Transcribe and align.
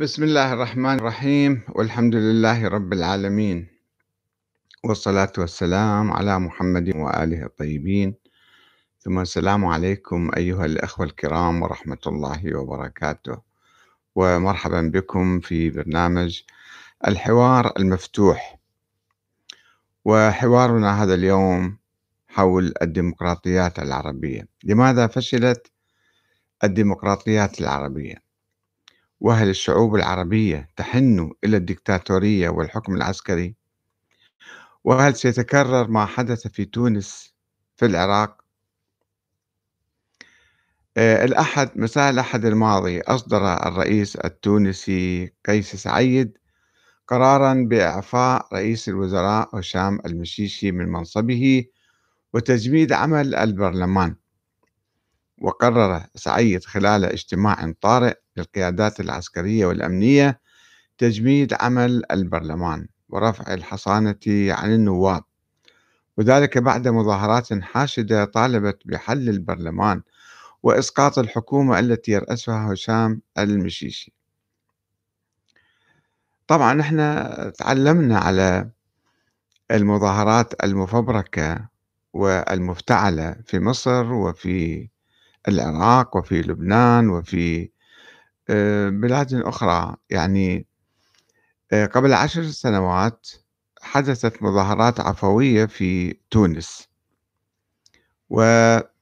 بسم 0.00 0.22
الله 0.22 0.52
الرحمن 0.52 0.94
الرحيم. 0.94 1.62
والحمد 1.68 2.14
لله 2.14 2.68
رب 2.68 2.92
العالمين. 2.92 3.66
والصلاة 4.84 5.32
والسلام 5.38 6.12
على 6.12 6.38
محمد 6.38 6.96
وآله 6.96 7.44
الطيبين. 7.46 8.14
ثم 8.98 9.18
السلام 9.18 9.64
عليكم 9.64 10.30
أيها 10.36 10.64
الأخوة 10.64 11.06
الكرام 11.06 11.62
ورحمة 11.62 11.98
الله 12.06 12.56
وبركاته. 12.56 13.38
ومرحبا 14.14 14.82
بكم 14.82 15.40
في 15.40 15.70
برنامج 15.70 16.42
الحوار 17.06 17.72
المفتوح. 17.78 18.58
وحوارنا 20.04 21.02
هذا 21.02 21.14
اليوم 21.14 21.78
حول 22.28 22.74
الديمقراطيات 22.82 23.78
العربية. 23.78 24.48
لماذا 24.64 25.06
فشلت 25.06 25.72
الديمقراطيات 26.64 27.60
العربية؟ 27.60 28.25
وهل 29.20 29.48
الشعوب 29.48 29.94
العربية 29.94 30.68
تحن 30.76 31.32
إلى 31.44 31.56
الدكتاتورية 31.56 32.48
والحكم 32.48 32.94
العسكري؟ 32.94 33.54
وهل 34.84 35.14
سيتكرر 35.14 35.88
ما 35.88 36.06
حدث 36.06 36.46
في 36.46 36.64
تونس 36.64 37.34
في 37.76 37.86
العراق؟ 37.86 38.42
آه، 40.96 41.24
الأحد 41.24 41.70
مساء 41.76 42.10
الأحد 42.10 42.44
الماضي 42.44 43.00
أصدر 43.00 43.66
الرئيس 43.66 44.16
التونسي 44.16 45.32
قيس 45.46 45.76
سعيد 45.76 46.38
قرارا 47.08 47.66
بإعفاء 47.70 48.48
رئيس 48.52 48.88
الوزراء 48.88 49.58
هشام 49.58 49.98
المشيشي 50.06 50.72
من 50.72 50.88
منصبه 50.88 51.64
وتجميد 52.34 52.92
عمل 52.92 53.34
البرلمان 53.34 54.16
وقرر 55.38 56.02
سعيد 56.14 56.64
خلال 56.64 57.04
اجتماع 57.04 57.72
طارئ 57.80 58.14
للقيادات 58.36 59.00
العسكرية 59.00 59.66
والأمنية 59.66 60.40
تجميد 60.98 61.54
عمل 61.60 62.02
البرلمان 62.10 62.88
ورفع 63.08 63.54
الحصانة 63.54 64.18
عن 64.26 64.72
النواب. 64.72 65.24
وذلك 66.16 66.58
بعد 66.58 66.88
مظاهرات 66.88 67.62
حاشدة 67.62 68.24
طالبت 68.24 68.78
بحل 68.84 69.28
البرلمان 69.28 70.02
وإسقاط 70.62 71.18
الحكومة 71.18 71.78
التي 71.78 72.12
يرأسها 72.12 72.72
هشام 72.72 73.20
المشيشي. 73.38 74.12
طبعا 76.46 76.80
إحنا 76.80 77.52
تعلمنا 77.58 78.18
على 78.18 78.70
المظاهرات 79.70 80.64
المفبركة 80.64 81.68
والمفتعلة 82.12 83.36
في 83.46 83.58
مصر 83.60 84.12
وفي 84.12 84.88
العراق 85.48 86.16
وفي 86.16 86.42
لبنان 86.42 87.08
وفي 87.08 87.70
آه، 88.48 88.88
بلاد 88.88 89.34
أخرى. 89.34 89.96
يعني 90.10 90.66
آه، 91.72 91.86
قبل 91.86 92.12
عشر 92.12 92.44
سنوات 92.44 93.28
حدثت 93.82 94.42
مظاهرات 94.42 95.00
عفوية 95.00 95.66
في 95.66 96.18
تونس 96.30 96.88
وأجبرت 98.30 98.92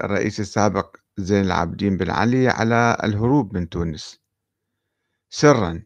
الرئيس 0.00 0.40
السابق 0.40 0.96
زين 1.16 1.44
العابدين 1.44 1.96
بن 1.96 2.10
علي 2.10 2.48
على 2.48 2.96
الهروب 3.04 3.54
من 3.54 3.68
تونس 3.68 4.20
سرا 5.30 5.82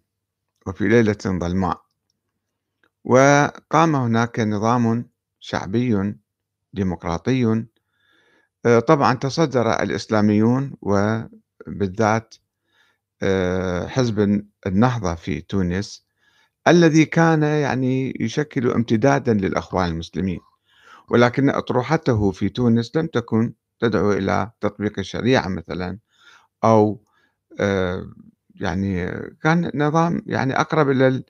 وفي 0.67 0.89
ليلة 0.89 1.19
ظلماء. 1.27 1.83
وقام 3.05 3.97
هناك 3.97 4.41
نظام 4.41 5.11
شعبي 5.41 6.15
ديمقراطي 6.73 7.67
طبعا 8.89 9.15
تصدر 9.15 9.83
الإسلاميون 9.83 10.73
وبالذات 10.83 12.35
آه، 13.23 13.87
حزب 13.89 14.43
النهضة 14.67 15.15
في 15.15 15.41
تونس 15.41 16.07
الذي 16.69 17.07
كان 17.07 17.43
يعني 17.45 18.15
يشكل 18.21 18.71
امتدادا 18.73 19.35
للأخوان 19.35 19.89
المسلمين. 19.91 20.41
ولكن 21.11 21.51
أطروحته 21.51 22.33
في 22.33 22.49
تونس 22.49 22.97
لم 22.97 23.07
تكن 23.07 23.55
تدعو 23.81 24.13
إلى 24.13 24.53
تطبيق 24.61 25.01
الشريعة 25.01 25.49
مثلا 25.49 25.99
أو 26.65 27.03
آه، 27.61 28.07
يعني 28.57 29.07
كان 29.45 29.73
نظام 29.75 30.23
يعني 30.27 30.61
أقرب 30.61 30.91
إلى 30.91 31.25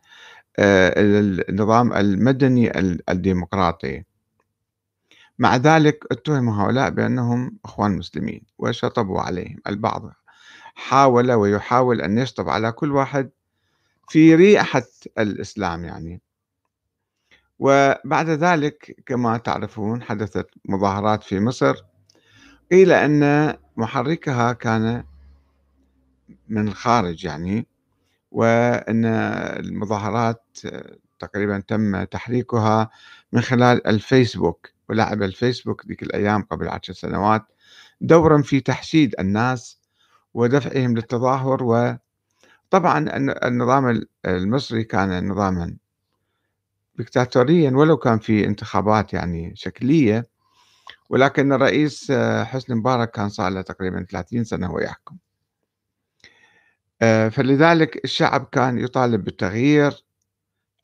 النظام 1.50 1.92
المدني 1.92 2.78
الديمقراطي. 3.10 4.04
مع 5.38 5.56
ذلك 5.56 6.04
اتهم 6.12 6.48
هؤلاء 6.48 6.90
بأنهم 6.90 7.58
إخوان 7.64 7.98
مسلمين 7.98 8.42
وشطبوا 8.58 9.20
عليهم 9.20 9.56
البعض. 9.66 10.12
حاول 10.74 11.32
ويحاول 11.32 12.00
أن 12.00 12.18
يشطب 12.18 12.48
على 12.48 12.72
كل 12.72 12.92
واحد 12.92 13.30
في 14.08 14.34
ريحة 14.34 14.82
الإسلام 15.18 15.84
يعني. 15.84 16.20
وبعد 17.58 18.28
ذلك 18.28 19.02
كما 19.06 19.38
تعرفون 19.38 20.02
حدثت 20.02 20.48
مظاهرات 20.64 21.22
في 21.22 21.40
مصر 21.40 21.74
قيل 22.72 22.92
أن 22.92 23.54
محركها 23.76 24.52
كان 24.52 25.04
من 26.48 26.68
الخارج 26.68 27.24
يعني 27.24 27.66
وأن 28.30 29.04
المظاهرات 29.04 30.42
تقريبا 31.18 31.60
تم 31.68 32.04
تحريكها 32.04 32.90
من 33.32 33.40
خلال 33.40 33.86
الفيسبوك. 33.86 34.77
ولعب 34.88 35.22
الفيسبوك 35.22 35.86
ذيك 35.86 36.02
الأيام 36.02 36.42
قبل 36.42 36.68
عشر 36.68 36.92
سنوات 36.92 37.42
دورا 38.00 38.42
في 38.42 38.60
تحشيد 38.60 39.14
الناس 39.20 39.80
ودفعهم 40.34 40.96
للتظاهر 40.96 41.62
وطبعا 41.64 43.04
النظام 43.46 44.02
المصري 44.26 44.84
كان 44.84 45.28
نظاما 45.28 45.76
دكتاتوريا 46.94 47.70
ولو 47.70 47.96
كان 47.96 48.18
في 48.18 48.46
انتخابات 48.46 49.12
يعني 49.12 49.52
شكلية 49.56 50.26
ولكن 51.10 51.52
الرئيس 51.52 52.12
حسني 52.42 52.76
مبارك 52.76 53.10
كان 53.10 53.28
صار 53.28 53.52
له 53.52 53.60
تقريبا 53.62 54.06
30 54.10 54.44
سنة 54.44 54.66
هو 54.66 54.78
يحكم. 54.78 55.16
آه، 57.02 57.28
فلذلك 57.28 58.04
الشعب 58.04 58.48
كان 58.52 58.78
يطالب 58.78 59.24
بالتغيير 59.24 60.04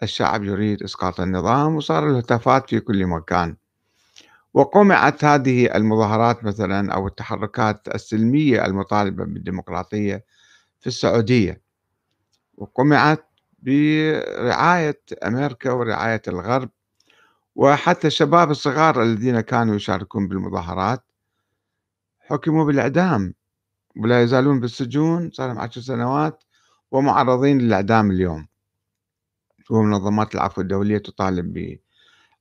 الشعب 0.02 0.44
يريد 0.44 0.82
إسقاط 0.82 1.20
النظام 1.20 1.76
وصار 1.76 2.10
الهتافات 2.10 2.70
في 2.70 2.80
كل 2.80 3.06
مكان. 3.06 3.56
وقمعت 4.54 5.24
هذه 5.24 5.76
المظاهرات 5.76 6.44
مثلا 6.44 6.94
أو 6.94 7.06
التحركات 7.06 7.88
السلمية 7.94 8.64
المطالبة 8.66 9.24
بالديمقراطية 9.24 10.24
في 10.80 10.86
السعودية. 10.86 11.60
وقمعت 12.56 13.26
برعاية 13.58 15.00
أمريكا 15.26 15.70
ورعاية 15.72 16.22
الغرب 16.28 16.70
وحتى 17.56 18.06
الشباب 18.06 18.50
الصغار 18.50 19.02
الذين 19.02 19.40
كانوا 19.40 19.76
يشاركون 19.76 20.28
بالمظاهرات 20.28 21.04
حكموا 22.20 22.64
بالإعدام 22.64 23.34
ولا 23.96 24.22
يزالون 24.22 24.60
بالسجون 24.60 25.30
صار 25.30 25.48
لهم 25.48 25.58
عشر 25.58 25.80
سنوات 25.80 26.44
ومعرضين 26.90 27.58
للإعدام 27.58 28.10
اليوم. 28.10 28.46
ومنظمات 29.70 30.34
العفو 30.34 30.60
الدولية 30.60 30.98
تطالب 30.98 31.52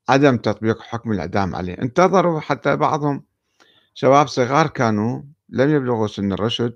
بعدم 0.09 0.38
تطبيق 0.38 0.81
حكم 0.81 1.12
الإعدام 1.12 1.56
عليه. 1.56 1.74
انتظروا 1.74 2.40
حتى 2.40 2.75
بعضهم 2.75 3.24
شباب 3.94 4.28
صغار 4.28 4.68
كانوا 4.68 5.22
لم 5.50 5.69
يبلغوا 5.69 6.08
سن 6.08 6.34
الرشد. 6.34 6.74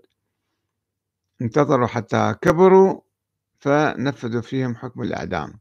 انتظروا 1.41 1.87
حتى 1.87 2.35
كبروا 2.41 3.01
فنفذوا 3.59 4.41
فيهم 4.41 4.75
حكم 4.75 5.01
الإعدام. 5.01 5.59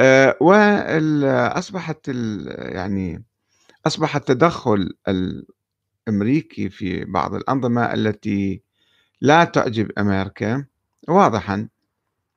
أه 0.00 0.36
وأصبحت 0.40 2.08
يعني 2.48 3.24
أصبح 3.86 4.16
التدخل 4.16 4.92
الأمريكي 6.08 6.70
في 6.70 7.04
بعض 7.04 7.34
الأنظمة 7.34 7.92
التي 7.92 8.62
لا 9.20 9.44
تعجب 9.44 9.92
أمريكا 9.98 10.64
واضحا 11.08 11.68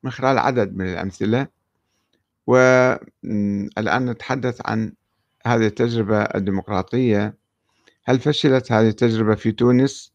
من 0.04 0.12
خلال 0.12 0.38
عدد 0.38 0.76
من 0.76 0.90
الأمثلة. 0.90 1.55
والآن 2.48 4.10
نتحدث 4.10 4.62
عن 4.66 4.94
هذه 5.46 5.66
التجربة 5.68 6.22
الديمقراطية. 6.22 7.38
هل 8.06 8.20
فشلت 8.20 8.72
هذه 8.72 8.88
التجربة 8.88 9.36
في 9.36 9.52
تونس؟ 9.52 10.14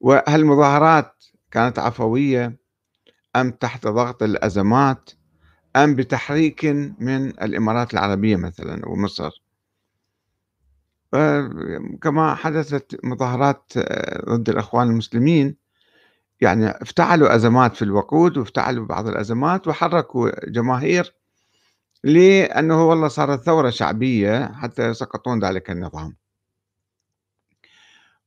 وهل 0.00 0.40
المظاهرات 0.40 1.24
كانت 1.50 1.78
عفوية؟ 1.78 2.56
أم 3.36 3.50
تحت 3.50 3.86
ضغط 3.86 4.22
الأزمات؟ 4.22 5.10
أم 5.76 5.94
بتحريك 5.94 6.64
من 6.98 7.26
الإمارات 7.28 7.94
العربية 7.94 8.36
مثلا 8.36 8.88
ومصر؟ 8.88 9.30
كما 12.02 12.34
حدثت 12.34 13.04
مظاهرات 13.04 13.72
ضد 14.28 14.48
الإخوان 14.48 14.88
المسلمين 14.90 15.56
يعني 16.40 16.66
افتعلوا 16.66 17.34
أزمات 17.34 17.76
في 17.76 17.82
الوقود 17.82 18.36
وافتعلوا 18.38 18.86
بعض 18.86 19.08
الأزمات 19.08 19.68
وحركوا 19.68 20.50
جماهير 20.50 21.14
لأنه 22.04 22.88
والله 22.88 23.08
صارت 23.08 23.42
ثورة 23.42 23.70
شعبية 23.70 24.52
حتى 24.52 24.88
يسقطون 24.88 25.44
ذلك 25.44 25.70
النظام. 25.70 26.16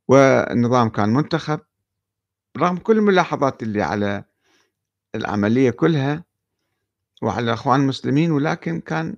والنظام 0.08 0.90
كان 0.90 1.10
منتخب 1.10 1.60
رغم 2.58 2.78
كل 2.78 2.98
الملاحظات 2.98 3.64
اللي 3.64 3.82
على 3.82 4.24
العملية 5.16 5.70
كلها 5.70 6.24
وعلى 7.22 7.44
الأخوان 7.44 7.82
المسلمين 7.82 8.32
ولكن 8.32 8.80
كان 8.82 9.16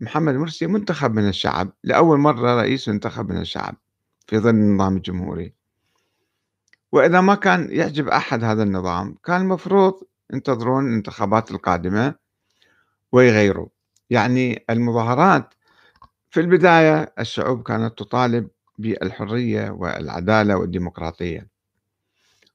محمد 0.00 0.34
مرسي 0.34 0.66
منتخب 0.66 1.14
من 1.14 1.28
الشعب 1.28 1.72
لأول 1.84 2.18
مرة 2.18 2.60
رئيس 2.60 2.88
ينتخب 2.88 3.30
من 3.32 3.40
الشعب 3.40 3.76
في 4.26 4.38
ظل 4.38 4.50
النظام 4.50 4.96
الجمهوري. 4.96 5.54
وإذا 6.92 7.20
ما 7.20 7.34
كان 7.34 7.68
يعجب 7.70 8.08
أحد 8.08 8.44
هذا 8.44 8.62
النظام 8.62 9.16
كان 9.24 9.40
المفروض 9.40 10.02
ينتظرون 10.32 10.88
الانتخابات 10.88 11.50
القادمة 11.50 12.14
ويغيروا 13.12 13.68
يعني 14.10 14.64
المظاهرات 14.70 15.54
في 16.30 16.40
البداية 16.40 17.12
الشعوب 17.18 17.62
كانت 17.62 17.98
تطالب 17.98 18.48
بالحرية 18.78 19.70
والعدالة 19.70 20.56
والديمقراطية. 20.56 21.48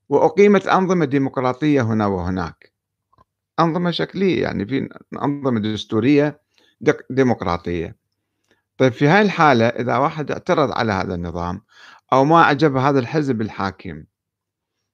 وأقيمت 0.09 0.67
أنظمة 0.67 1.05
ديمقراطية 1.05 1.81
هنا 1.81 2.05
وهناك. 2.05 2.71
أنظمة 3.59 3.91
شكلية 3.91 4.41
يعني 4.43 4.65
في 4.65 4.89
أنظمة 5.13 5.59
دستورية 5.59 6.41
ديمقراطية. 7.09 7.95
طيب 8.77 8.91
في 8.91 9.07
هاي 9.07 9.21
الحالة 9.21 9.65
إذا 9.67 9.97
واحد 9.97 10.31
اعترض 10.31 10.71
على 10.71 10.91
هذا 10.91 11.15
النظام 11.15 11.61
أو 12.13 12.25
ما 12.25 12.43
عجب 12.43 12.75
هذا 12.77 12.99
الحزب 12.99 13.41
الحاكم 13.41 14.03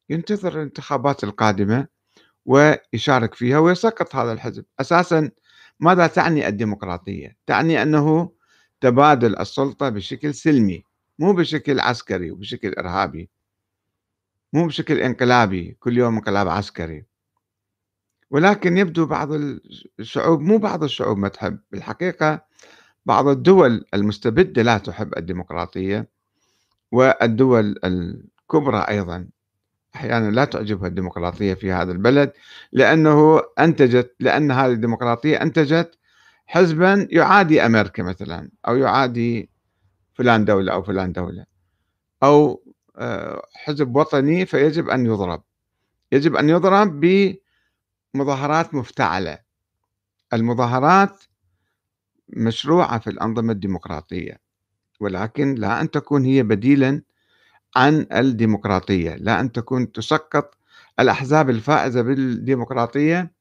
ينتظر 0.09 0.53
الانتخابات 0.53 1.23
القادمة 1.23 1.87
ويشارك 2.45 3.33
فيها 3.33 3.59
ويسقط 3.59 4.15
هذا 4.15 4.31
الحزب. 4.31 4.65
أساسا 4.79 5.31
ماذا 5.79 6.07
تعني 6.07 6.47
الديمقراطية؟ 6.47 7.37
تعني 7.45 7.81
أنه 7.81 8.31
تبادل 8.81 9.39
السلطة 9.39 9.89
بشكل 9.89 10.33
سلمي 10.33 10.83
مو 11.19 11.33
بشكل 11.33 11.79
عسكري 11.79 12.31
وبشكل 12.31 12.73
إرهابي 12.73 13.29
مو 14.53 14.67
بشكل 14.67 14.99
انقلابي 14.99 15.77
كل 15.79 15.97
يوم 15.97 16.15
انقلاب 16.15 16.47
عسكري 16.47 17.05
ولكن 18.29 18.77
يبدو 18.77 19.05
بعض 19.05 19.31
الشعوب 19.99 20.41
مو 20.41 20.57
بعض 20.57 20.83
الشعوب 20.83 21.17
ما 21.17 21.27
تحب 21.27 21.59
بالحقيقة 21.71 22.45
بعض 23.05 23.27
الدول 23.27 23.85
المستبدة 23.93 24.61
لا 24.61 24.77
تحب 24.77 25.17
الديمقراطية 25.17 26.09
والدول 26.91 27.75
الكبرى 27.83 28.79
أيضا 28.79 29.27
أحيانا 29.95 30.31
لا 30.31 30.45
تعجبها 30.45 30.87
الديمقراطية 30.87 31.53
في 31.53 31.71
هذا 31.71 31.91
البلد 31.91 32.31
لأنه 32.71 33.41
أنتجت 33.59 34.15
لأن 34.19 34.51
هذه 34.51 34.71
الديمقراطية 34.71 35.41
أنتجت 35.41 35.97
حزبا 36.45 37.07
يعادي 37.11 37.65
أمريكا 37.65 38.03
مثلا 38.03 38.49
أو 38.67 38.77
يعادي 38.77 39.49
فلان 40.13 40.45
دولة 40.45 40.73
أو 40.73 40.83
فلان 40.83 41.11
دولة 41.11 41.45
أو 42.23 42.63
آه، 42.97 43.47
حزب 43.53 43.95
وطني 43.95 44.45
فيجب 44.45 44.89
أن 44.89 45.05
يضرب. 45.05 45.43
يجب 46.11 46.35
أن 46.35 46.49
يضرب 46.49 46.99
بمظاهرات 48.13 48.73
مفتعلة. 48.73 49.39
المظاهرات 50.33 51.23
مشروعة 52.29 52.99
في 52.99 53.09
الأنظمة 53.09 53.53
الديمقراطية 53.53 54.39
ولكن 54.99 55.55
لا 55.55 55.81
أن 55.81 55.91
تكون 55.91 56.25
هي 56.25 56.43
بديلا 56.43 57.01
عن 57.77 58.07
الديمقراطية 58.13 59.15
لا 59.15 59.39
أن 59.39 59.51
تكون 59.51 59.91
تسقط 59.91 60.57
الأحزاب 60.99 61.49
الفائزة 61.49 62.01
بالديمقراطية 62.01 63.31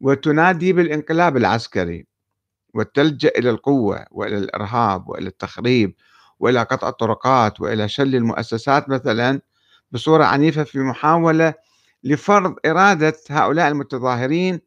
وتنادي 0.00 0.72
بالانقلاب 0.72 1.36
العسكري 1.36 2.06
وتلجأ 2.74 3.28
إلى 3.38 3.50
القوة 3.50 4.04
وإلى 4.10 4.38
الإرهاب 4.38 5.08
وإلى 5.08 5.28
التخريب 5.28 5.94
وإلى 6.40 6.62
قطع 6.62 6.88
الطرقات 6.88 7.60
وإلى 7.60 7.88
شل 7.88 8.14
المؤسسات 8.14 8.88
مثلا 8.88 9.40
بصورة 9.92 10.24
عنيفة 10.24 10.64
في 10.64 10.78
محاولة 10.78 11.54
لفرض 12.04 12.54
إرادة 12.66 13.14
هؤلاء 13.30 13.68
المتظاهرين 13.68 14.60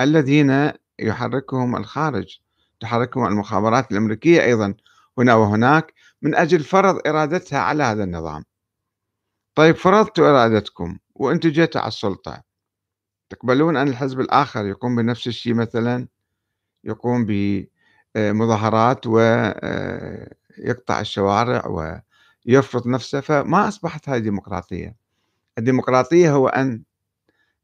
الذين 0.00 0.72
يحركهم 0.98 1.76
الخارج 1.76 2.38
تحركهم 2.80 3.26
المخابرات 3.26 3.92
الأمريكية 3.92 4.44
أيضا 4.44 4.74
هنا 5.18 5.34
وهناك 5.34 5.94
من 6.22 6.34
أجل 6.34 6.60
فرض 6.60 7.00
إرادتها 7.06 7.58
على 7.58 7.82
هذا 7.84 8.04
النظام. 8.04 8.44
طيب 9.54 9.76
فرضتوا 9.76 10.30
إرادتكم 10.30 10.98
وأنتم 11.14 11.48
جيتوا 11.48 11.80
على 11.80 11.88
السلطة 11.88 12.42
تقبلون 13.30 13.76
أن 13.76 13.88
الحزب 13.88 14.20
الآخر 14.20 14.66
يقوم 14.66 14.96
بنفس 14.96 15.26
الشيء 15.26 15.54
مثلا؟ 15.54 16.08
يقوم 16.84 17.26
بمظاهرات 18.14 19.06
ويقطع 19.06 21.00
الشوارع 21.00 21.66
ويفرض 22.46 22.88
نفسه؟ 22.88 23.20
فما 23.20 23.68
أصبحت 23.68 24.08
هذه 24.08 24.18
ديمقراطية. 24.18 24.96
الديمقراطية 25.58 26.32
هو 26.32 26.48
أن 26.48 26.82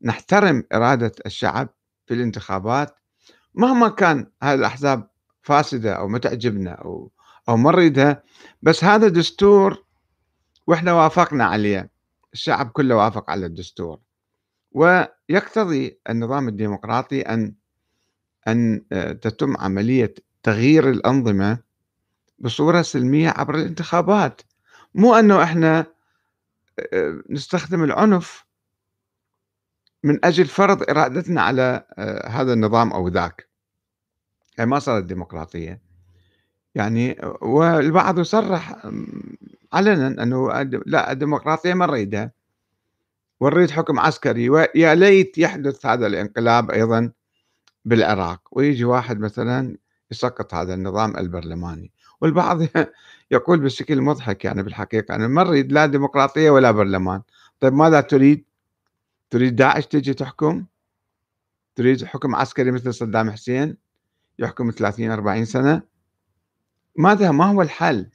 نحترم 0.03 0.65
إرادة 0.73 1.13
الشعب 1.27 1.69
في 2.07 2.15
الانتخابات. 2.15 2.97
مهما 3.55 3.89
كان 3.89 4.27
هذه 4.43 4.59
الأحزاب 4.59 5.11
فاسدة 5.43 5.93
أو 5.93 6.09
ما 6.09 6.19
تعجبنا 6.19 6.71
أو 6.71 7.11
أو 7.49 7.57
ما 7.57 8.23
بس 8.63 8.85
هذا 8.85 9.09
دستور 9.09 9.85
وإحنا 10.71 10.93
وافقنا 10.93 11.45
عليه. 11.45 11.91
الشعب 12.33 12.71
كله 12.71 12.97
وافق 12.97 13.31
على 13.31 13.47
الدستور. 13.47 14.01
ويقتضي 14.73 16.01
النظام 16.11 16.49
الديمقراطي 16.49 17.21
أن 17.21 17.55
أن 18.49 18.85
آه، 18.93 19.13
تتم 19.13 19.57
عملية 19.57 20.15
تغيير 20.43 20.91
الأنظمة 20.91 21.59
بصورة 22.39 22.83
سلمية 22.83 23.31
عبر 23.31 23.55
الانتخابات. 23.55 24.41
مو 24.95 25.15
أنه 25.15 25.43
إحنا 25.43 25.87
آه، 26.93 27.23
نستخدم 27.31 27.85
العنف 27.85 28.45
من 30.05 30.25
أجل 30.25 30.47
فرض 30.47 30.91
إرادتنا 30.91 31.43
على 31.43 31.87
آه، 31.99 32.29
هذا 32.29 32.53
النظام 32.53 32.93
أو 32.93 33.09
ذاك. 33.09 33.49
هي 34.59 34.67
ما 34.67 34.79
صارت 34.79 35.05
ديمقراطية. 35.05 35.83
يعني 36.75 37.19
والبعض 37.43 38.19
يصرح 38.19 38.87
علنا 39.73 40.23
أنه 40.23 40.63
لا 40.87 41.13
الديمقراطية 41.13 41.75
ما 41.75 41.87
نريدها. 41.87 42.33
ونريد 43.41 43.71
حكم 43.71 44.01
عسكري 44.01 44.51
ويا 44.51 44.95
ليت 44.95 45.39
يحدث 45.39 45.87
هذا 45.87 46.07
الانقلاب 46.07 46.71
أيضا 46.71 47.13
بالعراق. 47.85 48.41
ويجي 48.53 48.85
واحد 48.85 49.21
مثلا 49.21 49.77
يسقط 50.11 50.55
هذا 50.55 50.75
النظام 50.75 51.17
البرلماني. 51.17 51.93
والبعض 52.21 52.59
يقول 53.31 53.61
بشكل 53.61 54.01
مضحك 54.01 54.45
يعني 54.45 54.63
بالحقيقة 54.63 55.15
أنا 55.15 55.29
ما 55.29 55.43
أريد 55.43 55.73
لا 55.73 55.87
ديمقراطية 55.87 56.51
ولا 56.51 56.71
برلمان. 56.71 57.23
طيب 57.61 57.73
ماذا 57.73 58.01
تريد؟ 58.01 58.45
تريد 59.31 59.57
داعش 59.57 59.87
تجي 59.87 60.15
تحكم؟ 60.15 60.65
تريد 61.77 62.05
حكم 62.05 62.35
عسكري 62.35 62.71
مثل 62.71 62.95
صدام 62.95 63.31
حسين؟ 63.31 63.77
يحكم 64.39 64.71
30 64.71 65.11
40 65.11 65.45
سنة؟ 65.45 65.90
ماذا؟ 67.01 67.31
ما 67.31 67.45
هو 67.45 67.63
الحل؟ 67.63 68.11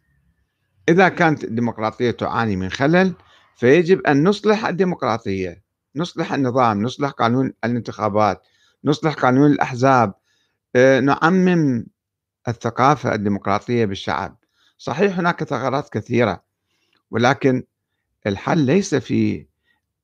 إذا 0.90 1.10
كانت 1.10 1.44
الديمقراطية 1.44 2.12
تعاني 2.12 2.56
من 2.56 2.70
خلل 2.70 3.14
فيجب 3.56 4.02
أن 4.08 4.28
نصلح 4.28 4.66
الديمقراطية. 4.66 5.64
نصلح 5.96 6.34
النظام 6.34 6.82
نصلح 6.82 7.10
قانون 7.10 7.54
الانتخابات 7.64 8.42
نصلح 8.84 9.14
قانون 9.14 9.52
الأحزاب. 9.52 10.14
آه، 10.76 11.00
نعمم 11.00 11.86
الثقافة 12.48 13.14
الديمقراطية 13.16 13.86
بالشعب. 13.86 14.38
صحيح 14.78 15.20
هناك 15.20 15.44
ثغرات 15.44 15.90
كثيرة 15.90 16.44
ولكن 17.12 17.64
الحل 18.28 18.58
ليس 18.58 18.96
في 18.96 19.48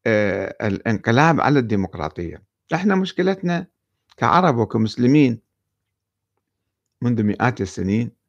آه، 0.05 0.55
الانقلاب 0.67 1.41
على 1.41 1.59
الديمقراطية. 1.59 2.43
إحنا 2.73 2.95
مشكلتنا 2.95 3.67
كعرب 4.17 4.57
وكمسلمين 4.57 5.39
منذ 7.01 7.23
مئات 7.23 7.61
السنين 7.61 8.20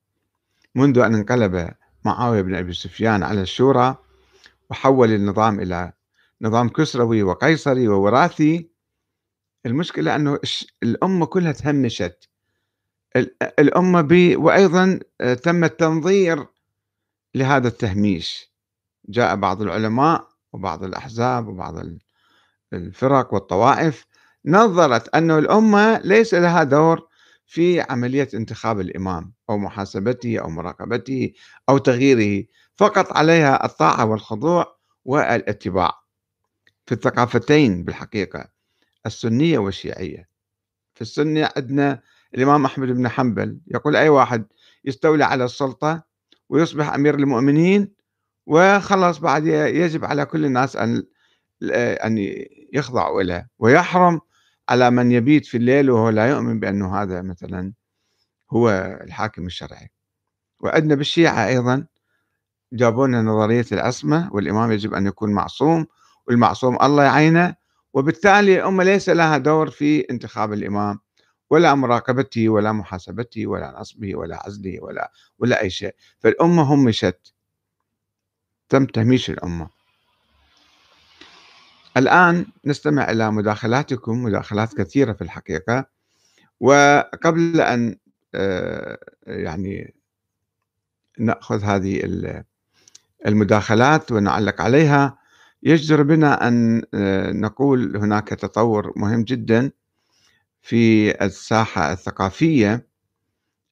منذ 0.75 0.99
أن 0.99 1.15
انقلب 1.15 1.75
معاوية 2.05 2.43
بن 2.43 2.55
أبي 2.55 2.73
سفيان 2.73 3.23
على 3.23 3.41
الشورى 3.41 3.97
وحول 4.71 5.11
النظام 5.11 5.61
إلى 5.61 5.93
نظام 6.43 6.69
كسروي 6.69 7.23
وقيصري 7.23 7.89
ووراثي. 7.89 8.71
المشكلة 9.67 10.17
أنه 10.17 10.39
الأمة 10.83 11.27
كلها 11.27 11.53
تهمشت. 11.53 12.29
الأمة 13.59 14.01
ب 14.01 14.35
وأيضا 14.37 15.01
آه، 15.21 15.35
تم 15.35 15.65
التنظير 15.65 16.47
لهذا 17.35 17.69
التهميش. 17.69 18.53
جاء 19.09 19.37
بعض 19.37 19.63
العلماء 19.63 20.29
وبعض 20.53 20.85
الأحزاب 20.85 21.49
وبعض 21.49 21.75
الفرق 22.73 23.35
والطوائف 23.35 24.07
نظرت 24.45 25.15
أن 25.15 25.31
الأمة 25.31 25.99
ليس 25.99 26.35
لها 26.35 26.63
دور 26.63 27.09
في 27.53 27.81
عملية 27.81 28.29
انتخاب 28.35 28.81
الإمام 28.81 29.33
أو 29.51 29.59
محاسبته 29.59 30.39
أو 30.39 30.51
مراقبته 30.51 31.33
أو 31.69 31.79
تغييره 31.79 32.47
فقط 32.77 33.13
عليها 33.13 33.65
الطاعة 33.67 34.05
والخضوع 34.05 34.77
والاتباع. 35.05 36.03
في 36.87 36.93
الثقافتين 36.93 37.85
بالحقيقة 37.85 38.49
السنية 39.07 39.59
والشيعية. 39.59 40.29
في 40.95 41.03
السنة 41.03 41.51
عندنا 41.57 42.03
الإمام 42.35 42.65
أحمد 42.65 42.89
بن 42.89 43.09
حنبل 43.09 43.59
يقول 43.67 43.97
أي 43.97 44.09
واحد 44.09 44.47
يستولي 44.85 45.25
على 45.25 45.45
السلطة 45.45 46.03
ويصبح 46.49 46.95
أمير 46.95 47.15
المؤمنين 47.15 47.93
وخلص 48.47 49.19
بعد 49.19 49.47
يجب 49.47 50.05
على 50.05 50.27
كل 50.27 50.45
الناس 50.45 50.77
أن 50.77 51.03
أن 51.73 52.45
يخضعوا 52.73 53.23
له 53.23 53.47
ويحرم 53.59 54.21
على 54.69 54.91
من 54.91 55.13
يبيت 55.13 55.47
في 55.47 55.57
الليل 55.57 55.91
وهو 55.91 56.09
لا 56.09 56.27
يؤمن 56.31 56.61
بأنه 56.61 57.03
هذا 57.03 57.23
مثلا 57.23 57.73
هو 58.51 58.71
الحاكم 59.05 59.47
الشرعي. 59.47 59.91
وعندنا 60.61 60.95
بالشيعة 60.95 61.47
أيضا 61.49 61.87
جابوا 62.73 63.07
لنا 63.07 63.23
نظرية 63.23 63.67
العصمة 63.73 64.31
والإمام 64.35 64.73
يجب 64.73 64.95
أن 64.95 65.07
يكون 65.07 65.33
معصوم 65.33 65.87
والمعصوم 66.27 66.79
الله 66.83 67.05
يعينه 67.05 67.55
وبالتالي 67.95 68.57
الأمة 68.57 68.85
ليس 68.85 69.09
لها 69.09 69.39
دور 69.39 69.71
في 69.71 70.01
انتخاب 70.11 70.53
الإمام 70.53 70.99
ولا 71.51 71.75
مراقبته 71.75 72.49
ولا 72.49 72.73
محاسبته 72.73 73.47
ولا 73.47 73.81
نصبه 73.81 74.17
ولا 74.17 74.47
عزله 74.47 74.79
ولا 74.83 75.13
ولا 75.39 75.61
أي 75.61 75.71
شيء. 75.71 75.95
فالأمة 76.19 76.63
همشت 76.63 77.35
تم 78.69 78.87
تهميش 78.87 79.31
الأمة. 79.31 79.82
الآن 81.97 82.47
نستمع 82.65 83.11
إلى 83.11 83.33
مداخلاتكم 83.33 84.23
مداخلات 84.23 84.75
كثيرة 84.75 85.13
في 85.13 85.23
الحقيقة. 85.23 85.85
وقبل 86.61 87.61
أن 87.61 87.97
آه، 88.35 88.99
يعني 89.27 89.95
نأخذ 91.19 91.65
هذه 91.65 92.03
المداخلات 93.27 94.13
ونعلق 94.13 94.61
عليها 94.61 95.19
يجدر 95.63 96.03
بنا 96.03 96.49
أن 96.49 96.83
آه، 96.95 97.31
نقول 97.33 97.97
هناك 97.97 98.29
تطور 98.29 98.93
مهم 98.97 99.23
جدا 99.25 99.71
في 100.63 101.11
الساحة 101.25 101.93
الثقافية 101.93 102.87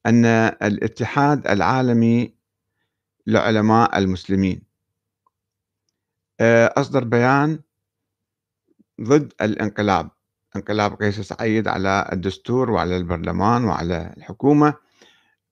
أن 0.06 0.24
الاتحاد 0.62 1.46
العالمي 1.46 2.34
لعلماء 3.26 3.98
المسلمين. 3.98 4.62
آه، 6.40 6.74
أصدر 6.76 7.04
بيان 7.04 7.60
ضد 9.02 9.32
الانقلاب. 9.40 10.10
انقلاب 10.56 10.94
قيس 11.02 11.20
سعيد 11.20 11.68
على 11.68 12.08
الدستور 12.12 12.70
وعلى 12.70 12.96
البرلمان 12.96 13.64
وعلى 13.64 14.14
الحكومة 14.16 14.74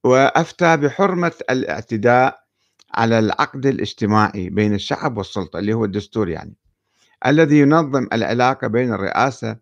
وأفتى 0.05 0.76
بحرمة 0.76 1.33
الاعتداء 1.50 2.45
على 2.95 3.19
العقد 3.19 3.67
الاجتماعي 3.67 4.50
بين 4.50 4.75
الشعب 4.75 5.17
والسلطة 5.19 5.59
اللي 5.59 5.73
هو 5.73 5.85
الدستور 5.85 6.28
يعني. 6.28 6.55
الذي 7.26 7.59
ينظم 7.61 8.09
العلاقة 8.12 8.67
بين 8.67 8.93
الرئاسة 8.93 9.57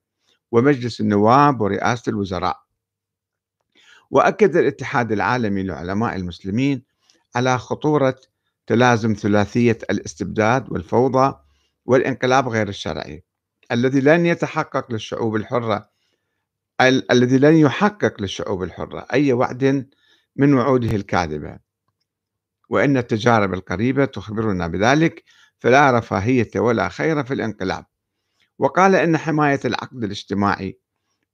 ومجلس 0.53 1.01
النواب 1.01 1.61
ورئاسة 1.61 2.11
الوزراء. 2.11 2.61
وأكد 4.11 4.57
الاتحاد 4.57 5.13
العالمي 5.13 5.63
لعلماء 5.63 6.17
المسلمين 6.17 6.83
على 7.37 7.59
خطورة 7.59 8.17
تلازم 8.67 9.15
ثلاثية 9.15 9.79
الاستبداد 9.91 10.73
والفوضى 10.73 11.35
والانقلاب 11.87 12.49
غير 12.49 12.69
الشرعي. 12.69 13.26
الذي 13.73 14.01
لن 14.01 14.27
يتحقق 14.27 14.93
للشعوب 14.93 15.37
الحرة 15.37 15.91
الذي 17.11 17.39
لن 17.39 17.55
يحقق 17.55 18.21
للشعوب 18.21 18.63
الحرة 18.63 19.07
أي 19.13 19.33
وعد 19.33 19.91
من 20.37 20.55
وعوده 20.55 20.97
الكاذبة. 20.97 21.59
وإن 22.69 22.97
التجارب 22.97 23.55
القريبة 23.55 24.05
تخبرنا 24.05 24.67
بذلك 24.67 25.25
فلا 25.59 25.99
رفاهية 25.99 26.51
ولا 26.57 26.89
خير 26.89 27.25
في 27.25 27.35
الانقلاب. 27.35 27.85
وقال 28.59 28.95
إن 28.95 29.17
حماية 29.17 29.61
العقد 29.65 30.05
الاجتماعي 30.05 30.81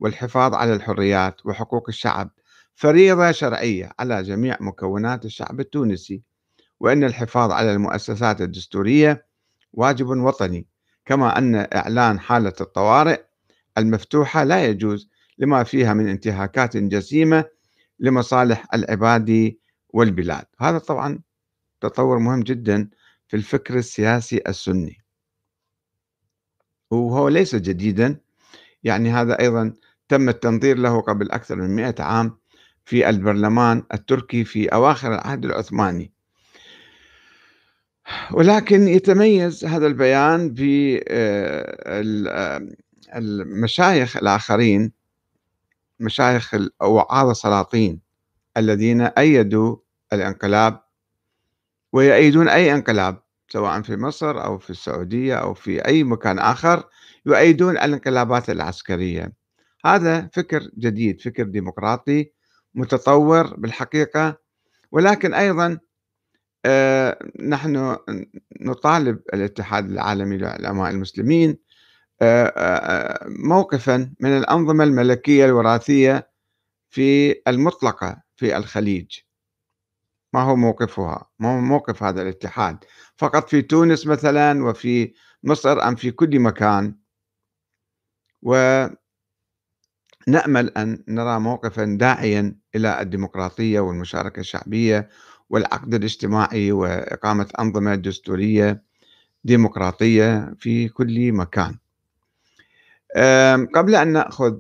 والحفاظ 0.00 0.54
على 0.54 0.74
الحريات 0.74 1.46
وحقوق 1.46 1.88
الشعب 1.88 2.30
فريضة 2.74 3.30
شرعية 3.30 3.92
على 3.98 4.22
جميع 4.22 4.56
مكونات 4.60 5.24
الشعب 5.24 5.60
التونسي 5.60 6.22
وأن 6.80 7.04
الحفاظ 7.04 7.50
على 7.50 7.72
المؤسسات 7.72 8.40
الدستورية 8.40 9.26
واجب 9.72 10.06
وطني. 10.06 10.71
كما 11.04 11.38
أن 11.38 11.54
إعلان 11.74 12.20
حالة 12.20 12.52
الطوارئ 12.60 13.20
المفتوحة 13.78 14.44
لا 14.44 14.64
يجوز 14.66 15.08
لما 15.38 15.62
فيها 15.64 15.94
من 15.94 16.08
انتهاكات 16.08 16.76
جسيمة 16.76 17.44
لمصالح 17.98 18.66
العباد 18.74 19.56
والبلاد. 19.88 20.44
هذا 20.58 20.78
طبعا 20.78 21.18
تطور 21.80 22.18
مهم 22.18 22.40
جدا 22.40 22.90
في 23.28 23.36
الفكر 23.36 23.78
السياسي 23.78 24.42
السني. 24.48 24.98
وهو 26.90 27.28
ليس 27.28 27.54
جديدا 27.56 28.20
يعني 28.84 29.10
هذا 29.10 29.40
أيضا 29.40 29.74
تم 30.08 30.28
التنظير 30.28 30.78
له 30.78 31.00
قبل 31.00 31.30
أكثر 31.30 31.56
من 31.56 31.76
مئة 31.76 32.02
عام 32.02 32.38
في 32.84 33.08
البرلمان 33.08 33.82
التركي 33.94 34.44
في 34.44 34.68
أواخر 34.68 35.14
العهد 35.14 35.44
العثماني. 35.44 36.11
ولكن 38.32 38.88
يتميز 38.88 39.64
هذا 39.64 39.86
البيان 39.86 40.54
بالمشايخ 43.14 44.16
الآخرين 44.16 44.92
مشايخ 46.00 46.54
وعاظ 46.80 47.28
السلاطين 47.28 48.00
الذين 48.56 49.00
أيدوا 49.00 49.76
الانقلاب 50.12 50.80
ويأيدون 51.92 52.48
أي 52.48 52.74
انقلاب 52.74 53.22
سواء 53.48 53.82
في 53.82 53.96
مصر 53.96 54.44
أو 54.44 54.58
في 54.58 54.70
السعودية 54.70 55.34
أو 55.34 55.54
في 55.54 55.86
أي 55.86 56.04
مكان 56.04 56.38
آخر 56.38 56.88
يؤيدون 57.26 57.70
الانقلابات 57.70 58.50
العسكرية. 58.50 59.32
هذا 59.84 60.30
فكر 60.32 60.70
جديد 60.78 61.20
فكر 61.20 61.42
ديمقراطي 61.42 62.30
متطور 62.74 63.56
بالحقيقة 63.56 64.38
ولكن 64.92 65.34
أيضا 65.34 65.66
آه، 65.66 65.80
نحن 67.40 67.96
نطالب 68.60 69.20
الاتحاد 69.34 69.90
العالمي 69.90 70.36
للعلماء 70.36 70.90
المسلمين 70.90 71.58
آه، 72.22 72.46
آه، 72.56 73.26
موقفا 73.28 74.14
من 74.20 74.30
الأنظمة 74.38 74.84
الملكية 74.84 75.44
الوراثية 75.44 76.30
في 76.90 77.34
المطلقة 77.48 78.22
في 78.36 78.56
الخليج. 78.56 79.18
ما 80.32 80.42
هو 80.42 80.56
موقفها؟ 80.56 81.30
ما 81.38 81.56
هو 81.56 81.60
موقف 81.60 82.02
هذا 82.02 82.22
الاتحاد؟ 82.22 82.84
فقط 83.16 83.48
في 83.48 83.62
تونس 83.62 84.06
مثلا 84.06 84.64
وفي 84.64 85.12
مصر 85.44 85.82
أم 85.88 85.94
في 85.94 86.10
كل 86.10 86.40
مكان. 86.40 86.94
ونأمل 88.42 88.98
أن 90.76 91.04
نرى 91.08 91.40
موقفا 91.40 91.84
داعيا 91.84 92.56
إلى 92.74 93.00
الديمقراطية 93.00 93.80
والمشاركة 93.80 94.40
الشعبية 94.40 95.08
والعقد 95.52 95.94
الاجتماعي 95.94 96.72
وإقامة 96.72 97.48
أنظمة 97.60 97.94
دستورية 97.94 98.82
ديمقراطية 99.44 100.54
في 100.58 100.88
كل 100.88 101.32
مكان. 101.32 101.78
قبل 103.74 103.94
أن 103.94 104.08
نأخذ 104.12 104.58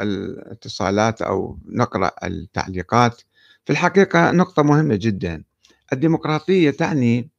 الاتصالات 0.00 1.22
أو 1.22 1.58
نقرأ 1.66 2.10
التعليقات 2.24 3.22
في 3.64 3.72
الحقيقة 3.72 4.30
نقطة 4.30 4.62
مهمة 4.62 4.96
جدا. 4.96 5.44
الديمقراطية 5.92 6.70
تعني 6.70 7.30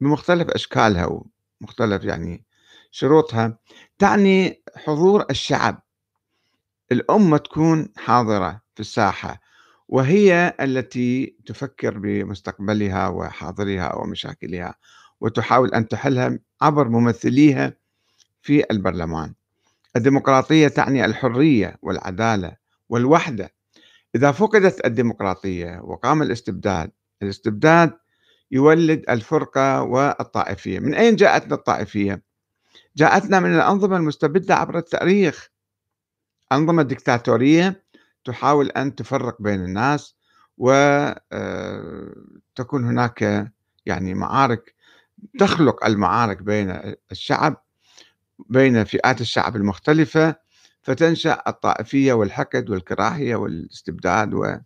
بمختلف 0.00 0.50
أشكالها 0.50 1.22
ومختلف 1.60 2.04
يعني 2.04 2.44
شروطها 2.90 3.58
تعني 3.98 4.62
حضور 4.76 5.24
الشعب. 5.30 5.82
الأمة 6.92 7.36
تكون 7.36 7.88
حاضرة 7.96 8.60
في 8.74 8.80
الساحة 8.80 9.45
وهي 9.88 10.54
التي 10.60 11.36
تفكر 11.46 11.98
بمستقبلها 11.98 13.08
وحاضرها 13.08 13.94
ومشاكلها 13.94 14.74
وتحاول 15.20 15.74
أن 15.74 15.88
تحلها 15.88 16.38
عبر 16.62 16.88
ممثليها 16.88 17.72
في 18.42 18.64
البرلمان. 18.70 19.34
الديمقراطية 19.96 20.68
تعني 20.68 21.04
الحرية 21.04 21.76
والعدالة 21.82 22.56
والوحدة. 22.88 23.54
إذا 24.14 24.32
فقدت 24.32 24.86
الديمقراطية 24.86 25.80
وقام 25.84 26.22
الاستبداد 26.22 26.90
الاستبداد 27.22 27.92
يولد 28.50 29.04
الفرقة 29.10 29.82
والطائفية. 29.82 30.78
من 30.78 30.94
أين 30.94 31.16
جاءتنا 31.16 31.54
الطائفية؟ 31.54 32.22
جاءتنا 32.96 33.40
من 33.40 33.54
الأنظمة 33.54 33.96
المستبدة 33.96 34.54
عبر 34.54 34.78
التاريخ. 34.78 35.48
أنظمة 36.52 36.82
ديكتاتورية 36.82 37.84
تحاول 38.26 38.70
أن 38.70 38.94
تفرق 38.94 39.42
بين 39.42 39.64
الناس 39.64 40.16
وتكون 40.58 41.24
آه، 41.32 42.90
هناك 42.90 43.52
يعني 43.86 44.14
معارك 44.14 44.74
تخلق 45.38 45.84
المعارك 45.84 46.42
بين 46.42 46.94
الشعب 47.12 47.62
بين 48.48 48.84
فئات 48.84 49.20
الشعب 49.20 49.56
المختلفة 49.56 50.36
فتنشأ 50.82 51.42
الطائفية 51.46 52.12
والحقد 52.12 52.70
والكراهية 52.70 53.36
والاستبداد 53.36 54.34
و... 54.34 54.56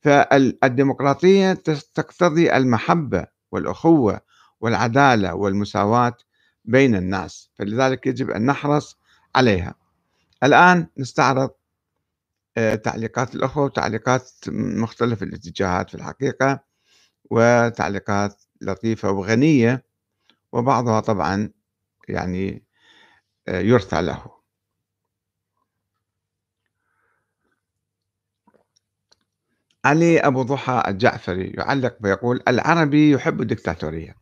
فالديمقراطية 0.00 1.52
تقتضي 1.94 2.56
المحبة 2.56 3.26
والأخوة 3.52 4.20
والعدالة 4.60 5.34
والمساواة 5.34 6.16
بين 6.64 6.94
الناس 6.94 7.50
فلذلك 7.54 8.06
يجب 8.06 8.30
أن 8.30 8.46
نحرص 8.46 8.98
عليها. 9.34 9.74
الآن 10.42 10.86
نستعرض 10.98 11.50
تعليقات 12.56 13.34
الأخوة 13.34 13.64
وتعليقات 13.64 14.30
مختلف 14.48 15.22
الاتجاهات 15.22 15.90
في 15.90 15.94
الحقيقة 15.94 16.64
وتعليقات 17.30 18.42
لطيفة 18.60 19.10
وغنية 19.10 19.84
وبعضها 20.52 21.00
طبعا 21.00 21.50
يعني 22.08 22.64
آه، 23.48 23.60
يرثى 23.60 24.02
له. 24.02 24.34
علي 29.84 30.18
أبو 30.20 30.42
ضحى 30.42 30.82
الجعفري 30.88 31.46
يعلق 31.46 31.96
ويقول 32.04 32.42
العربي 32.48 33.10
يحب 33.10 33.40
الدكتاتورية. 33.40 34.16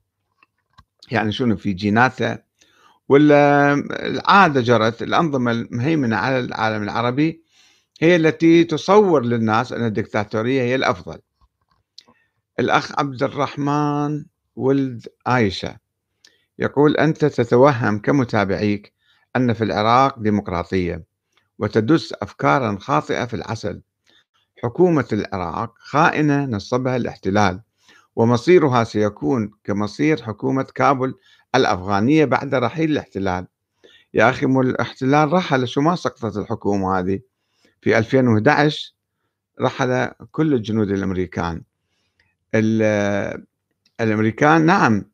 يعني 1.11 1.33
شنو 1.33 1.57
في 1.57 1.73
جيناته 1.73 2.39
ولا 3.09 3.75
العادة 3.91 4.61
جرت 4.61 5.03
الأنظمة 5.03 5.53
المهيمنة 5.53 6.17
على 6.17 6.39
العالم 6.39 6.83
العربي 6.83 7.42
هي 8.03 8.17
التي 8.17 8.65
تصور 8.65 9.25
للناس 9.25 9.73
أن 9.73 9.87
الدكتاتورية 9.87 10.63
هي 10.63 10.75
الأفضل. 10.75 11.19
الأخ 12.61 12.99
عبد 12.99 13.23
الرحمن 13.23 14.25
ولد 14.57 15.07
عائشة 15.27 15.77
يقول 16.59 16.97
أنت 16.97 17.25
تتوهم 17.25 17.99
كمتابعيك 17.99 18.93
أن 19.37 19.53
في 19.53 19.65
العراق 19.65 20.19
ديمقراطية 20.19 21.05
وتدس 21.59 22.15
أفكارا 22.23 22.79
خاطئة 22.81 23.25
في 23.25 23.35
العسل. 23.35 23.83
حكومة 24.63 25.09
العراق 25.13 25.75
خائنة 25.79 26.45
نصبها 26.45 26.97
الاحتلال 26.97 27.63
ومصيرها 28.17 28.85
سيكون 28.85 29.51
كمصير 29.65 30.23
حكومة 30.23 30.67
كابل 30.75 31.15
الأفغانية 31.55 32.25
بعد 32.25 32.55
رحيل 32.55 32.91
الاحتلال. 32.91 33.47
يا 34.15 34.31
أخي 34.31 34.47
الاحتلال 34.47 35.33
رحل 35.33 35.69
شو 35.69 35.81
ما 35.81 35.97
سقطت 35.97 36.37
الحكومة 36.37 36.99
هذه؟ 36.99 37.32
في 37.83 37.99
2011 37.99 38.93
رحل 39.61 40.11
كل 40.31 40.55
الجنود 40.55 40.91
الأمريكان. 40.91 41.63
الأمريكان 44.01 44.67
نعم 44.67 45.05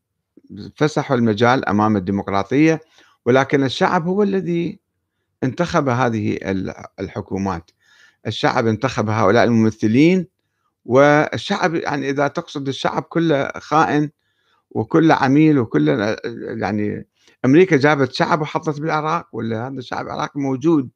فسحوا 0.76 1.16
المجال 1.16 1.68
أمام 1.68 1.96
الديمقراطية 1.96 2.80
ولكن 3.26 3.64
الشعب 3.64 4.06
هو 4.06 4.22
الذي 4.22 4.80
انتخب 5.42 5.88
هذه 5.88 6.38
الحكومات. 7.00 7.70
الشعب 8.26 8.66
انتخب 8.66 9.10
هؤلاء 9.10 9.44
الممثلين 9.44 10.26
والشعب 10.84 11.74
يعني 11.74 12.10
إذا 12.10 12.28
تقصد 12.28 12.68
الشعب 12.68 13.02
كله 13.02 13.50
خائن 13.56 14.10
وكله 14.70 15.14
عميل 15.14 15.58
وكله 15.58 16.16
يعني 16.60 17.06
أمريكا 17.44 17.76
جابت 17.76 18.12
شعب 18.12 18.40
وحطت 18.40 18.80
بالعراق 18.80 19.28
ولا 19.32 19.66
هذا 19.66 19.78
الشعب 19.78 20.06
العراقي 20.06 20.40
موجود. 20.40 20.88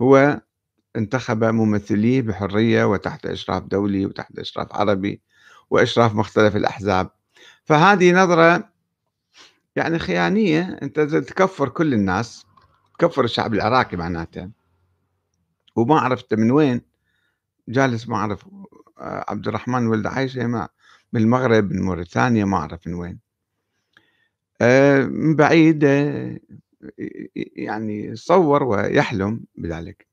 هو 0.00 0.40
انتخب 0.96 1.44
ممثليه 1.44 2.22
بحرية 2.22 2.84
وتحت 2.84 3.26
إشراف 3.26 3.62
دولي 3.62 4.06
وتحت 4.06 4.38
إشراف 4.38 4.72
عربي 4.72 5.22
وإشراف 5.70 6.14
مختلف 6.14 6.56
الأحزاب. 6.56 7.10
فهذه 7.64 8.12
نظرة 8.12 8.70
يعني 9.76 9.98
خيانية. 9.98 10.78
أنت 10.82 11.00
تكفر 11.00 11.68
كل 11.68 11.94
الناس 11.94 12.46
تكفر 12.98 13.24
الشعب 13.24 13.54
العراقي 13.54 13.96
معناته. 13.96 14.50
وما 15.76 16.00
عرفت 16.00 16.34
من 16.34 16.50
وين 16.50 16.82
جالس 17.68 18.08
ما 18.08 18.16
أعرف 18.16 18.46
آه، 18.98 19.24
عبد 19.28 19.48
الرحمن 19.48 19.86
ولد 19.86 20.06
عايشة 20.06 20.46
ما 20.46 20.68
من 21.12 21.20
المغرب 21.20 21.72
من 21.72 21.82
موريتانيا 21.82 22.44
ما 22.44 22.56
أعرف 22.56 22.86
من 22.86 22.94
وين. 22.94 23.18
آه، 24.60 25.04
من 25.04 25.36
بعيد 25.36 25.84
آه، 25.84 26.38
يعني 27.56 28.16
صور 28.16 28.62
ويحلم 28.62 29.44
بذلك. 29.54 30.09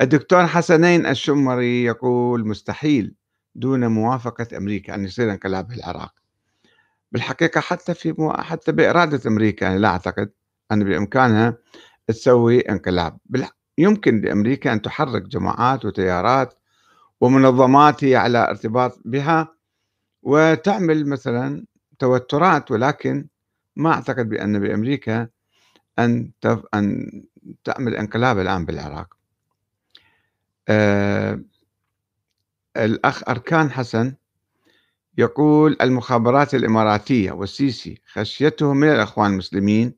الدكتور 0.00 0.46
حسنين 0.46 1.06
الشمري 1.06 1.84
يقول 1.84 2.48
مستحيل 2.48 3.14
دون 3.54 3.86
موافقة 3.86 4.56
أمريكا 4.56 4.94
أن 4.94 5.04
يصير 5.04 5.30
انقلاب 5.30 5.70
في 5.70 5.76
العراق 5.76 6.14
بالحقيقة 7.12 7.60
حتى 7.60 7.94
في 7.94 8.14
مو... 8.18 8.32
حتى 8.32 8.72
بإرادة 8.72 9.30
أمريكا 9.30 9.64
يعني 9.64 9.78
لا 9.78 9.88
أعتقد 9.88 10.30
أن 10.72 10.84
بإمكانها 10.84 11.56
تسوي 12.06 12.60
انقلاب 12.60 13.18
يمكن 13.78 14.20
لأمريكا 14.20 14.72
أن 14.72 14.82
تحرك 14.82 15.22
جماعات 15.22 15.84
وتيارات 15.84 16.54
ومنظمات 17.20 18.04
هي 18.04 18.16
على 18.16 18.38
ارتباط 18.50 19.00
بها 19.04 19.54
وتعمل 20.22 21.06
مثلا 21.06 21.66
توترات 21.98 22.70
ولكن 22.70 23.26
ما 23.76 23.92
أعتقد 23.92 24.28
بأن 24.28 24.58
بأمريكا 24.60 25.28
أن. 25.98 26.30
أن 26.74 27.22
تعمل 27.64 27.96
انقلاب 27.96 28.38
الآن 28.38 28.64
بالعراق 28.64 29.14
أه 30.68 31.40
الأخ 32.76 33.28
أركان 33.28 33.70
حسن 33.70 34.14
يقول 35.18 35.76
المخابرات 35.80 36.54
الإماراتية 36.54 37.32
والسيسي 37.32 38.00
خشيتهم 38.06 38.76
من 38.76 38.88
الأخوان 38.88 39.30
المسلمين 39.32 39.94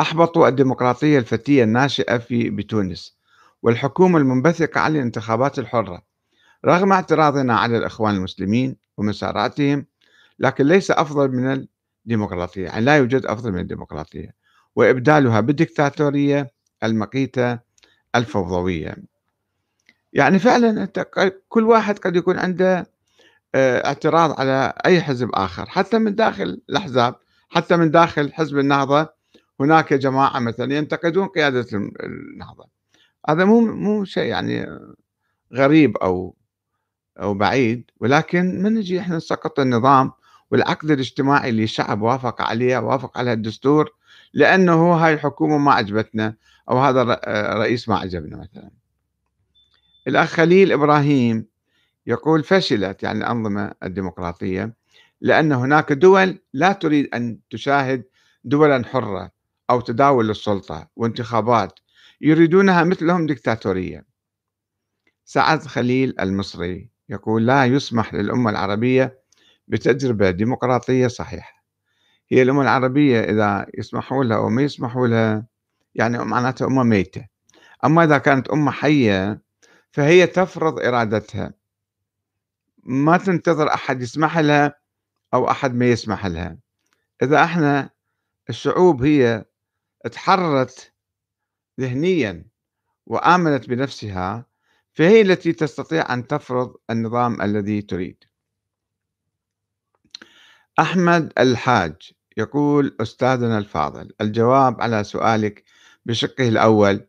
أحبطوا 0.00 0.48
الديمقراطية 0.48 1.18
الفتية 1.18 1.64
الناشئة 1.64 2.18
في 2.18 2.50
بتونس 2.50 3.16
والحكومة 3.62 4.18
المنبثقة 4.18 4.80
عن 4.80 4.96
الانتخابات 4.96 5.58
الحرة 5.58 6.02
رغم 6.64 6.92
اعتراضنا 6.92 7.56
على 7.56 7.78
الإخوان 7.78 8.14
المسلمين 8.14 8.76
ومساراتهم 8.96 9.86
لكن 10.38 10.66
ليس 10.66 10.90
أفضل 10.90 11.28
من 11.32 11.66
الديمقراطية 12.06 12.64
يعني 12.64 12.84
لا 12.84 12.96
يوجد 12.96 13.26
أفضل 13.26 13.52
من 13.52 13.58
الديمقراطية 13.58 14.34
وإبدالها 14.76 15.40
بالدكتاتورية 15.40 16.52
المقيتة 16.84 17.58
الفوضوية. 18.14 18.96
يعني 20.16 20.38
فعلا 20.38 20.88
كل 21.48 21.64
واحد 21.64 21.98
قد 21.98 22.16
يكون 22.16 22.38
عنده 22.38 22.86
آه، 23.54 23.86
اعتراض 23.86 24.40
على 24.40 24.72
أي 24.86 25.02
حزب 25.02 25.30
آخر. 25.34 25.66
حتى 25.66 25.98
من 25.98 26.14
داخل 26.14 26.62
الأحزاب 26.70 27.14
حتى 27.48 27.76
من 27.76 27.90
داخل 27.90 28.32
حزب 28.32 28.58
النهضة 28.58 29.08
هناك 29.60 29.92
جماعة 29.94 30.38
مثلا 30.38 30.74
ينتقدون 30.74 31.28
قيادة 31.28 31.66
النهضة. 31.74 32.66
هذا 33.28 33.44
مو 33.44 33.60
مو 33.60 34.04
شيء 34.04 34.24
يعني 34.24 34.66
غريب 35.54 35.96
أو 35.96 36.36
أو 37.20 37.34
بعيد. 37.34 37.90
ولكن 38.00 38.62
من 38.62 38.74
نجي 38.74 39.00
إحنا 39.00 39.16
نسقط 39.16 39.60
النظام 39.60 40.12
والعقد 40.50 40.90
الاجتماعي 40.90 41.50
اللي 41.50 41.64
الشعب 41.64 42.02
وافق 42.02 42.42
عليه 42.42 42.78
وافق 42.78 43.18
على 43.18 43.32
الدستور 43.32 43.94
لأنه 44.34 44.94
هاي 44.94 45.14
الحكومة 45.14 45.58
ما 45.58 45.72
عجبتنا 45.72 46.34
أو 46.70 46.78
هذا 46.78 47.02
الرئيس 47.52 47.88
ما 47.88 47.98
عجبنا 47.98 48.36
مثلا. 48.36 48.85
الأخ 50.06 50.28
خليل 50.28 50.72
إبراهيم 50.72 51.46
يقول 52.06 52.44
فشلت 52.44 53.02
يعني 53.02 53.18
الأنظمة 53.18 53.72
الديمقراطية 53.82 54.74
لأن 55.20 55.52
هناك 55.52 55.92
دول 55.92 56.38
لا 56.52 56.72
تريد 56.72 57.08
أن 57.14 57.38
تشاهد 57.50 58.04
دولا 58.44 58.84
حرة 58.84 59.30
أو 59.70 59.80
تداول 59.80 60.30
السلطة 60.30 60.88
وانتخابات 60.96 61.72
يريدونها 62.20 62.84
مثلهم 62.84 63.26
دكتاتورية 63.26 64.04
سعد 65.24 65.62
خليل 65.62 66.14
المصري 66.20 66.90
يقول 67.08 67.46
لا 67.46 67.64
يسمح 67.64 68.14
للأمة 68.14 68.50
العربية 68.50 69.22
بتجربة 69.68 70.30
ديمقراطية 70.30 71.06
صحيحة. 71.06 71.64
هي 72.28 72.42
الأمة 72.42 72.62
العربية 72.62 73.20
إذا 73.20 73.66
يسمحوا 73.78 74.24
لها 74.24 74.36
أو 74.36 74.48
ما 74.48 74.62
يسمحوا 74.62 75.06
لها 75.06 75.46
يعني 75.94 76.18
معناتها 76.18 76.66
أمة 76.66 76.82
ميتة. 76.82 77.26
أما 77.84 78.04
إذا 78.04 78.18
كانت 78.18 78.48
أمة 78.48 78.70
حية 78.70 79.42
فهي 79.96 80.26
تفرض 80.26 80.78
إرادتها. 80.80 81.54
ما 82.84 83.16
تنتظر 83.16 83.74
أحد 83.74 84.02
يسمح 84.02 84.38
لها 84.38 84.74
أو 85.34 85.50
أحد 85.50 85.74
ما 85.74 85.86
يسمح 85.86 86.26
لها. 86.26 86.58
إذا 87.22 87.44
إحنا 87.44 87.90
الشعوب 88.50 89.02
هي 89.02 89.44
تحررت 90.12 90.92
ذهنيا 91.80 92.46
وآمنت 93.06 93.68
بنفسها 93.68 94.46
فهي 94.92 95.20
التي 95.20 95.52
تستطيع 95.52 96.14
أن 96.14 96.26
تفرض 96.26 96.76
النظام 96.90 97.42
الذي 97.42 97.82
تريد. 97.82 98.24
أحمد 100.78 101.32
الحاج 101.38 102.12
يقول 102.36 102.96
أستاذنا 103.00 103.58
الفاضل 103.58 104.12
الجواب 104.20 104.82
على 104.82 105.04
سؤالك 105.04 105.64
بشقه 106.06 106.48
الأول 106.48 107.06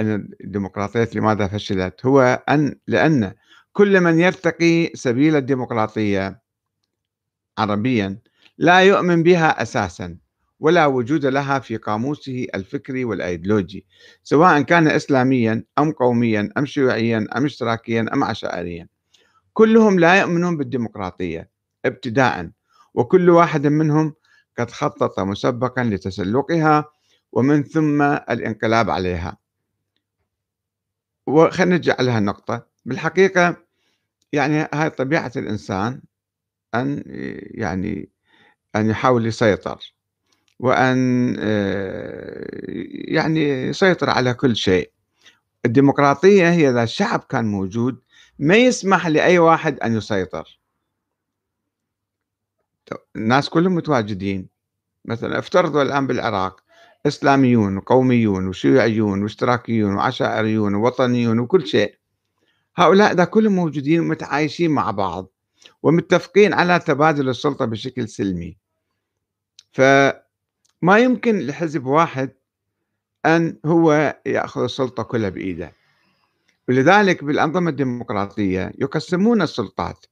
أن 0.00 0.28
الديمقراطية 0.44 1.08
لماذا 1.14 1.46
فشلت؟ 1.46 2.06
هو 2.06 2.42
أن 2.48 2.74
لأن 2.86 3.32
كل 3.72 4.00
من 4.00 4.20
يرتقي 4.20 4.90
سبيل 4.94 5.36
الديمقراطية 5.36 6.42
عربيا 7.58 8.18
لا 8.58 8.80
يؤمن 8.80 9.22
بها 9.22 9.62
أساسا 9.62 10.18
ولا 10.60 10.86
وجود 10.86 11.26
لها 11.26 11.58
في 11.58 11.76
قاموسه 11.76 12.46
الفكري 12.54 13.04
والأيديولوجي 13.04 13.86
سواء 14.22 14.60
كان 14.60 14.88
إسلاميا 14.88 15.64
أم 15.78 15.92
قوميا 15.92 16.52
أم 16.58 16.66
شيوعيا 16.66 17.26
أم 17.36 17.44
اشتراكيا 17.44 18.06
أم 18.12 18.24
عشائريا. 18.24 18.88
كلهم 19.52 19.98
لا 19.98 20.20
يؤمنون 20.20 20.56
بالديمقراطية 20.56 21.50
ابتداء 21.84 22.50
وكل 22.94 23.30
واحد 23.30 23.66
منهم 23.66 24.14
قد 24.58 24.70
خطط 24.70 25.20
مسبقا 25.20 25.84
لتسلقها 25.84 26.84
ومن 27.32 27.62
ثم 27.62 28.02
الانقلاب 28.02 28.90
عليها. 28.90 29.39
وخلينا 31.30 31.76
نرجع 31.76 31.96
لها 32.00 32.18
النقطة. 32.18 32.66
بالحقيقة 32.84 33.56
يعني 34.32 34.68
هاي 34.74 34.90
طبيعة 34.90 35.32
الإنسان 35.36 36.02
أن 36.74 37.02
يعني 37.54 38.08
أن 38.76 38.90
يحاول 38.90 39.26
يسيطر 39.26 39.94
وأن 40.60 41.36
آه، 41.40 42.46
يعني 43.08 43.40
يسيطر 43.68 44.10
على 44.10 44.34
كل 44.34 44.56
شيء. 44.56 44.90
الديمقراطية 45.66 46.50
هي 46.50 46.70
إذا 46.70 46.82
الشعب 46.82 47.20
كان 47.20 47.44
موجود 47.44 48.00
ما 48.38 48.56
يسمح 48.56 49.06
لأي 49.06 49.38
واحد 49.38 49.80
أن 49.80 49.96
يسيطر. 49.96 50.60
الناس 53.16 53.48
كلهم 53.48 53.74
متواجدين. 53.74 54.48
مثلا 55.04 55.38
افترضوا 55.38 55.82
الآن 55.82 56.06
بالعراق 56.06 56.60
إسلاميون 57.06 57.76
وقوميون 57.76 58.48
وشيوعيون 58.48 59.22
واشتراكيون 59.22 59.94
وعشائريون 59.94 60.74
ووطنيون 60.74 61.38
وكل 61.38 61.66
شيء. 61.66 61.94
هؤلاء 62.76 63.12
إذا 63.12 63.24
كلهم 63.24 63.52
موجودين 63.52 64.00
ومتعايشين 64.00 64.70
مع 64.70 64.90
بعض 64.90 65.32
ومتفقين 65.82 66.52
على 66.52 66.78
تبادل 66.78 67.28
السلطة 67.28 67.64
بشكل 67.64 68.08
سلمي. 68.08 68.56
فما 69.72 70.98
يمكن 70.98 71.38
لحزب 71.38 71.86
واحد 71.86 72.30
أن 73.26 73.58
هو 73.66 74.16
يأخذ 74.26 74.62
السلطة 74.62 75.02
كلها 75.02 75.28
بإيده. 75.28 75.72
ولذلك 76.68 77.24
بالأنظمة 77.24 77.70
الديمقراطية 77.70 78.72
يقسمون 78.78 79.42
السلطات. 79.42 80.06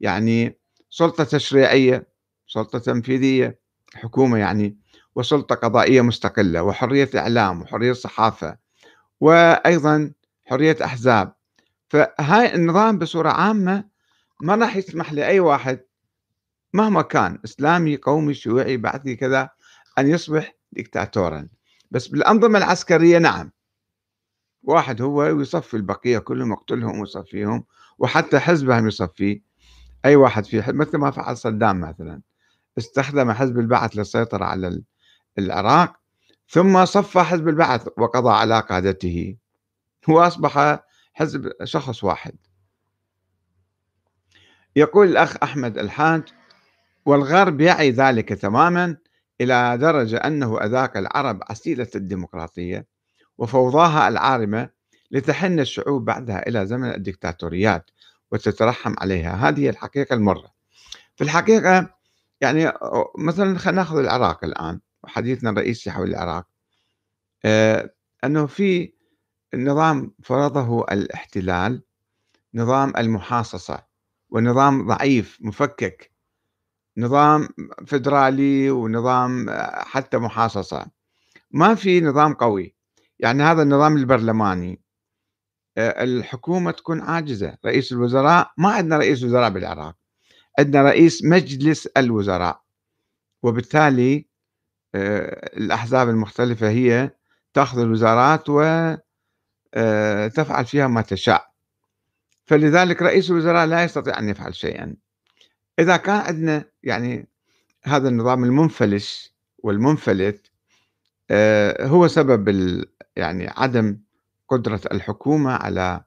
يعني 0.00 0.58
سلطة 0.90 1.24
تشريعية 1.24 2.08
سلطة 2.46 2.78
تنفيذية 2.78 3.58
حكومة 3.94 4.38
يعني 4.38 4.76
وسلطة 5.18 5.54
قضائية 5.54 6.00
مستقلة 6.00 6.62
وحرية 6.62 7.10
إعلام 7.14 7.62
وحرية 7.62 7.92
صحافة 7.92 8.58
وأيضا 9.20 10.12
حرية 10.46 10.76
أحزاب. 10.84 11.34
فهاي 11.88 12.54
النظام 12.54 12.98
بصورة 12.98 13.28
عامة 13.28 13.84
ما 14.42 14.54
راح 14.54 14.76
يسمح 14.76 15.12
لأي 15.12 15.40
واحد 15.40 15.80
مهما 16.72 17.02
كان 17.02 17.38
إسلامي 17.44 17.96
قومي 17.96 18.34
شيوعي 18.34 18.76
بعثي 18.76 19.16
كذا 19.16 19.48
أن 19.98 20.08
يصبح 20.08 20.54
دكتاتورا 20.72 21.48
بس 21.90 22.08
بالأنظمة 22.08 22.58
العسكرية 22.58 23.18
نعم. 23.18 23.50
واحد 24.62 25.02
هو 25.02 25.24
يصفي 25.24 25.74
البقية 25.74 26.18
كلهم 26.18 26.52
يقتلهم 26.52 27.00
ويصفيهم 27.00 27.64
وحتى 27.98 28.38
حزبهم 28.38 28.88
يصفيه 28.88 29.42
أي 30.04 30.16
واحد 30.16 30.44
في 30.46 30.62
حزب 30.62 30.74
مثل 30.74 30.98
ما 30.98 31.10
فعل 31.10 31.36
صدام 31.36 31.80
مثلا. 31.80 32.20
استخدم 32.78 33.32
حزب 33.32 33.58
البعث 33.58 33.96
للسيطرة 33.96 34.44
على 34.44 34.82
العراق 35.38 35.96
ثم 36.48 36.84
صفى 36.84 37.20
حزب 37.20 37.48
البعث 37.48 37.88
وقضى 37.98 38.30
على 38.30 38.60
قادته 38.60 39.36
وأصبح 40.08 40.80
حزب 41.14 41.52
شخص 41.64 42.04
واحد. 42.04 42.36
يقول 44.76 45.08
الأخ 45.08 45.36
أحمد 45.42 45.78
الحاج 45.78 46.22
والغرب 47.06 47.60
يعي 47.60 47.90
ذلك 47.90 48.28
تماما 48.28 48.96
إلى 49.40 49.78
درجة 49.78 50.16
أنه 50.16 50.64
أذاق 50.64 50.96
العرب 50.96 51.40
عسيلة 51.50 51.88
الديمقراطية 51.94 52.86
وفوضاها 53.38 54.08
العارمة 54.08 54.70
لتحن 55.10 55.60
الشعوب 55.60 56.04
بعدها 56.04 56.48
إلى 56.48 56.66
زمن 56.66 56.94
الدكتاتوريات 56.94 57.90
وتترحم 58.32 58.94
عليها. 58.98 59.48
هذه 59.48 59.68
الحقيقة 59.68 60.14
المرة. 60.14 60.52
في 61.16 61.24
الحقيقة 61.24 61.94
يعني 62.40 62.72
مثلا 63.18 63.58
خلينا 63.58 63.80
ناخذ 63.80 63.98
العراق 63.98 64.44
الآن. 64.44 64.80
وحديثنا 65.04 65.50
الرئيسي 65.50 65.90
حول 65.90 66.08
العراق. 66.08 66.46
آه 67.44 67.94
أنه 68.24 68.46
في 68.46 68.92
نظام 69.54 70.14
فرضه 70.22 70.84
الاحتلال 70.84 71.82
نظام 72.54 72.92
المحاصصة 72.98 73.84
ونظام 74.30 74.86
ضعيف 74.86 75.38
مفكك 75.40 76.12
نظام 76.98 77.48
فدرالي 77.86 78.70
ونظام 78.70 79.46
حتى 79.72 80.18
محاصصة. 80.18 80.86
ما 81.50 81.74
في 81.74 82.00
نظام 82.00 82.34
قوي. 82.34 82.74
يعني 83.18 83.42
هذا 83.42 83.62
النظام 83.62 83.96
البرلماني 83.96 84.80
آه، 85.78 86.04
الحكومة 86.04 86.70
تكون 86.70 87.00
عاجزة. 87.00 87.56
رئيس 87.66 87.92
الوزراء 87.92 88.50
ما 88.58 88.68
عندنا 88.72 88.98
رئيس 88.98 89.24
وزراء 89.24 89.50
بالعراق. 89.50 89.96
عندنا 90.58 90.82
رئيس 90.82 91.24
مجلس 91.24 91.86
الوزراء. 91.86 92.62
وبالتالي 93.42 94.16
آه، 94.16 94.27
الأحزاب 94.94 96.08
المختلفة 96.08 96.68
هي 96.68 97.10
تأخذ 97.54 97.78
الوزارات 97.78 98.48
وتفعل 98.48 98.98
آه، 99.74 100.62
فيها 100.62 100.86
ما 100.86 101.02
تشاء. 101.02 101.48
فلذلك 102.46 103.02
رئيس 103.02 103.30
الوزراء 103.30 103.66
لا 103.66 103.84
يستطيع 103.84 104.18
أن 104.18 104.28
يفعل 104.28 104.54
شيئا. 104.54 104.96
إذا 105.78 105.96
كان 105.96 106.16
عندنا 106.16 106.64
يعني 106.82 107.28
هذا 107.84 108.08
النظام 108.08 108.44
المنفلش 108.44 109.34
والمنفلت 109.58 110.50
آه، 111.30 111.86
هو 111.86 112.08
سبب 112.08 112.48
يعني 113.16 113.48
عدم 113.56 113.98
قدرة 114.48 114.80
الحكومة 114.92 115.52
على 115.52 116.04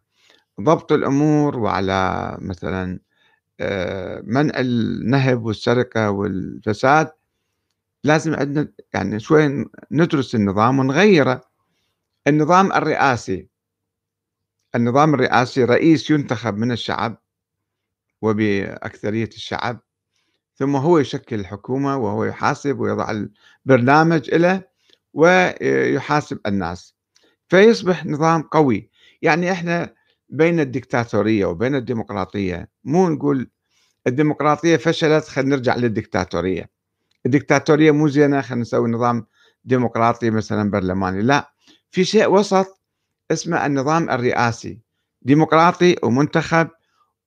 ضبط 0.62 0.92
الأمور 0.92 1.60
وعلى 1.60 2.38
مثلا 2.42 3.00
آه، 3.60 4.22
منع 4.26 4.60
النهب 4.60 5.46
والسرقة 5.46 6.12
والفساد. 6.12 7.12
لازم 8.04 8.36
عندنا 8.36 8.68
يعني 8.94 9.20
شوي 9.20 9.66
ندرس 9.92 10.36
النظام 10.36 10.80
ونغيره. 10.80 11.42
النظام 12.28 12.72
الرئاسي. 12.72 13.48
النظام 14.76 15.14
الرئاسي 15.14 15.64
رئيس 15.64 16.10
ينتخب 16.10 16.58
من 16.58 16.72
الشعب 16.72 17.18
وبأكثرية 18.22 19.30
الشعب 19.34 19.80
ثم 20.56 20.76
هو 20.76 20.98
يشكل 20.98 21.40
الحكومة 21.40 21.98
وهو 21.98 22.26
يحاسب 22.26 22.80
ويضع 22.80 23.28
البرنامج 23.66 24.30
له 24.36 24.64
ويحاسب 25.14 26.40
الناس. 26.46 26.96
فيصبح 27.48 28.06
نظام 28.06 28.42
قوي. 28.42 28.90
يعني 29.22 29.52
إحنا 29.52 29.94
بين 30.30 30.60
الدكتاتورية 30.60 31.46
وبين 31.46 31.76
الديمقراطية 31.76 32.70
مو 32.84 33.10
نقول 33.10 33.50
الديمقراطية 34.08 34.78
فشلت 34.78 35.28
خلينا 35.28 35.56
نرجع 35.56 35.76
للدكتاتورية. 35.76 36.70
الدكتاتورية 37.26 37.92
مو 37.92 38.08
زينة 38.08 38.42
خلينا 38.42 38.62
نسوي 38.62 38.90
نظام 38.90 39.26
ديمقراطي 39.66 40.30
مثلا 40.30 40.72
برلماني 40.72 41.22
لا. 41.22 41.54
في 41.92 42.04
شيء 42.06 42.32
وسط 42.32 42.82
اسمه 43.32 43.66
النظام 43.66 44.10
الرئاسي 44.10 44.80
ديمقراطي 45.22 45.96
ومنتخب 46.04 46.68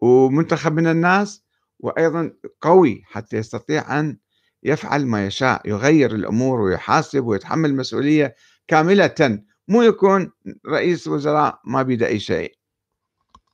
ومنتخب 0.00 0.72
من 0.72 0.87
الناس 0.87 1.42
وأيضا 1.80 2.33
قوي 2.61 3.02
حتى 3.04 3.37
يستطيع 3.37 4.00
أن 4.00 4.16
يفعل 4.62 5.07
ما 5.07 5.26
يشاء 5.26 5.68
يغير 5.68 6.14
الأمور 6.14 6.61
ويحاسب 6.61 7.24
ويتحمل 7.24 7.70
المسؤولية 7.70 8.35
كاملة. 8.68 9.42
مو 9.68 9.83
يكون 9.83 10.33
رئيس 10.66 11.09
وزراء 11.09 11.61
ما 11.64 11.83
بيده 11.83 12.07
أي 12.07 12.18
شيء. 12.18 12.54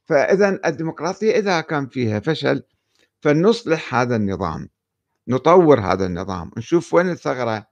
فإذا 0.05 0.61
الديمقراطية 0.67 1.39
إذا 1.39 1.61
كان 1.61 1.87
فيها 1.87 2.21
فشل 2.21 2.63
فلنصلح 3.21 3.95
هذا 3.95 4.17
النظام. 4.17 4.69
نطور 5.31 5.81
هذا 5.81 6.07
النظام 6.07 6.51
نشوف 6.57 6.95
وين 6.95 7.11
الثغرة 7.11 7.67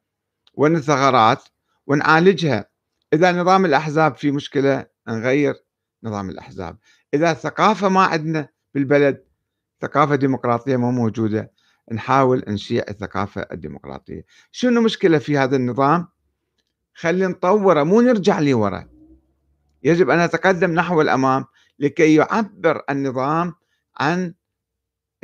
وين 0.55 0.77
الثغرات 0.77 1.43
ونعالجها. 1.87 2.69
إذا 3.13 3.33
نظام 3.33 3.65
الأحزاب 3.65 4.17
في 4.17 4.31
مشكلة 4.31 4.87
نغير 5.09 5.55
نظام 6.03 6.31
الأحزاب. 6.31 6.79
إذا 7.15 7.31
الثقافة 7.31 7.89
ما 7.89 8.03
عندنا 8.05 8.49
بالبلد 8.75 9.25
ثقافة 9.83 10.15
ديمقراطية 10.15 10.77
مو 10.77 10.91
موجودة 10.91 11.53
نحاول 11.93 12.45
نشيع 12.49 12.85
الثقافة 12.89 13.47
الديمقراطية. 13.53 14.25
شنو 14.53 14.81
مشكلة 14.81 15.19
في 15.19 15.39
هذا 15.39 15.57
النظام؟ 15.57 16.09
خلي 16.95 17.27
نطوره 17.27 17.83
مو 17.83 18.01
نرجع 18.01 18.41
لورا 18.41 18.89
يجب 19.83 20.11
أن 20.11 20.25
نتقدم 20.25 20.71
نحو 20.71 21.01
الأمام 21.01 21.45
لكي 21.79 22.15
يعبر 22.15 22.83
النظام 22.91 23.55
عن 24.01 24.35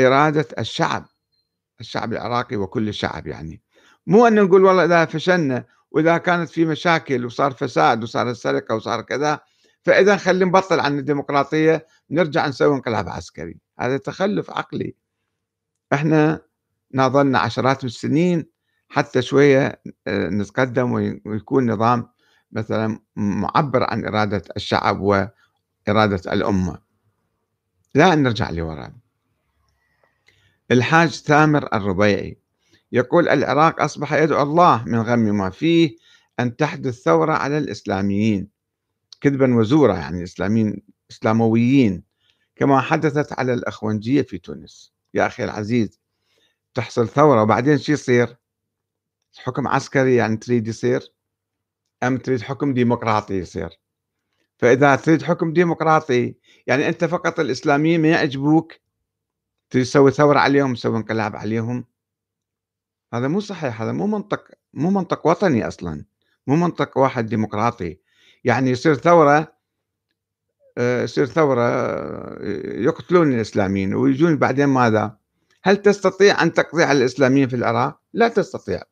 إرادة 0.00 0.46
الشعب. 0.58 1.06
الشعب 1.80 2.12
العراقي 2.12 2.56
وكل 2.56 2.88
الشعب 2.88 3.26
يعني. 3.26 3.62
مو 4.06 4.26
أن 4.26 4.44
نقول 4.44 4.64
والله 4.64 4.84
إذا 4.84 5.04
فشلنا 5.04 5.64
وإذا 5.90 6.18
كانت 6.18 6.50
في 6.50 6.64
مشاكل 6.64 7.26
وصار 7.26 7.52
فساد 7.52 8.02
وصار 8.02 8.30
السرقة 8.30 8.74
وصار 8.74 9.00
كذا 9.00 9.40
فإذا 9.82 10.16
خلي 10.16 10.44
نبطل 10.44 10.80
عن 10.80 10.98
الديمقراطية 10.98 11.86
نرجع 12.10 12.46
نسوي 12.46 12.74
انقلاب 12.76 13.08
عسكري. 13.08 13.58
هذا 13.78 13.96
تخلف 13.96 14.50
عقلي. 14.50 14.94
إحنا 15.92 16.40
ناظرنا 16.94 17.38
عشرات 17.38 17.84
السنين 17.84 18.46
حتى 18.88 19.22
شوية 19.22 19.82
آه، 20.06 20.28
نتقدم 20.28 20.92
ويكون 21.24 21.70
نظام 21.70 22.08
مثلا 22.52 22.98
معبر 23.16 23.82
عن 23.90 24.04
إرادة 24.04 24.42
الشعب 24.56 25.00
وإرادة 25.00 26.32
الأمة. 26.32 26.78
لا 27.94 28.14
نرجع 28.14 28.50
لوراء 28.50 28.92
الحاج 30.70 31.08
ثامر 31.08 31.68
الربيعي 31.74 32.38
يقول 32.92 33.28
العراق 33.28 33.82
أصبح 33.82 34.12
يدعو 34.12 34.42
الله 34.42 34.84
من 34.86 34.98
غم 34.98 35.18
ما 35.18 35.50
فيه 35.50 35.96
أن 36.40 36.56
تحدث 36.56 37.02
ثورة 37.02 37.32
على 37.32 37.58
الإسلاميين. 37.58 38.48
كذبا 39.20 39.54
وزورا 39.54 39.94
يعني 39.94 40.22
إسلاميين 40.22 40.82
إسلامويين. 41.10 42.02
كما 42.56 42.80
حدثت 42.80 43.32
على 43.32 43.54
الأخوانجية 43.54 44.22
في 44.22 44.38
تونس. 44.38 44.92
يا 45.14 45.26
أخي 45.26 45.44
العزيز 45.44 46.00
تحصل 46.74 47.08
ثورة 47.08 47.42
وبعدين 47.42 47.78
شو 47.78 47.92
يصير؟ 47.92 48.36
حكم 49.36 49.68
عسكري 49.68 50.14
يعني 50.14 50.36
تريد 50.36 50.68
يصير؟ 50.68 51.12
أم 52.02 52.18
تريد 52.18 52.42
حكم 52.42 52.74
ديمقراطي 52.74 53.34
يصير؟ 53.34 53.80
فإذا 54.58 54.96
تريد 54.96 55.22
حكم 55.22 55.52
ديمقراطي 55.52 56.34
يعني 56.66 56.88
أنت 56.88 57.04
فقط 57.04 57.40
الإسلاميين 57.40 58.02
ما 58.02 58.08
يعجبوك 58.08 58.83
تسوي 59.70 60.10
ثورة 60.10 60.38
عليهم 60.38 60.74
تسوي 60.74 60.96
انقلاب 60.96 61.36
عليهم. 61.36 61.84
هذا 63.14 63.28
مو 63.28 63.40
صحيح 63.40 63.82
هذا 63.82 63.92
مو 63.92 64.06
منطق 64.06 64.44
مو 64.74 64.90
منطق 64.90 65.26
وطني 65.26 65.68
أصلا 65.68 66.04
مو 66.46 66.56
منطق 66.56 66.98
واحد 66.98 67.26
ديمقراطي. 67.26 67.98
يعني 68.44 68.70
يصير 68.70 68.94
ثورة 68.94 69.54
آه، 70.78 71.02
يصير 71.02 71.26
ثورة 71.26 71.62
آه، 71.62 72.38
يقتلون 72.64 73.32
الإسلاميين 73.32 73.94
ويجون 73.94 74.36
بعدين 74.36 74.66
ماذا؟ 74.66 75.16
هل 75.62 75.76
تستطيع 75.76 76.42
أن 76.42 76.52
تقضي 76.52 76.82
على 76.82 76.98
الإسلاميين 76.98 77.48
في 77.48 77.56
العراق؟ 77.56 78.00
لا 78.12 78.28
تستطيع. 78.28 78.82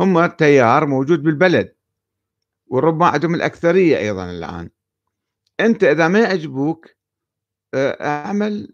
هم 0.00 0.26
تيار 0.26 0.86
موجود 0.86 1.22
بالبلد 1.22 1.74
وربما 2.66 3.06
عندهم 3.06 3.34
الأكثرية 3.34 3.98
أيضا 3.98 4.30
الآن. 4.30 4.70
أنت 5.60 5.84
إذا 5.84 6.08
ما 6.08 6.18
يعجبوك 6.18 6.86
أعمل 7.74 8.72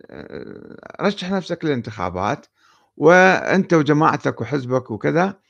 رشح 1.00 1.30
نفسك 1.30 1.64
للانتخابات 1.64 2.46
وأنت 2.96 3.74
وجماعتك 3.74 4.40
وحزبك 4.40 4.90
وكذا 4.90 5.40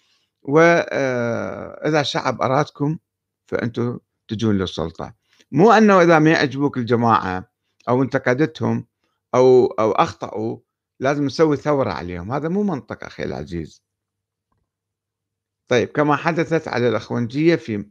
وإذا 0.43 2.01
الشعب 2.01 2.43
أرادكم 2.43 2.99
فأنتم 3.47 3.99
تجون 4.29 4.59
للسلطة. 4.59 5.15
مو 5.53 5.73
أنه 5.73 6.03
إذا 6.03 6.19
ما 6.19 6.31
يعجبوك 6.31 6.77
الجماعة 6.79 7.51
أو 7.89 8.03
انتقدتهم 8.03 8.87
أو 9.35 9.67
أو 9.67 9.93
أخطأوا 9.93 10.59
لازم 11.01 11.25
نسوي 11.25 11.57
ثورة 11.57 11.91
عليهم. 11.93 12.33
هذا 12.33 12.49
مو 12.49 12.63
منطق 12.63 13.05
أخي 13.05 13.25
العزيز. 13.25 13.83
طيب 15.69 15.89
كما 15.89 16.17
حدثت 16.17 16.69
على 16.69 16.89
الأخوانجية 16.89 17.57
في 17.57 17.87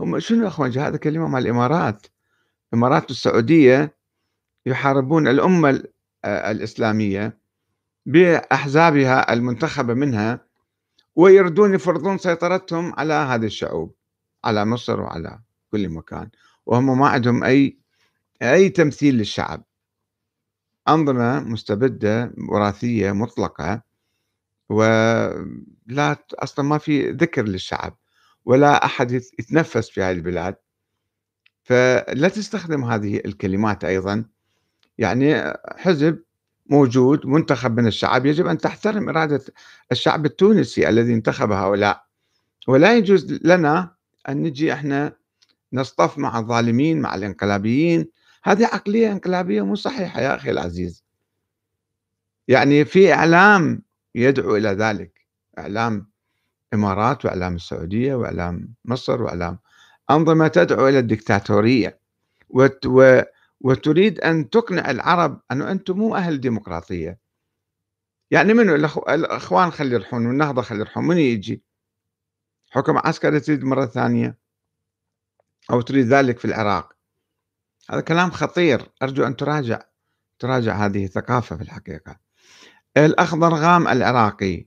هم 0.00 0.18
شنو 0.18 0.42
الأخوانجية؟ 0.42 0.86
هذا 0.88 0.96
كلمة 0.96 1.28
مال 1.28 1.42
الإمارات. 1.42 2.06
الإمارات 2.72 3.10
السعودية 3.10 3.96
يحاربون 4.66 5.28
الأمة 5.28 5.82
الإسلامية 6.24 7.38
بأحزابها 8.06 9.32
المنتخبة 9.32 9.94
منها 9.94 10.46
ويردون 11.16 11.74
يفرضون 11.74 12.18
سيطرتهم 12.18 12.92
على 12.98 13.14
هذه 13.14 13.44
الشعوب 13.44 13.94
على 14.44 14.64
مصر 14.64 15.00
وعلى 15.00 15.40
كل 15.72 15.88
مكان. 15.88 16.30
وهم 16.66 16.98
ما 16.98 17.08
عندهم 17.08 17.44
أي 17.44 17.78
أي 18.42 18.68
تمثيل 18.68 19.14
للشعب. 19.14 19.64
أنظمة 20.88 21.40
مستبدة 21.40 22.32
وراثية 22.48 23.12
مطلقة 23.12 23.82
ولا 24.68 26.16
أصلا 26.34 26.64
ما 26.64 26.78
في 26.78 27.10
ذكر 27.10 27.42
للشعب 27.42 27.96
ولا 28.44 28.84
أحد 28.84 29.10
يتنفس 29.12 29.90
في 29.90 30.02
هذه 30.02 30.16
البلاد. 30.16 30.56
فلا 31.62 32.28
تستخدم 32.28 32.84
هذه 32.84 33.16
الكلمات 33.16 33.84
أيضا. 33.84 34.24
يعني 34.98 35.52
حزب 35.76 36.22
موجود 36.66 37.26
منتخب 37.26 37.80
من 37.80 37.86
الشعب 37.86 38.26
يجب 38.26 38.46
أن 38.46 38.58
تحترم 38.58 39.08
إرادة 39.08 39.44
الشعب 39.92 40.26
التونسي 40.26 40.88
الذي 40.88 41.14
انتخب 41.14 41.52
هؤلاء. 41.52 42.04
ولا 42.68 42.96
يجوز 42.96 43.32
لنا 43.32 43.94
أن 44.28 44.42
نجي 44.42 44.72
إحنا 44.72 45.12
نصطف 45.72 46.18
مع 46.18 46.38
الظالمين 46.38 47.00
مع 47.00 47.14
الانقلابيين. 47.14 48.10
هذه 48.44 48.64
عقلية 48.64 49.12
انقلابية 49.12 49.62
مو 49.62 49.74
صحيحة 49.74 50.20
يا 50.20 50.34
أخي 50.34 50.50
العزيز. 50.50 51.04
يعني 52.48 52.84
في 52.84 53.12
إعلام 53.12 53.82
يدعو 54.14 54.56
إلى 54.56 54.68
ذلك. 54.68 55.26
إعلام 55.58 56.06
إمارات 56.74 57.24
وإعلام 57.24 57.54
السعودية 57.54 58.14
وإعلام 58.14 58.74
مصر 58.84 59.22
وإعلام 59.22 59.58
أنظمة 60.10 60.48
تدعو 60.48 60.88
إلى 60.88 60.98
الدكتاتورية. 60.98 61.98
وت 62.50 62.86
وتريد 63.60 64.20
أن 64.20 64.50
تقنع 64.50 64.90
العرب 64.90 65.40
أنه 65.52 65.70
أنتم 65.70 65.98
مو 65.98 66.16
أهل 66.16 66.40
ديمقراطية. 66.40 67.18
يعني 68.30 68.54
منو؟ 68.54 68.74
الأخوان 69.08 69.70
خلي 69.70 69.94
يرحون 69.94 70.26
والنهضة 70.26 70.62
خلي 70.62 70.80
يرحون 70.80 71.04
من 71.06 71.18
يجي؟ 71.18 71.62
حكم 72.70 72.98
عسكري 72.98 73.40
تريد 73.40 73.64
مرة 73.64 73.86
ثانية؟ 73.86 74.38
أو 75.70 75.80
تريد 75.80 76.06
ذلك 76.06 76.38
في 76.38 76.44
العراق؟ 76.44 76.92
هذا 77.90 78.00
كلام 78.00 78.30
خطير. 78.30 78.92
أرجو 79.02 79.26
أن 79.26 79.36
تراجع 79.36 79.82
تراجع 80.38 80.86
هذه 80.86 81.04
الثقافة 81.04 81.56
في 81.56 81.62
الحقيقة. 81.62 82.18
الأخ 82.96 83.34
ضرغام 83.34 83.88
العراقي 83.88 84.66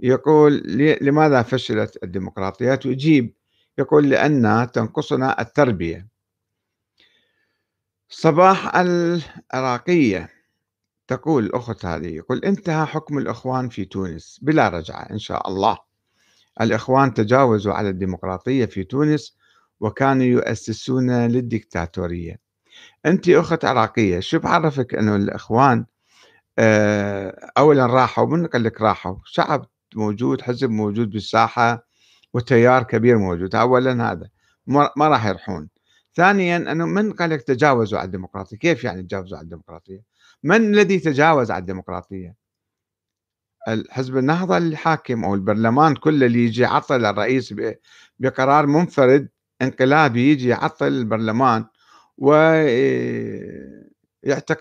يقول 0.00 0.62
لماذا 1.00 1.42
فشلت 1.42 2.04
الديمقراطيات؟ 2.04 2.86
ويجيب 2.86 3.34
يقول 3.78 4.10
لأن 4.10 4.70
تنقصنا 4.72 5.40
التربية. 5.40 6.11
صباح 8.14 8.76
العراقية. 8.76 10.28
تقول 11.08 11.44
الأخت 11.44 11.84
هذه 11.84 12.06
يقول 12.06 12.44
انتهى 12.44 12.86
حكم 12.86 13.18
الإخوان 13.18 13.68
في 13.68 13.84
تونس. 13.84 14.38
بلا 14.42 14.68
رجعة 14.68 15.02
إن 15.10 15.18
شاء 15.18 15.48
الله. 15.48 15.78
الإخوان 16.60 17.14
تجاوزوا 17.14 17.72
على 17.74 17.88
الديمقراطية 17.88 18.64
في 18.64 18.84
تونس 18.84 19.36
وكانوا 19.80 20.24
يؤسسون 20.24 21.26
للديكتاتورية 21.26 22.40
أنت 23.06 23.28
أخت 23.28 23.64
عراقية 23.64 24.20
شو 24.20 24.38
بعرفك 24.38 24.94
أنه 24.94 25.16
الإخوان 25.16 25.86
آه، 26.58 27.50
أولا 27.58 27.86
راحوا 27.86 28.26
من 28.26 28.46
قال 28.46 28.64
لك 28.64 28.80
راحوا؟ 28.80 29.16
شعب 29.24 29.66
موجود 29.94 30.40
حزب 30.40 30.70
موجود 30.70 31.10
بالساحة 31.10 31.86
وتيار 32.34 32.82
كبير 32.82 33.18
موجود. 33.18 33.54
أولا 33.54 34.12
هذا 34.12 34.28
ما 34.66 35.08
راح 35.08 35.26
يرحون 35.26 35.68
ثانيا 36.14 36.56
أنه 36.56 36.86
من 36.86 37.12
قال 37.12 37.30
لك 37.30 37.42
تجاوزوا 37.42 37.98
على 37.98 38.06
الديمقراطية؟ 38.06 38.56
كيف 38.56 38.84
يعني 38.84 39.02
تجاوزوا 39.02 39.38
على 39.38 39.44
الديمقراطية؟ 39.44 40.02
من 40.42 40.74
الذي 40.74 40.98
تجاوز 40.98 41.50
على 41.50 41.60
الديمقراطية؟ 41.60 42.34
الحزب 43.68 44.16
النهضة 44.16 44.56
الحاكم 44.56 45.24
أو 45.24 45.34
البرلمان 45.34 45.94
كله 45.94 46.26
اللي 46.26 46.44
يجي 46.44 46.64
عطل 46.64 47.04
الرئيس 47.04 47.54
بقرار 48.18 48.66
منفرد 48.66 49.28
انقلابي 49.62 50.32
يجي 50.32 50.48
يعطل 50.48 50.88
البرلمان 50.88 51.64
ويعتقل 52.18 53.50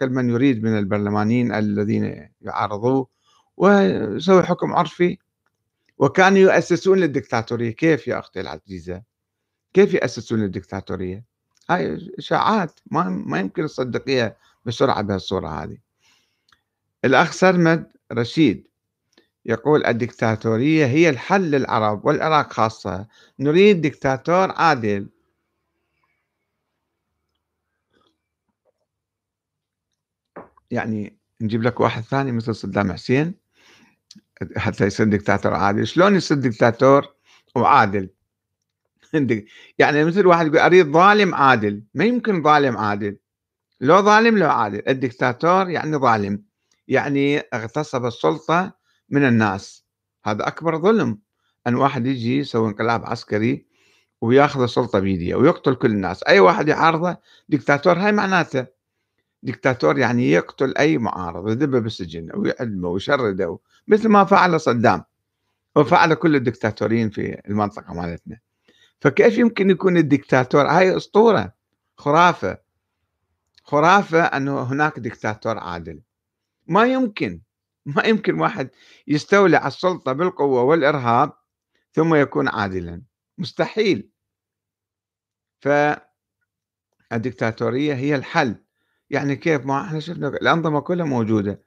من 0.10 0.30
يريد 0.30 0.64
من 0.64 0.78
البرلمانيين 0.78 1.54
الذين 1.54 2.30
يعارضوه 2.42 3.08
ويسوي 3.58 4.44
حكم 4.44 4.74
عرفي. 4.74 5.18
وكانوا 5.98 6.38
يؤسسون 6.38 7.00
للدكتاتورية. 7.00 7.72
كيف 7.72 8.08
يا 8.08 8.20
أختي 8.20 8.42
العزيزة؟ 8.42 9.02
كيف 9.74 9.94
يأسسون 9.94 10.40
للدكتاتورية؟ 10.40 11.31
هاي 11.70 12.12
إشاعات 12.20 12.80
ما, 12.92 13.04
ما 13.10 13.40
يمكن 13.40 13.66
تصدقيها 13.66 14.36
بسرعة 14.66 15.02
بهالصورة 15.02 15.48
هذه. 15.48 15.78
الأخ 17.06 17.32
سرمد 17.32 17.92
رشيد 18.12 18.68
يقول 19.46 19.86
الدكتاتورية 19.86 20.86
هي 20.86 21.10
الحل 21.10 21.52
للعرب 21.52 22.06
والعراق 22.06 22.54
خاصة. 22.54 23.08
نريد 23.40 23.82
دكتاتور 23.82 24.52
عادل. 24.52 25.10
يعني 30.72 31.18
نجيب 31.42 31.64
لك 31.64 31.80
واحد 31.80 32.04
ثاني 32.04 32.32
مثل 32.32 32.56
صدام 32.56 32.94
حسين 32.94 33.36
حتى 34.58 34.86
يصير 34.86 35.06
دكتاتور 35.06 35.54
عادل. 35.54 35.88
شلون 35.88 36.16
يصير 36.16 36.38
دكتاتور 36.38 37.08
وعادل؟ 37.56 38.10
يعني 39.80 40.06
مثل 40.06 40.28
واحد 40.28 40.46
يقول 40.46 40.60
أريد 40.60 40.92
ظالم 40.92 41.36
عادل. 41.36 41.84
ما 41.94 42.06
يمكن 42.06 42.44
ظالم 42.44 42.78
عادل. 42.78 43.18
لو 43.82 44.02
ظالم 44.02 44.38
لو 44.38 44.50
عادل. 44.50 44.82
الدكتاتور 44.88 45.70
يعني 45.70 45.98
ظالم. 45.98 46.44
يعني 46.88 47.40
اغتصب 47.40 48.06
السلطة 48.06 48.74
من 49.10 49.28
الناس. 49.28 49.86
هذا 50.26 50.48
أكبر 50.48 50.78
ظلم. 50.82 51.20
أن 51.68 51.76
واحد 51.76 52.06
يجي 52.08 52.38
يسوي 52.38 52.68
انقلاب 52.70 53.06
عسكري 53.06 53.66
وياخذ 54.22 54.62
السلطة 54.62 55.00
بيديه 55.00 55.36
ويقتل 55.36 55.76
كل 55.76 55.92
الناس. 55.92 56.24
أي 56.24 56.40
واحد 56.40 56.68
يعارضه 56.68 57.18
دكتاتور 57.50 57.94
هاي 58.00 58.12
معناته. 58.12 58.66
دكتاتور 59.44 59.98
يعني 60.00 60.32
يقتل 60.32 60.78
أي 60.78 60.98
معارض 60.98 61.50
يذبه 61.50 61.80
بالسجن 61.80 62.30
ويعدمه 62.36 62.90
ويشرده 62.90 63.60
مثل 63.88 64.10
ما 64.10 64.26
فعل 64.26 64.62
صدام. 64.62 65.04
وفعل 65.76 66.14
كل 66.14 66.36
الدكتاتوريين 66.36 67.10
في 67.10 67.42
المنطقة 67.50 67.94
مالتنا. 67.94 68.51
فكيف 69.02 69.38
يمكن 69.38 69.70
يكون 69.70 69.98
الدكتاتور؟ 69.98 70.68
هاي 70.68 70.98
أسطورة 70.98 71.54
خرافة. 71.98 72.58
خرافة 73.64 74.24
أنه 74.24 74.62
هناك 74.62 75.00
دكتاتور 75.00 75.58
عادل. 75.58 76.02
ما 76.68 76.86
يمكن 76.86 77.42
ما 77.86 78.04
يمكن 78.04 78.40
واحد 78.40 78.70
يستولي 79.08 79.58
على 79.58 79.68
السلطة 79.68 80.12
بالقوة 80.14 80.64
والإرهاب 80.64 81.34
ثم 81.94 82.16
يكون 82.16 82.48
عادلا. 82.48 83.02
مستحيل. 83.38 84.10
فالدكتاتورية 87.10 87.94
هي 87.94 88.16
الحل. 88.16 88.56
يعني 89.10 89.36
كيف؟ 89.36 89.66
ما 89.66 89.82
إحنا 89.82 90.00
شفنا 90.00 90.28
الأنظمة 90.28 90.80
كلها 90.80 91.06
موجودة. 91.06 91.62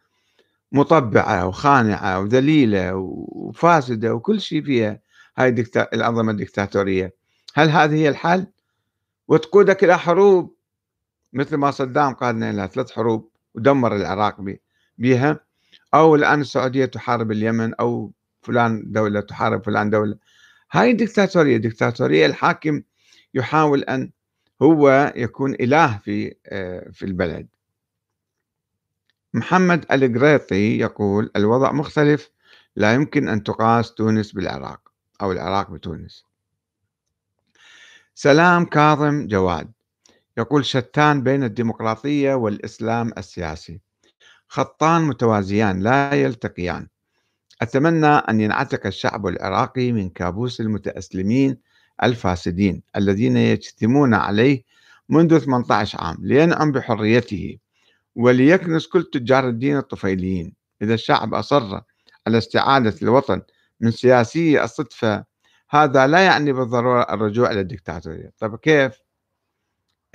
مطبعة 0.73 1.47
وخانعة 1.47 2.21
وذليلة 2.21 2.95
وفاسدة 2.95 4.15
وكل 4.15 4.41
شيء 4.41 4.65
فيها. 4.65 5.01
هاي 5.39 5.49
الدكتا... 5.49 5.83
الأنظمة 5.93 6.33
الدكتاتورية. 6.33 7.24
هل 7.55 7.69
هذه 7.71 7.95
هي 7.95 8.09
الحل؟ 8.09 8.47
وتقودك 9.29 9.85
إلى 9.85 9.99
حروب. 9.99 10.55
مثل 11.33 11.57
ما 11.57 11.71
صدام 11.71 12.15
قادنا 12.15 12.51
إلى 12.51 12.69
ثلاث 12.73 12.91
حروب 12.91 13.31
ودمر 13.55 13.97
العراق 13.97 14.37
بها 14.99 15.41
أو 15.95 16.15
الآن 16.15 16.41
السعودية 16.41 16.85
تحارب 16.85 17.33
اليمن 17.33 17.75
أو 17.75 18.13
فلان 18.43 18.93
دولة 18.93 19.21
تحارب 19.21 19.65
فلان 19.65 19.91
دولة. 19.91 20.17
هاي 20.73 20.93
دكتاتورية 20.93 21.57
دكتاتورية 21.57 22.27
الحاكم 22.27 22.83
يحاول 23.35 23.83
أن 23.83 24.11
هو 24.63 25.13
يكون 25.17 25.55
إله 25.55 25.99
في 25.99 26.35
آه، 26.47 26.91
في 26.93 27.05
البلد. 27.05 27.49
محمد 29.35 29.87
القريطي 29.93 30.79
يقول 30.79 31.31
الوضع 31.37 31.73
مختلف. 31.73 32.31
لا 32.77 32.95
يمكن 32.95 33.29
أن 33.29 33.43
تقاس 33.43 33.95
تونس 33.95 34.33
بالعراق 34.33 34.93
أو 35.23 35.33
العراق 35.33 35.71
بتونس. 35.71 36.25
سلام 38.17 38.65
كاظم 38.65 39.27
جواد. 39.27 39.73
يقول 40.39 40.65
شتان 40.65 41.23
بين 41.23 41.45
الديمقراطية 41.45 42.35
والإسلام 42.35 43.13
السياسي. 43.19 43.81
خطان 44.49 45.03
متوازيان 45.03 45.81
لا 45.81 46.15
يلتقيان. 46.15 46.89
أتمنى 47.63 48.07
أن 48.07 48.41
ينعتق 48.41 48.87
الشعب 48.87 49.27
العراقي 49.27 49.93
من 49.93 50.09
كابوس 50.09 50.61
المتأسلمين 50.61 51.59
الفاسدين 52.03 52.83
الذين 52.97 53.37
يجتمون 53.37 54.15
عليه 54.15 54.63
منذ 55.09 55.39
18 55.39 56.01
عام 56.01 56.17
لينعم 56.21 56.73
بحريته 56.73 57.59
وليكنس 58.17 58.87
كل 58.87 59.05
تجار 59.13 59.49
الدين 59.49 59.77
الطفيليين. 59.77 60.53
إذا 60.83 60.95
الشعب 60.95 61.35
أصر 61.35 61.81
على 62.27 62.39
استعادة 62.39 62.95
الوطن 63.03 63.43
من 63.81 63.91
سياسي 63.91 64.65
الصدفة 64.65 65.25
هذا 65.75 66.07
لا 66.07 66.27
يعني 66.27 66.53
بالضرورة 66.53 67.03
الرجوع 67.03 67.51
إلى 67.51 67.61
الدكتاتورية. 67.61 68.33
طيب 68.39 68.57
كيف؟ 68.57 69.03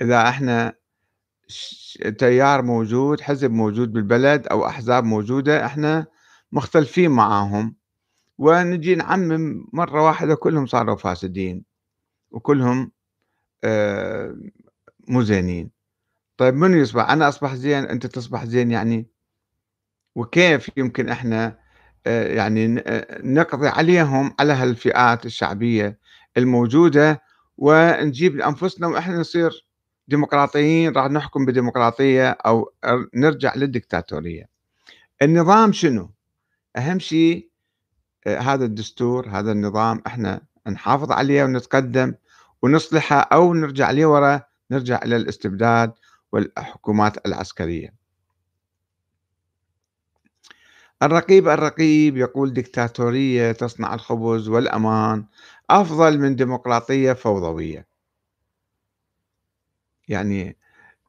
إذا 0.00 0.28
إحنا 0.28 0.74
تيار 2.18 2.62
موجود 2.62 3.20
حزب 3.20 3.50
موجود 3.50 3.92
بالبلد 3.92 4.46
أو 4.46 4.66
أحزاب 4.66 5.04
موجودة 5.04 5.66
إحنا 5.66 6.06
مختلفين 6.52 7.10
معاهم. 7.10 7.76
ونجي 8.38 8.94
نعمم 8.94 9.66
مرة 9.72 10.02
واحدة 10.04 10.34
كلهم 10.34 10.66
صاروا 10.66 10.96
فاسدين 10.96 11.64
وكلهم 12.30 12.92
آه، 13.64 14.36
مو 15.08 15.22
زينين. 15.22 15.70
طيب 16.36 16.54
من 16.54 16.74
يصبح؟ 16.80 17.10
أنا 17.10 17.28
أصبح 17.28 17.54
زين 17.54 17.84
أنت 17.84 18.06
تصبح 18.06 18.44
زين 18.44 18.70
يعني؟ 18.70 19.06
وكيف 20.14 20.70
يمكن 20.76 21.08
إحنا 21.08 21.46
آه، 21.46 21.59
يعني 22.06 22.82
آه، 22.86 23.20
نقضي 23.24 23.68
عليهم 23.68 24.34
على 24.40 24.52
هالفئات 24.52 25.26
الشعبية 25.26 25.98
الموجودة 26.36 27.22
ونجيب 27.58 28.36
لأنفسنا 28.36 28.86
وإحنا 28.86 29.18
نصير 29.18 29.66
ديمقراطيين 30.08 30.92
راح 30.92 31.06
نحكم 31.06 31.46
بديمقراطية 31.46 32.30
أو 32.30 32.72
نرجع 33.14 33.54
للدكتاتورية. 33.54 34.48
النظام 35.22 35.72
شنو؟ 35.72 36.10
أهم 36.76 36.98
شيء 36.98 37.50
آه، 38.26 38.38
هذا 38.38 38.64
الدستور 38.64 39.28
هذا 39.28 39.52
النظام 39.52 40.02
إحنا 40.06 40.40
نحافظ 40.68 41.12
عليه 41.12 41.44
ونتقدم 41.44 42.14
ونصلحه 42.62 43.20
أو 43.20 43.54
نرجع 43.54 43.90
ليه 43.90 44.06
ورا 44.06 44.42
نرجع 44.70 45.00
إلى 45.04 45.16
الاستبداد 45.16 45.92
والحكومات 46.32 47.26
العسكرية. 47.26 47.99
الرقيب 51.02 51.48
الرقيب 51.48 52.16
يقول 52.16 52.52
دكتاتورية 52.52 53.52
تصنع 53.52 53.94
الخبز 53.94 54.48
والأمان 54.48 55.24
أفضل 55.70 56.18
من 56.18 56.36
ديمقراطية 56.36 57.12
فوضوية. 57.12 57.86
يعني 60.08 60.56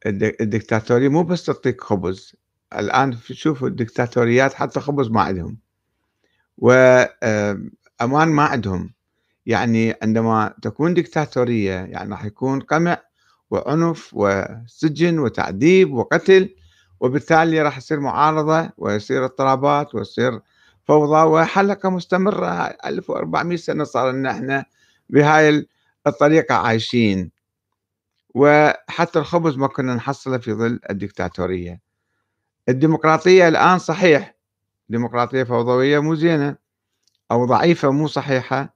الدكتاتورية 0.06 1.10
مو 1.10 1.24
بس 1.24 1.46
تعطيك 1.46 1.82
خبز 1.82 2.36
الآن 2.76 3.18
شوفوا 3.32 3.68
الدكتاتوريات 3.68 4.54
حتى 4.54 4.80
خبز 4.80 5.10
ما 5.10 5.22
عندهم. 5.22 5.58
وأمان 6.58 8.30
ما 8.30 8.44
عندهم. 8.44 8.94
يعني 9.46 9.96
عندما 10.04 10.54
تكون 10.62 10.94
دكتاتورية 10.94 11.72
يعني 11.72 12.12
راح 12.12 12.26
يكون 12.26 12.60
قمع 12.60 13.02
وعنف 13.50 14.10
وسجن 14.14 15.20
وتعذيب 15.20 15.94
وقتل 15.94 16.56
وبالتالي 17.02 17.62
راح 17.62 17.78
يصير 17.78 18.00
معارضة 18.00 18.70
ويصير 18.78 19.26
اضطرابات 19.26 19.96
ويصير 19.96 20.40
فوضى 20.84 21.24
وحلقة 21.30 21.90
مستمرة. 21.90 22.48
1400 22.86 23.58
سنة 23.58 23.84
صار 23.84 24.12
لنا 24.12 24.32
إحنا 24.32 24.66
بهاي 25.10 25.68
الطريقة 26.08 26.56
عايشين. 26.56 27.32
وحتى 28.36 29.20
الخبز 29.20 29.58
ما 29.58 29.68
كنا 29.68 29.96
نحصله 29.96 30.38
في 30.38 30.54
ظل 30.54 30.80
الدكتاتورية. 30.90 31.82
الديمقراطية 32.70 33.48
الآن 33.48 33.80
صحيح 33.80 34.36
ديمقراطية 34.90 35.44
فوضوية 35.44 36.00
مو 36.00 36.16
زينة 36.16 36.56
أو 37.32 37.46
ضعيفة 37.46 37.92
مو 37.92 38.08
صحيحة 38.08 38.76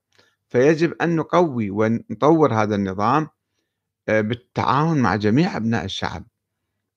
فيجب 0.50 0.94
أن 1.02 1.16
نقوي 1.16 1.70
ونطور 1.70 2.54
هذا 2.54 2.76
النظام 2.76 3.28
آه، 4.10 4.22
بالتعاون 4.22 4.98
مع 5.02 5.16
جميع 5.16 5.58
أبناء 5.58 5.86
الشعب. 5.86 6.24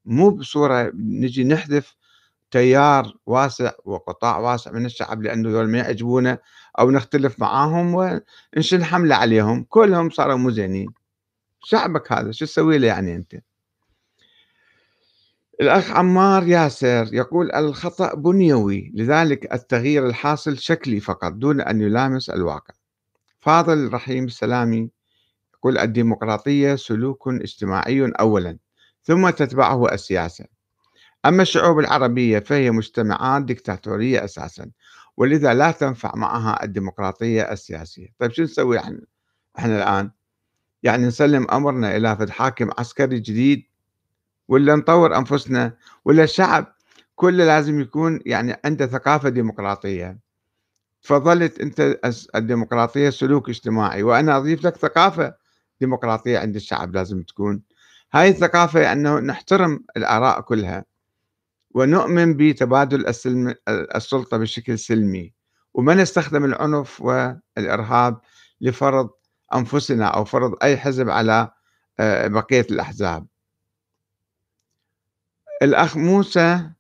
مو 0.09 0.31
بصورة 0.31 0.93
نجي 0.95 1.45
نحذف 1.45 1.97
تيار 2.51 3.17
واسع 3.27 3.73
وقطاع 3.85 4.39
واسع 4.39 4.73
من 4.73 4.87
الشعب 4.87 5.23
لأنه 5.23 5.51
ذول 5.51 5.69
ما 5.69 5.79
يعجبونه 5.79 6.39
أو 6.79 6.91
نختلف 6.91 7.41
معاهم 7.41 7.95
ونشن 7.95 8.85
حملة 8.85 9.15
عليهم. 9.15 9.67
كلهم 9.69 10.11
صاروا 10.11 10.37
مو 10.37 10.51
زينين. 10.51 10.89
شعبك 11.65 12.13
هذا 12.13 12.33
شو 12.33 12.45
تسوي 12.45 12.79
له 12.79 12.87
يعني 12.87 13.17
أنت؟ 13.17 13.35
الأخ 15.61 15.91
عمار 15.91 16.47
ياسر 16.47 17.09
يقول 17.13 17.53
الخطأ 17.53 18.15
بنيوي 18.15 18.93
لذلك 18.95 19.55
التغيير 19.55 20.07
الحاصل 20.07 20.59
شكلي 20.59 21.01
فقط 21.01 21.33
دون 21.33 21.61
أن 21.61 21.81
يلامس 21.81 22.31
الواقع. 22.31 22.75
فاضل 23.41 23.93
رحيم 23.93 24.25
السلامي 24.25 24.91
يقول 25.55 25.79
الديمقراطية 25.79 26.75
سلوك 26.75 27.29
اجتماعي 27.29 28.13
أولا. 28.21 28.59
ثم 29.09 29.31
تتبعه 29.31 29.93
السياسة 29.95 30.45
أما 31.27 31.43
الشعوب 31.43 31.79
العربية 31.79 32.39
فهي 32.39 32.71
مجتمعات 32.71 33.43
ديكتاتورية 33.43 34.25
أساسا 34.25 34.71
ولذا 35.17 35.55
لا 35.55 35.71
تنفع 35.71 36.13
معها 36.17 36.65
الديمقراطية 36.65 37.53
السياسية. 37.53 38.09
طيب 38.19 38.33
شو 38.33 38.43
نسوي 38.43 38.79
إحنا, 38.79 39.01
إحنا 39.59 39.77
الآن 39.77 40.11
يعني 40.83 41.07
نسلم 41.07 41.47
أمرنا 41.51 41.97
إلى 41.97 42.17
فد 42.17 42.31
حاكم 42.31 42.71
عسكري 42.79 43.21
جديد 43.21 43.65
ولا 44.49 44.77
نطور 44.77 45.17
أنفسنا 45.17 45.77
ولا 46.05 46.25
الشعب 46.25 46.75
كله 47.15 47.45
لازم 47.45 47.81
يكون 47.81 48.21
يعني 48.27 48.57
عنده 48.65 48.87
ثقافة 48.87 49.29
ديمقراطية. 49.29 50.19
فظلت 51.01 51.61
أنت 51.61 51.99
الديمقراطية 52.35 53.11
سلوك 53.11 53.49
اجتماعي 53.49 54.03
وأنا 54.03 54.37
أضيف 54.37 54.65
لك 54.67 54.77
ثقافة 54.77 55.35
ديمقراطية 55.81 56.39
عند 56.39 56.57
الشعب 56.57 56.95
لازم 56.95 57.23
تكون. 57.23 57.63
هاي 58.13 58.29
الثقافة 58.29 58.93
أنه 58.93 59.19
نحترم 59.21 59.85
الآراء 59.97 60.41
كلها 60.41 60.85
ونؤمن 61.71 62.37
بتبادل 62.37 63.07
السلم 63.07 63.55
السلطة 63.69 64.37
بشكل 64.37 64.79
سلمي 64.79 65.33
وما 65.75 65.95
نستخدم 65.95 66.45
العنف 66.45 67.01
والإرهاب 67.01 68.21
لفرض 68.61 69.11
أنفسنا 69.55 70.07
أو 70.07 70.25
فرض 70.25 70.55
أي 70.63 70.77
حزب 70.77 71.11
على 71.11 71.51
آه، 72.01 72.27
بقية 72.27 72.67
الأحزاب. 72.71 73.27
الأخ 75.63 75.97
موسى 75.97 76.71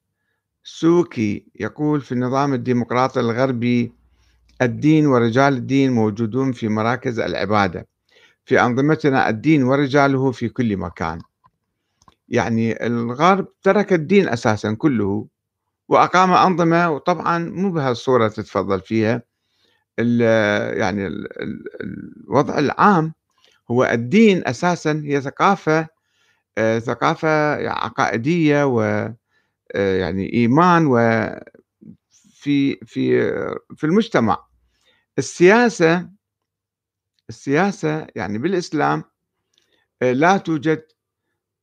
سوكي 0.64 1.46
يقول 1.60 2.00
في 2.00 2.12
النظام 2.12 2.54
الديمقراطي 2.54 3.20
الغربي 3.20 3.92
الدين 4.62 5.06
ورجال 5.06 5.52
الدين 5.54 5.92
موجودون 5.92 6.52
في 6.52 6.68
مراكز 6.68 7.18
العبادة. 7.20 7.88
في 8.48 8.60
أنظمتنا 8.60 9.28
الدين 9.28 9.62
ورجاله 9.62 10.32
في 10.32 10.48
كل 10.48 10.76
مكان. 10.76 11.20
يعني 12.28 12.86
الغرب 12.86 13.48
ترك 13.62 13.92
الدين 13.92 14.28
أساسا 14.28 14.74
كله 14.74 15.26
وأقام 15.88 16.32
أنظمة 16.32 16.90
وطبعا 16.90 17.38
مو 17.38 17.72
بهالصورة 17.72 18.28
تتفضل 18.28 18.80
فيها. 18.80 19.22
ال 19.98 20.20
يعني 20.78 21.06
ال 21.06 21.28
الوضع 22.26 22.58
العام 22.58 23.12
هو 23.70 23.84
الدين 23.84 24.42
أساسا 24.46 25.02
هي 25.04 25.20
ثقافة 25.20 25.86
آه، 26.58 26.78
ثقافة 26.78 27.28
عقائدية 27.70 28.66
و 28.66 28.80
آه، 29.74 29.96
يعني 29.98 30.32
إيمان 30.32 30.86
وفي 30.86 31.42
في 32.86 33.30
في 33.76 33.84
المجتمع. 33.84 34.46
السياسة 35.18 36.08
السياسة 37.28 38.06
يعني 38.16 38.38
بالإسلام 38.38 39.04
آه، 40.02 40.12
لا 40.12 40.36
توجد 40.36 40.82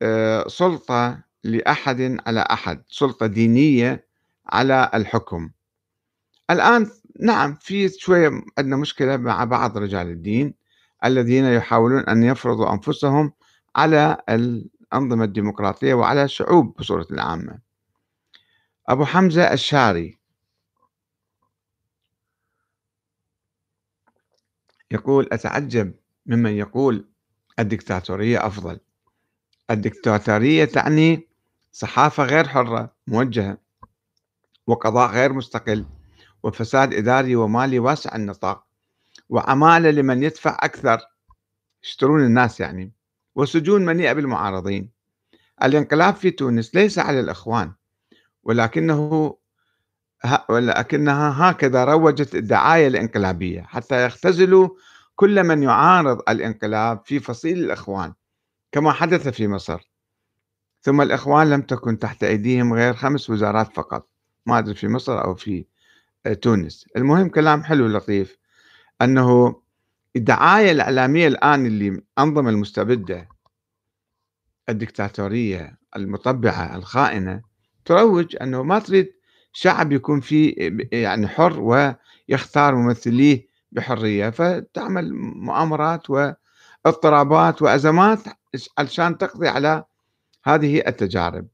آه، 0.02 0.48
سلطة 0.48 1.22
لأحد 1.44 2.18
على 2.26 2.40
أحد 2.40 2.82
سلطة 2.88 3.26
دينية 3.26 4.06
على 4.46 4.90
الحكم. 4.94 5.50
الآن 6.50 6.90
نعم 7.20 7.54
في 7.54 7.88
شوية 7.88 8.30
عندنا 8.58 8.76
مشكلة 8.76 9.16
مع 9.16 9.44
بعض 9.44 9.78
رجال 9.78 10.06
الدين 10.08 10.54
الذين 11.04 11.44
يحاولون 11.44 12.00
أن 12.00 12.22
يفرضوا 12.22 12.72
أنفسهم 12.72 13.32
على 13.76 14.16
الأنظمة 14.28 15.24
الديمقراطية 15.24 15.94
وعلى 15.94 16.24
الشعوب 16.24 16.76
بصورة 16.78 17.06
عامة. 17.18 17.58
أبو 18.88 19.04
حمزة 19.04 19.52
الشاري 19.52 20.18
يقول 24.90 25.28
أتعجب 25.32 25.94
ممن 26.26 26.52
يقول 26.52 27.08
الدكتاتورية 27.58 28.46
أفضل. 28.46 28.80
الدكتاتورية 29.70 30.64
تعني 30.64 31.28
صحافة 31.72 32.24
غير 32.24 32.48
حرة 32.48 32.94
موجهة 33.06 33.58
وقضاء 34.66 35.10
غير 35.10 35.32
مستقل 35.32 35.86
وفساد 36.42 36.94
إداري 36.94 37.36
ومالي 37.36 37.78
واسع 37.78 38.16
النطاق 38.16 38.66
وعمالة 39.28 39.90
لمن 39.90 40.22
يدفع 40.22 40.58
أكثر. 40.60 41.00
يشترون 41.84 42.24
الناس 42.24 42.60
يعني. 42.60 42.92
وسجون 43.34 43.84
مليئة 43.84 44.12
بالمعارضين. 44.12 44.90
الانقلاب 45.62 46.14
في 46.14 46.30
تونس 46.30 46.74
ليس 46.74 46.98
على 46.98 47.20
الإخوان 47.20 47.72
ولكنه 48.42 49.36
ولكنها 50.48 51.50
هكذا 51.50 51.84
روجت 51.84 52.34
الدعاية 52.34 52.86
الإنقلابية 52.86 53.62
حتى 53.62 54.06
يختزلوا 54.06 54.68
كل 55.14 55.44
من 55.44 55.62
يعارض 55.62 56.22
الإنقلاب 56.28 57.02
في 57.04 57.20
فصيل 57.20 57.58
الإخوان 57.58 58.12
كما 58.72 58.92
حدث 58.92 59.28
في 59.28 59.48
مصر. 59.48 59.90
ثم 60.82 61.00
الإخوان 61.00 61.50
لم 61.50 61.62
تكن 61.62 61.98
تحت 61.98 62.24
أيديهم 62.24 62.74
غير 62.74 62.94
خمس 62.94 63.30
وزارات 63.30 63.72
فقط 63.72 64.08
ما 64.46 64.58
أدري 64.58 64.74
في 64.74 64.88
مصر 64.88 65.24
أو 65.24 65.34
في 65.34 65.66
آه، 66.26 66.32
تونس. 66.32 66.86
المهم 66.96 67.28
كلام 67.28 67.62
حلو 67.62 67.86
لطيف 67.86 68.38
أنه 69.02 69.60
الدعاية 70.16 70.72
الإعلامية 70.72 71.28
الآن 71.28 71.66
اللي 71.66 72.02
أنظمة 72.18 72.50
المستبدة 72.50 73.28
الدكتاتورية 74.68 75.78
المطبعة 75.96 76.76
الخائنة 76.76 77.42
تروج 77.84 78.36
أنه 78.42 78.62
ما 78.62 78.78
تريد 78.78 79.15
شعب 79.58 79.92
يكون 79.92 80.20
فيه 80.20 80.54
يعني 80.92 81.28
حر 81.28 81.60
ويختار 81.60 82.74
ممثليه 82.74 83.48
بحرية. 83.72 84.30
فتعمل 84.30 85.14
مؤامرات 85.14 86.10
واضطرابات 86.10 87.62
وأزمات 87.62 88.18
علشان 88.78 89.18
تقضي 89.18 89.48
على 89.48 89.84
هذه 90.44 90.82
التجارب. 90.86 91.46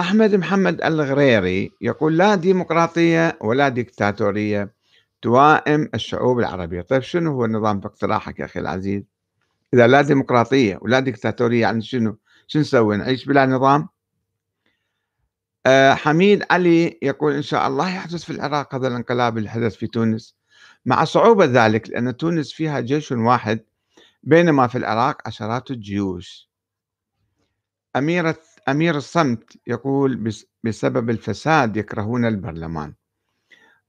أحمد 0.00 0.34
محمد 0.34 0.82
الغريري 0.82 1.70
يقول 1.80 2.16
لا 2.16 2.34
ديمقراطية 2.34 3.38
ولا 3.40 3.68
ديكتاتورية 3.68 4.72
توائم 5.22 5.88
الشعوب 5.94 6.38
العربية. 6.38 6.80
طيب 6.80 7.02
شنو 7.02 7.32
هو 7.32 7.44
النظام 7.44 7.80
باقتراحك 7.80 8.40
يا 8.40 8.44
أخي 8.44 8.60
العزيز؟ 8.60 9.02
إذا 9.74 9.86
لا 9.86 10.02
ديمقراطية 10.02 10.78
ولا 10.82 11.00
ديكتاتورية 11.00 11.60
يعني 11.60 11.82
شنو؟ 11.82 12.18
شنو 12.46 12.62
نسوي؟ 12.62 12.96
نعيش 12.96 13.24
بلا 13.24 13.46
نظام؟ 13.46 13.88
آه 15.66 15.94
حميد 15.94 16.44
علي 16.50 16.98
يقول 17.02 17.32
إن 17.32 17.42
شاء 17.42 17.66
الله 17.68 17.88
يحدث 17.96 18.24
في 18.24 18.30
العراق 18.30 18.74
هذا 18.74 18.88
الانقلاب 18.88 19.38
اللي 19.38 19.50
حدث 19.50 19.76
في 19.76 19.86
تونس. 19.86 20.36
مع 20.86 21.04
صعوبة 21.04 21.44
ذلك 21.44 21.90
لأن 21.90 22.16
تونس 22.16 22.52
فيها 22.52 22.80
جيش 22.80 23.12
واحد 23.12 23.60
بينما 24.22 24.66
في 24.66 24.78
العراق 24.78 25.22
عشرات 25.26 25.70
الجيوش. 25.70 26.48
أميرة 27.96 28.36
أمير 28.68 28.96
الصمت 28.96 29.58
يقول 29.66 30.32
بسبب 30.64 31.10
الفساد 31.10 31.76
يكرهون 31.76 32.24
البرلمان. 32.24 32.94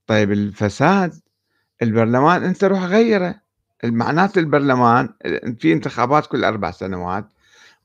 طيب 0.08 0.32
الفساد 0.32 1.20
البرلمان 1.82 2.44
أنت 2.44 2.64
روح 2.64 2.84
غيره. 2.84 3.42
معناته 3.84 4.40
البرلمان 4.40 5.14
في 5.60 5.74
انتخابات 5.74 6.28
كل 6.28 6.44
أربع 6.44 6.72
سنوات. 6.72 7.34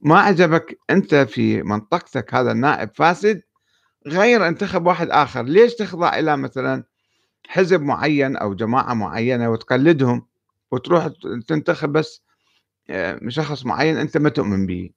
ما 0.00 0.20
عجبك 0.20 0.78
أنت 0.90 1.14
في 1.14 1.62
منطقتك 1.62 2.34
هذا 2.34 2.52
النائب 2.52 2.90
فاسد؟ 2.94 3.42
غير 4.06 4.48
انتخب 4.48 4.86
واحد 4.86 5.10
آخر. 5.10 5.42
ليش 5.42 5.74
تخضع 5.74 6.18
إلى 6.18 6.36
مثلا 6.36 6.84
حزب 7.48 7.80
معين 7.82 8.36
أو 8.36 8.54
جماعة 8.54 8.94
معينة 8.94 9.50
وتقلدهم 9.50 10.26
وتروح 10.72 11.08
تنتخب 11.48 11.92
بس 11.92 12.22
آه، 12.90 13.20
شخص 13.28 13.66
معين 13.66 13.96
أنت 13.96 14.16
ما 14.16 14.28
تؤمن 14.28 14.66
به؟ 14.66 14.90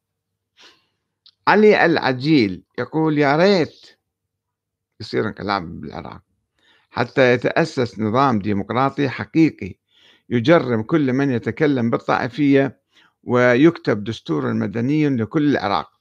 علي 1.47 1.85
العجيل 1.85 2.63
يقول 2.79 3.17
يا 3.17 3.35
ريت 3.35 3.85
يصير 5.01 5.27
انقلاب 5.27 5.81
بالعراق. 5.81 6.21
حتى 6.89 7.33
يتأسس 7.33 7.99
نظام 7.99 8.39
ديمقراطي 8.39 9.09
حقيقي 9.09 9.75
يجرم 10.29 10.81
كل 10.81 11.13
من 11.13 11.31
يتكلم 11.31 11.89
بالطائفية 11.89 12.81
ويكتب 13.23 14.03
دستور 14.03 14.53
مدني 14.53 15.09
لكل 15.09 15.51
العراق. 15.51 15.96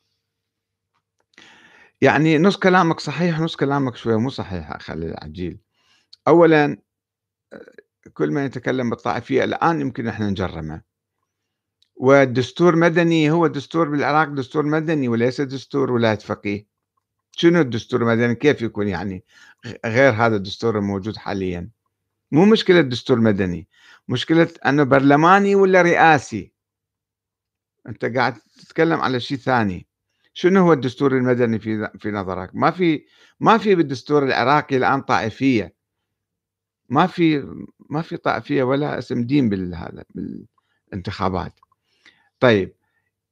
يعني 2.01 2.39
نص 2.39 2.57
كلامك 2.57 3.01
صحيح 3.01 3.41
نص 3.41 3.57
كلامك 3.57 3.97
شوية 3.97 4.17
مو 4.19 4.31
صحيح 4.31 4.79
خلي 4.79 5.07
العجيل 5.07 5.59
أولا 6.29 6.79
كل 8.15 8.31
من 8.31 8.45
يتكلم 8.45 8.91
بالطائفية 8.91 9.45
الآن 9.45 9.81
يمكن 9.81 10.09
إحنا 10.09 10.31
نجرمه. 10.31 10.83
والدستور 11.97 12.77
مدني 12.77 13.31
هو 13.31 13.47
دستور 13.47 13.89
بالعراق 13.89 14.29
دستور 14.29 14.67
مدني 14.67 15.09
وليس 15.09 15.41
دستور 15.41 15.93
ولاية 15.93 16.19
فقيه. 16.19 16.67
شنو 17.33 17.61
الدستور 17.61 18.03
المدني؟ 18.03 18.35
كيف 18.35 18.63
يكون 18.63 18.89
يعني 18.89 19.25
غير 19.87 20.13
هذا 20.13 20.37
الدستور 20.37 20.79
الموجود 20.79 21.17
حاليا؟ 21.17 21.71
مو 22.33 22.45
مشكلة 22.45 22.81
دستور 22.81 23.21
مدني 23.21 23.69
مشكلة 24.09 24.49
أنه 24.67 24.83
برلماني 24.83 25.55
ولا 25.55 25.83
رئاسي؟ 25.83 26.53
أنت 27.89 28.05
قاعد 28.05 28.35
تتكلم 28.59 29.01
على 29.01 29.21
شيء 29.21 29.39
ثاني. 29.39 29.87
شنو 30.39 30.61
هو 30.61 30.73
الدستور 30.73 31.17
المدني 31.17 31.59
في 31.59 31.91
في 31.99 32.11
نظرك؟ 32.11 32.51
ما 32.55 32.71
في 32.71 33.07
ما 33.41 33.59
في 33.59 33.75
بالدستور 33.75 34.25
العراقي 34.25 34.77
الآن 34.77 35.01
طائفية. 35.01 35.75
ما 36.89 37.07
في 37.07 37.55
ما 37.91 38.03
في 38.03 38.17
طائفية 38.17 38.63
ولا 38.63 38.99
اسم 38.99 39.25
دين 39.25 39.49
بالهذا 39.49 40.05
بالانتخابات. 40.15 41.61
طيب 42.41 42.75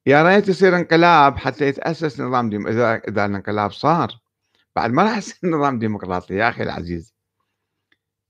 يا 0.06 0.22
ريت 0.22 0.48
يصير 0.48 0.76
انقلاب 0.76 1.36
حتى 1.36 1.68
يتأسس 1.68 2.20
نظام 2.20 2.50
ديم 2.50 2.66
إذا 2.66 2.94
إذا 3.08 3.24
الانقلاب 3.24 3.72
صار. 3.72 4.20
بعد 4.76 4.90
ما 4.90 5.02
راح 5.02 5.16
يصير 5.16 5.50
نظام 5.50 5.78
ديمقراطي 5.78 6.34
يا 6.34 6.48
أخي 6.48 6.62
العزيز. 6.62 7.14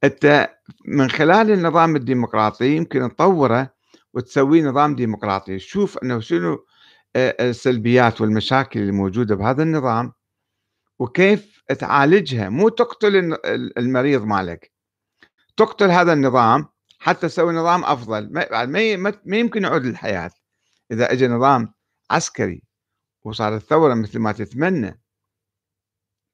أنت 0.04 0.50
من 0.86 1.10
خلال 1.10 1.50
النظام 1.50 1.96
الديمقراطي 1.96 2.76
يمكن 2.76 3.08
تطوره 3.08 3.74
وتسويه 4.14 4.62
نظام 4.62 4.94
ديمقراطي. 4.94 5.58
شوف 5.58 5.98
أنه 5.98 6.20
شنو 6.20 6.64
السلبيات 7.16 8.20
والمشاكل 8.20 8.80
الموجودة 8.80 9.34
بهذا 9.34 9.62
النظام 9.62 10.12
وكيف 10.98 11.62
تعالجها. 11.78 12.48
مو 12.48 12.68
تقتل 12.68 13.36
المريض 13.78 14.24
مالك 14.24 14.72
تقتل 15.56 15.90
هذا 15.90 16.12
النظام 16.12 16.66
حتى 16.98 17.28
تسوي 17.28 17.54
نظام 17.54 17.84
أفضل. 17.84 18.32
ما, 18.32 18.66
ما 19.24 19.36
يمكن 19.36 19.62
يعود 19.62 19.86
للحياة 19.86 20.30
إذا 20.90 21.12
اجى 21.12 21.28
نظام 21.28 21.74
عسكري 22.10 22.62
وصارت 23.22 23.62
ثورة 23.62 23.94
مثل 23.94 24.18
ما 24.18 24.32
تتمنى. 24.32 25.00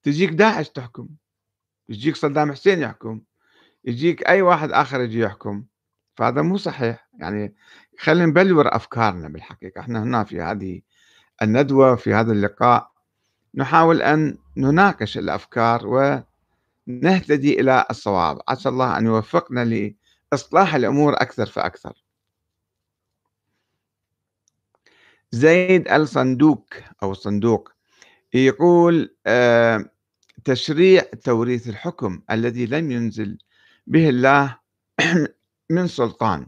تجيك 0.02 0.30
داعش 0.30 0.68
تحكم 0.68 1.08
يجيك 1.88 2.16
صدام 2.16 2.52
حسين 2.52 2.80
يحكم 2.80 3.20
يجيك 3.84 4.28
أي 4.28 4.42
واحد 4.42 4.72
آخر 4.72 5.00
يجي 5.00 5.20
يحكم. 5.20 5.64
فهذا 6.16 6.42
مو 6.42 6.56
صحيح. 6.56 7.08
يعني 7.18 7.54
خلينا 8.00 8.26
نبلور 8.26 8.76
أفكارنا 8.76 9.28
بالحقيقة. 9.28 9.80
إحنا 9.80 10.02
هنا 10.02 10.24
في 10.24 10.40
هذه 10.40 10.80
الندوة 11.42 11.96
في 11.96 12.14
هذا 12.14 12.32
اللقاء 12.32 12.90
نحاول 13.54 14.02
أن 14.02 14.38
نناقش 14.56 15.18
الأفكار 15.18 15.86
ونهتدي 16.88 17.60
إلى 17.60 17.84
الصواب. 17.90 18.38
عسى 18.48 18.68
الله 18.68 18.98
أن 18.98 19.06
يوفقنا 19.06 19.94
لإصلاح 20.32 20.74
الأمور 20.74 21.12
أكثر 21.14 21.46
فأكثر. 21.46 22.04
زيد 25.32 25.88
الصندوق 25.88 26.66
أو 27.02 27.12
الصندوق 27.12 27.72
يقول 28.34 29.16
آه، 29.26 29.84
تشريع 30.44 31.02
توريث 31.02 31.68
الحكم 31.68 32.22
الذي 32.30 32.66
لم 32.66 32.90
ينزل 32.90 33.38
به 33.86 34.08
الله 34.08 34.58
من 35.70 35.86
سلطان. 35.86 36.46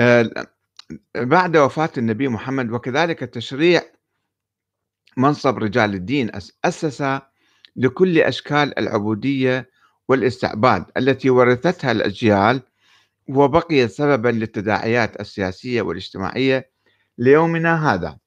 آه، 0.00 0.30
بعد 1.16 1.56
وفاة 1.56 1.90
النبي 1.98 2.28
محمد 2.28 2.70
وكذلك 2.70 3.18
تشريع 3.18 3.82
منصب 5.16 5.58
رجال 5.58 5.94
الدين 5.94 6.30
أسس 6.64 7.20
لكل 7.76 8.18
أشكال 8.18 8.78
العبودية 8.78 9.70
والاستعباد 10.08 10.84
التي 10.96 11.30
ورثتها 11.30 11.92
الأجيال 11.92 12.62
وبقيت 13.28 13.90
سببا 13.90 14.28
للتداعيات 14.28 15.20
السياسية 15.20 15.82
والاجتماعية 15.82 16.70
ليومنا 17.18 17.94
هذا. 17.94 18.18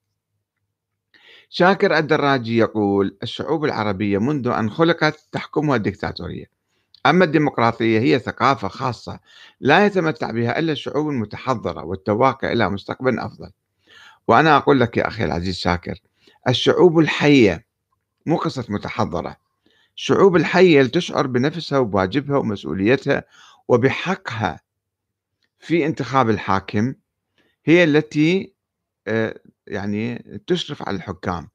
شاكر 1.50 1.98
الدراجي 1.98 2.58
يقول 2.58 3.18
الشعوب 3.24 3.66
العربية 3.66 4.18
منذ 4.18 4.48
أن 4.48 4.70
خلقت 4.70 5.28
تحكمها 5.32 5.76
الدكتاتورية. 5.76 6.61
أما 7.06 7.26
الديمقراطية 7.26 8.00
هي 8.00 8.20
ثقافة 8.20 8.68
خاصة 8.68 9.20
لا 9.60 9.86
يتمتع 9.86 10.32
بها 10.32 10.60
إلا 10.60 10.72
الشعوب 10.72 11.10
المتحضرة 11.10 11.84
والتواقع 11.84 12.52
إلى 12.52 12.70
مستقبل 12.70 13.20
أفضل. 13.20 13.52
وأنا 14.28 14.58
أقول 14.58 14.80
لك 14.80 14.98
يا 14.98 15.08
أخي 15.08 15.26
العزيز 15.26 15.58
شاكر 15.58 16.00
الشعوب 16.48 17.00
الحية 17.00 17.66
مو 18.26 18.38
قصة 18.38 18.66
متحضرة. 18.70 19.38
الشعوب 19.96 20.36
الحية 20.36 20.84
تشعر 20.84 21.28
بنفسها 21.28 21.80
وبواجبها 21.80 22.38
ومسؤوليتها 22.38 23.24
وبحقها 23.68 24.60
في 25.60 25.86
انتخاب 25.86 26.30
الحاكم 26.30 26.94
هي 27.66 27.84
التي 27.84 28.54
آه، 29.08 29.40
يعني 29.68 30.18
تشرف 30.48 30.88
على 30.88 30.98
الحكام. 30.98 31.50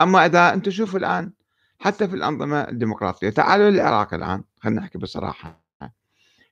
أما 0.00 0.26
إذا 0.26 0.54
أنتم 0.54 0.70
شوفوا 0.70 0.98
الآن 0.98 1.32
حتى 1.80 2.08
في 2.08 2.14
الأنظمة 2.14 2.60
الديمقراطية. 2.60 3.30
تعالوا 3.30 3.70
للعراق 3.70 4.14
الآن 4.14 4.44
خلينا 4.60 4.80
نحكي 4.80 4.98
بصراحة. 4.98 5.64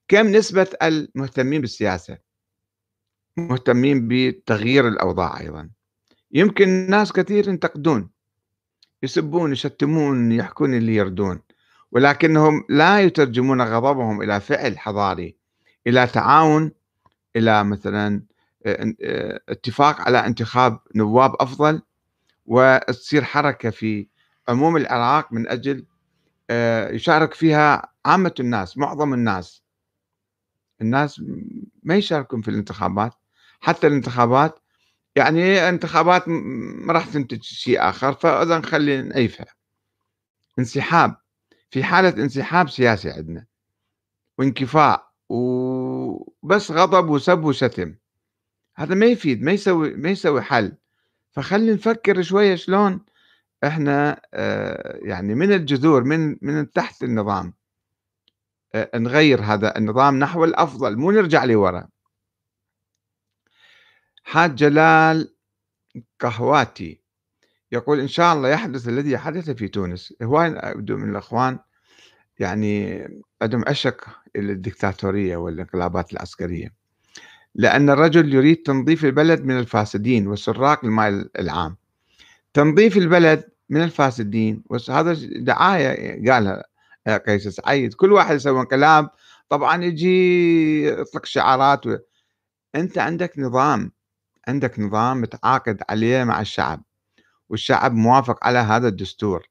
كم 0.08 0.26
نسبة 0.26 0.66
المهتمين 0.82 1.60
بالسياسة؟ 1.60 2.18
مهتمين 3.36 4.08
بتغيير 4.08 4.88
الأوضاع 4.88 5.40
أيضا. 5.40 5.70
يمكن 6.32 6.90
ناس 6.90 7.12
كثير 7.12 7.48
ينتقدون 7.48 8.10
يسبون 9.02 9.52
يشتمون 9.52 10.32
يحكون 10.32 10.74
اللي 10.74 10.94
يردون 10.94 11.40
ولكنهم 11.92 12.64
لا 12.68 13.00
يترجمون 13.00 13.62
غضبهم 13.62 14.22
إلى 14.22 14.40
فعل 14.40 14.78
حضاري 14.78 15.36
إلى 15.86 16.06
تعاون 16.06 16.72
إلى 17.36 17.64
مثلا 17.64 18.22
آه، 18.66 18.94
آه، 19.02 19.40
اتفاق 19.48 20.00
على 20.00 20.26
انتخاب 20.26 20.80
نواب 20.94 21.34
أفضل 21.40 21.82
وتصير 22.46 23.24
حركة 23.24 23.70
في 23.70 24.06
عموم 24.48 24.76
العراق 24.76 25.32
من 25.32 25.48
أجل 25.48 25.86
آه، 26.50 26.90
يشارك 26.90 27.34
فيها 27.34 27.92
عامة 28.06 28.34
الناس 28.40 28.78
معظم 28.78 29.14
الناس. 29.14 29.62
الناس 30.80 31.22
ما 31.82 31.96
يشاركون 31.96 32.42
في 32.42 32.48
الانتخابات. 32.48 33.12
حتى 33.60 33.86
الانتخابات 33.86 34.58
يعني 35.16 35.68
انتخابات 35.68 36.24
ما 36.26 36.92
راح 36.92 37.06
تنتج 37.06 37.42
شيء 37.42 37.88
آخر 37.88 38.12
فإذا 38.12 38.58
نخلي 38.58 39.02
نعيفها. 39.02 39.46
انسحاب. 40.58 41.16
في 41.70 41.84
حالة 41.84 42.08
انسحاب 42.08 42.70
سياسي 42.70 43.10
عندنا. 43.10 43.46
وانكفاء. 44.38 45.08
وبس 45.28 46.70
غضب 46.70 47.08
وسب 47.10 47.44
وشتم. 47.44 47.94
هذا 48.76 48.94
ما 48.94 49.06
يفيد 49.06 49.42
ما 49.42 49.52
يسوي 49.52 49.94
ما 49.94 50.10
يسوي 50.10 50.42
حل. 50.42 50.76
فخلي 51.30 51.72
نفكر 51.74 52.22
شوية 52.22 52.54
شلون 52.54 53.00
إحنا 53.64 54.20
آه، 54.34 54.98
يعني 55.02 55.34
من 55.34 55.52
الجذور 55.52 56.04
من 56.04 56.36
من 56.42 56.72
تحت 56.72 57.02
النظام. 57.02 57.54
آه، 58.74 58.90
نغير 58.98 59.40
هذا 59.42 59.78
النظام 59.78 60.18
نحو 60.18 60.44
الأفضل 60.44 60.96
مو 60.96 61.10
نرجع 61.10 61.44
لورا. 61.44 61.88
حاج 64.24 64.54
جلال 64.54 65.34
قهواتي 66.20 67.00
يقول 67.72 68.00
إن 68.00 68.08
شاء 68.08 68.34
الله 68.34 68.48
يحدث 68.48 68.88
الذي 68.88 69.18
حدث 69.18 69.50
في 69.50 69.68
تونس. 69.68 70.14
هواي 70.22 70.50
من 70.76 71.10
الأخوان 71.10 71.58
يعني 72.38 73.02
عندهم 73.42 73.64
عشق 73.68 74.04
إلى 74.36 74.52
الدكتاتورية 74.52 75.36
والانقلابات 75.36 76.12
العسكرية. 76.12 76.74
لأن 77.54 77.90
الرجل 77.90 78.34
يريد 78.34 78.56
تنظيف 78.56 79.04
البلد 79.04 79.44
من 79.44 79.58
الفاسدين 79.58 80.28
وسراق 80.28 80.84
المال 80.84 81.30
العام. 81.38 81.76
تنظيف 82.54 82.96
البلد 82.96 83.44
من 83.68 83.82
الفاسدين. 83.82 84.64
وهذا 84.66 85.16
دعاية 85.36 86.32
قالها 86.32 86.64
قيس 87.26 87.48
سعيد. 87.48 87.94
كل 87.94 88.12
واحد 88.12 88.36
يسوي 88.36 88.60
انقلاب 88.60 89.10
طبعا 89.48 89.84
يجي 89.84 90.86
يطلق 90.88 91.26
شعارات 91.26 91.86
و... 91.86 91.96
أنت 92.74 92.98
عندك 92.98 93.38
نظام. 93.38 93.92
عندك 94.48 94.80
نظام 94.80 95.20
متعاقد 95.20 95.82
عليه 95.90 96.24
مع 96.24 96.40
الشعب. 96.40 96.82
والشعب 97.48 97.94
موافق 97.94 98.46
على 98.46 98.58
هذا 98.58 98.88
الدستور. 98.88 99.48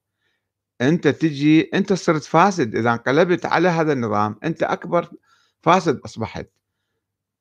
أنت 0.81 1.07
تجي 1.07 1.69
أنت 1.73 1.93
صرت 1.93 2.23
فاسد. 2.23 2.75
إذا 2.75 2.91
انقلبت 2.91 3.45
على 3.45 3.67
هذا 3.67 3.93
النظام 3.93 4.35
أنت 4.43 4.63
أكبر 4.63 5.09
فاسد 5.61 5.99
أصبحت. 6.05 6.47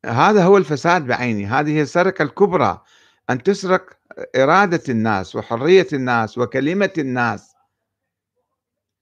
هذا 0.07 0.45
هو 0.45 0.57
الفساد 0.57 1.07
بعينه 1.07 1.61
هذه 1.61 1.71
هي 1.71 1.83
السرقة 1.83 2.23
الكبرى. 2.23 2.83
أن 3.31 3.43
تسرق 3.43 3.91
إرادة 4.37 4.83
الناس 4.89 5.37
وحرية 5.37 5.87
الناس 5.93 6.39
وكلمة 6.39 6.93
الناس. 6.99 7.53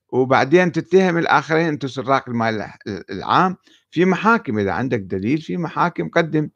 وبعدين 0.08 0.72
تتهم 0.72 1.18
الآخرين 1.18 1.66
أنتم 1.66 1.88
سراق 1.88 2.28
المال 2.28 2.70
العام. 3.10 3.56
في 3.90 4.04
محاكم 4.04 4.58
إذا 4.58 4.72
عندك 4.72 5.00
دليل 5.00 5.38
في 5.38 5.56
محاكم 5.56 6.08
قدم 6.08 6.48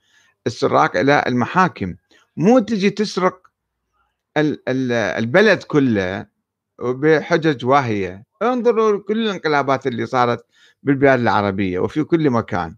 السراق 0.46 0.96
إلى 0.96 1.24
المحاكم. 1.26 1.94
مو 2.36 2.58
تجي 2.58 2.90
تسرق 2.90 3.46
البلد 4.68 5.62
كله 5.62 6.26
بحجج 6.78 7.64
واهية. 7.64 8.24
انظروا 8.42 9.02
كل 9.08 9.26
الانقلابات 9.26 9.86
اللي 9.86 10.06
صارت 10.06 10.46
بالبلاد 10.82 11.20
العربية 11.20 11.78
وفي 11.78 12.04
كل 12.04 12.30
مكان. 12.30 12.76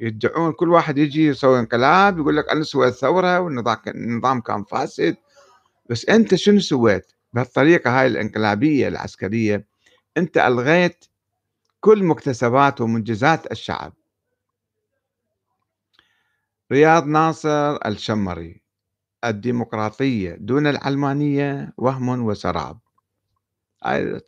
يدعون 0.00 0.52
كل 0.52 0.68
واحد 0.68 0.98
يجي 0.98 1.26
يسوي 1.26 1.58
انقلاب 1.60 2.18
يقول 2.18 2.36
لك 2.36 2.48
أنا 2.48 2.62
سويت 2.62 2.94
ثورة 2.94 3.40
والنظام 3.40 4.40
كان 4.40 4.64
فاسد. 4.64 5.16
بس 5.90 6.08
أنت 6.08 6.34
شنو 6.34 6.60
سويت 6.60 7.12
بهالطريقة 7.32 8.00
هاي 8.00 8.06
الانقلابية 8.06 8.88
العسكرية؟ 8.88 9.66
أنت 10.16 10.38
ألغيت 10.38 11.04
كل 11.80 12.04
مكتسبات 12.04 12.80
ومنجزات 12.80 13.52
الشعب. 13.52 13.92
رياض 16.72 17.06
ناصر 17.06 17.76
الشمري 17.86 18.62
الديمقراطية 19.24 20.36
دون 20.40 20.66
العلمانية 20.66 21.72
وهم 21.76 22.08
وسراب. 22.24 22.78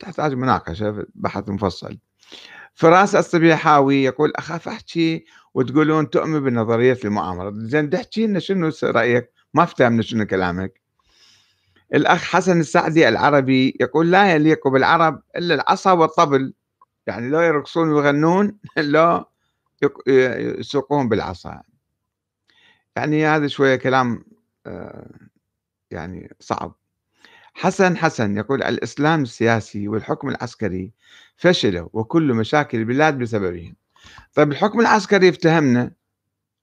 تحتاج 0.01 0.35
مناقشة 0.35 1.07
بحث 1.15 1.49
مفصل. 1.49 1.99
فراس 2.75 3.15
الصبيحاوي 3.15 4.05
يقول 4.05 4.33
أخاف 4.37 4.69
أحكي 4.69 5.25
وتقولون 5.55 6.11
تؤمن 6.11 6.41
بنظرية 6.41 6.99
المؤامرة. 7.05 7.53
زين 7.57 7.91
تحكي 7.91 8.27
لنا 8.27 8.39
شنو 8.39 8.71
رأيك؟ 8.85 9.33
ما 9.55 9.65
فهمنا 9.65 10.03
شنو 10.03 10.27
كلامك. 10.27 10.81
الأخ 11.95 12.25
حسن 12.25 12.61
السعدي 12.61 13.09
العربي 13.09 13.77
يقول 13.81 14.11
لا 14.11 14.35
يليق 14.35 14.69
بالعرب 14.69 15.23
إلا 15.37 15.55
العصا 15.55 15.93
والطبل. 15.93 16.55
يعني 17.07 17.31
لا 17.31 17.43
يرقصون 17.43 17.89
ويغنون 17.93 18.59
لا 18.77 19.25
يسوقون 20.07 21.09
بالعصا. 21.09 21.63
يعني 22.97 23.27
هذا 23.27 23.47
شوية 23.47 23.77
كلام 23.77 24.25
آه، 24.67 25.11
يعني 25.91 26.37
صعب. 26.41 26.75
حسن 27.55 27.97
حسن 27.97 28.37
يقول 28.37 28.63
الإسلام 28.63 29.23
السياسي 29.23 29.89
والحكم 29.89 30.29
العسكري 30.29 30.93
فشلوا 31.37 31.89
وكل 31.93 32.35
مشاكل 32.35 32.79
البلاد 32.79 33.19
بسببهم. 33.19 33.77
طيب 34.35 34.53
الحكم 34.53 34.81
العسكري 34.81 35.29
افتهمنا 35.29 35.93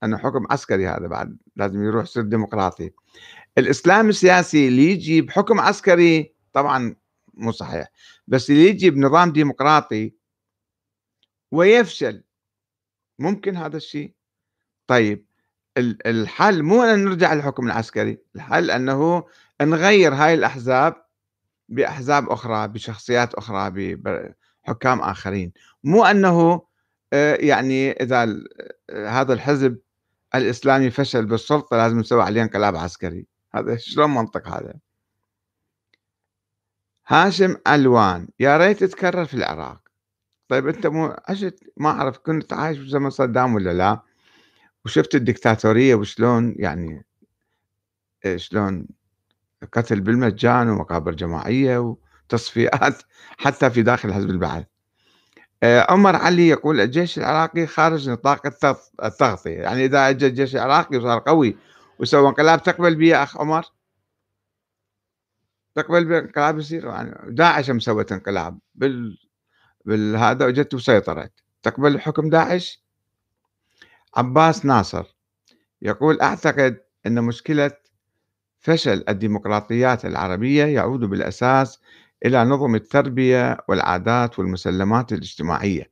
أنه 0.03 0.17
حكم 0.17 0.47
عسكري 0.51 0.87
هذا 0.87 1.07
بعد 1.07 1.37
لازم 1.55 1.83
يروح 1.83 2.03
يصير 2.03 2.23
ديمقراطي. 2.23 2.91
الإسلام 3.57 4.09
السياسي 4.09 4.67
اللي 4.67 4.91
يجي 4.91 5.21
بحكم 5.21 5.59
عسكري 5.59 6.33
طبعا 6.53 6.95
مو 7.33 7.51
صحيح 7.51 7.87
بس 8.27 8.49
اللي 8.49 8.67
يجي 8.69 8.89
بنظام 8.89 9.31
ديمقراطي 9.31 10.13
ويفشل 11.51 12.23
ممكن 13.19 13.55
هذا 13.57 13.77
الشيء. 13.77 14.13
طيب 14.87 15.25
الحل 15.77 16.63
مو 16.63 16.83
أن 16.83 17.05
نرجع 17.05 17.33
للحكم 17.33 17.67
العسكري 17.67 18.17
الحل 18.35 18.71
أنه 18.71 19.23
نغير 19.61 20.13
هاي 20.13 20.33
الأحزاب 20.33 21.05
بأحزاب 21.69 22.29
أخرى 22.29 22.67
بشخصيات 22.67 23.33
أخرى 23.33 23.95
بحكام 23.95 25.01
آخرين. 25.01 25.51
مو 25.83 26.05
أنه 26.05 26.68
يعني 27.39 27.91
إذا 27.91 28.43
هذا 28.91 29.33
الحزب 29.33 29.79
الإسلامي 30.35 30.89
فشل 30.91 31.25
بالسلطة 31.25 31.77
لازم 31.77 31.99
نسوي 31.99 32.23
عليه 32.23 32.43
انقلاب 32.43 32.75
عسكري. 32.75 33.25
هذا 33.55 33.77
شلون 33.77 34.09
منطق 34.09 34.47
هذا؟ 34.47 34.73
هاشم 37.07 37.55
ألوان 37.67 38.27
يا 38.39 38.57
ريت 38.57 38.79
تتكرر 38.79 39.25
في 39.25 39.33
العراق. 39.33 39.79
طيب 40.47 40.67
أنت 40.67 40.87
مو 40.87 41.15
عشت 41.27 41.59
ما 41.77 41.89
أعرف 41.89 42.17
كنت 42.17 42.53
عايش 42.53 42.77
في 42.77 42.89
زمن 42.89 43.09
صدام 43.09 43.55
ولا 43.55 43.73
لا؟ 43.73 44.01
وشفت 44.85 45.15
الدكتاتورية 45.15 45.95
وشلون 45.95 46.55
يعني 46.57 47.05
آه، 48.25 48.37
شلون 48.37 48.87
قتل 49.73 50.01
بالمجان 50.01 50.69
ومقابر 50.69 51.13
جماعية 51.13 51.77
وتصفيات 51.77 53.03
حتى 53.43 53.69
في 53.69 53.81
داخل 53.81 54.13
حزب 54.13 54.29
البعث. 54.29 54.63
آه، 54.63 54.78
عمر 55.63 56.15
علي 56.15 56.47
يقول 56.47 56.81
الجيش 56.81 57.17
العراقي 57.17 57.67
خارج 57.67 58.09
نطاق 58.09 58.45
التغطية 59.03 59.59
يعني 59.61 59.85
إذا 59.85 60.09
أجى 60.09 60.27
الجيش 60.27 60.55
العراقي 60.55 60.97
وصار 60.97 61.19
قوي 61.19 61.57
وسوى 61.99 62.29
انقلاب 62.29 62.63
تقبل 62.63 62.95
به 62.95 63.05
يا 63.07 63.23
أخ 63.23 63.37
عمر؟ 63.37 63.65
تقبل 65.75 66.05
بانقلاب 66.05 66.59
يصير؟ 66.59 66.85
يعني 66.85 67.35
داعش 67.35 67.69
مسوت 67.69 68.11
انقلاب. 68.11 68.59
بال 68.75 69.17
بالهذا 69.85 70.45
وجدت 70.45 70.73
وسيطرت 70.73 71.31
تقبل 71.63 71.99
حكم 71.99 72.29
داعش؟ 72.29 72.83
عباس 74.15 74.65
ناصر 74.65 75.15
يقول 75.81 76.21
أعتقد 76.21 76.77
أن 77.05 77.23
مشكلة 77.23 77.71
فشل 78.59 79.03
الديمقراطيات 79.09 80.05
العربية 80.05 80.65
يعود 80.65 80.99
بالأساس 80.99 81.79
إلى 82.25 82.43
نظم 82.45 82.75
التربية 82.75 83.57
والعادات 83.67 84.39
والمسلمات 84.39 85.13
الاجتماعية. 85.13 85.89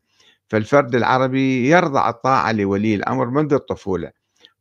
فالفرد 0.48 0.96
العربي 0.96 1.70
يرضع 1.70 2.10
الطاعة 2.10 2.52
لولي 2.52 2.96
الأمر 2.96 3.26
منذ 3.30 3.54
الطفولة 3.54 4.12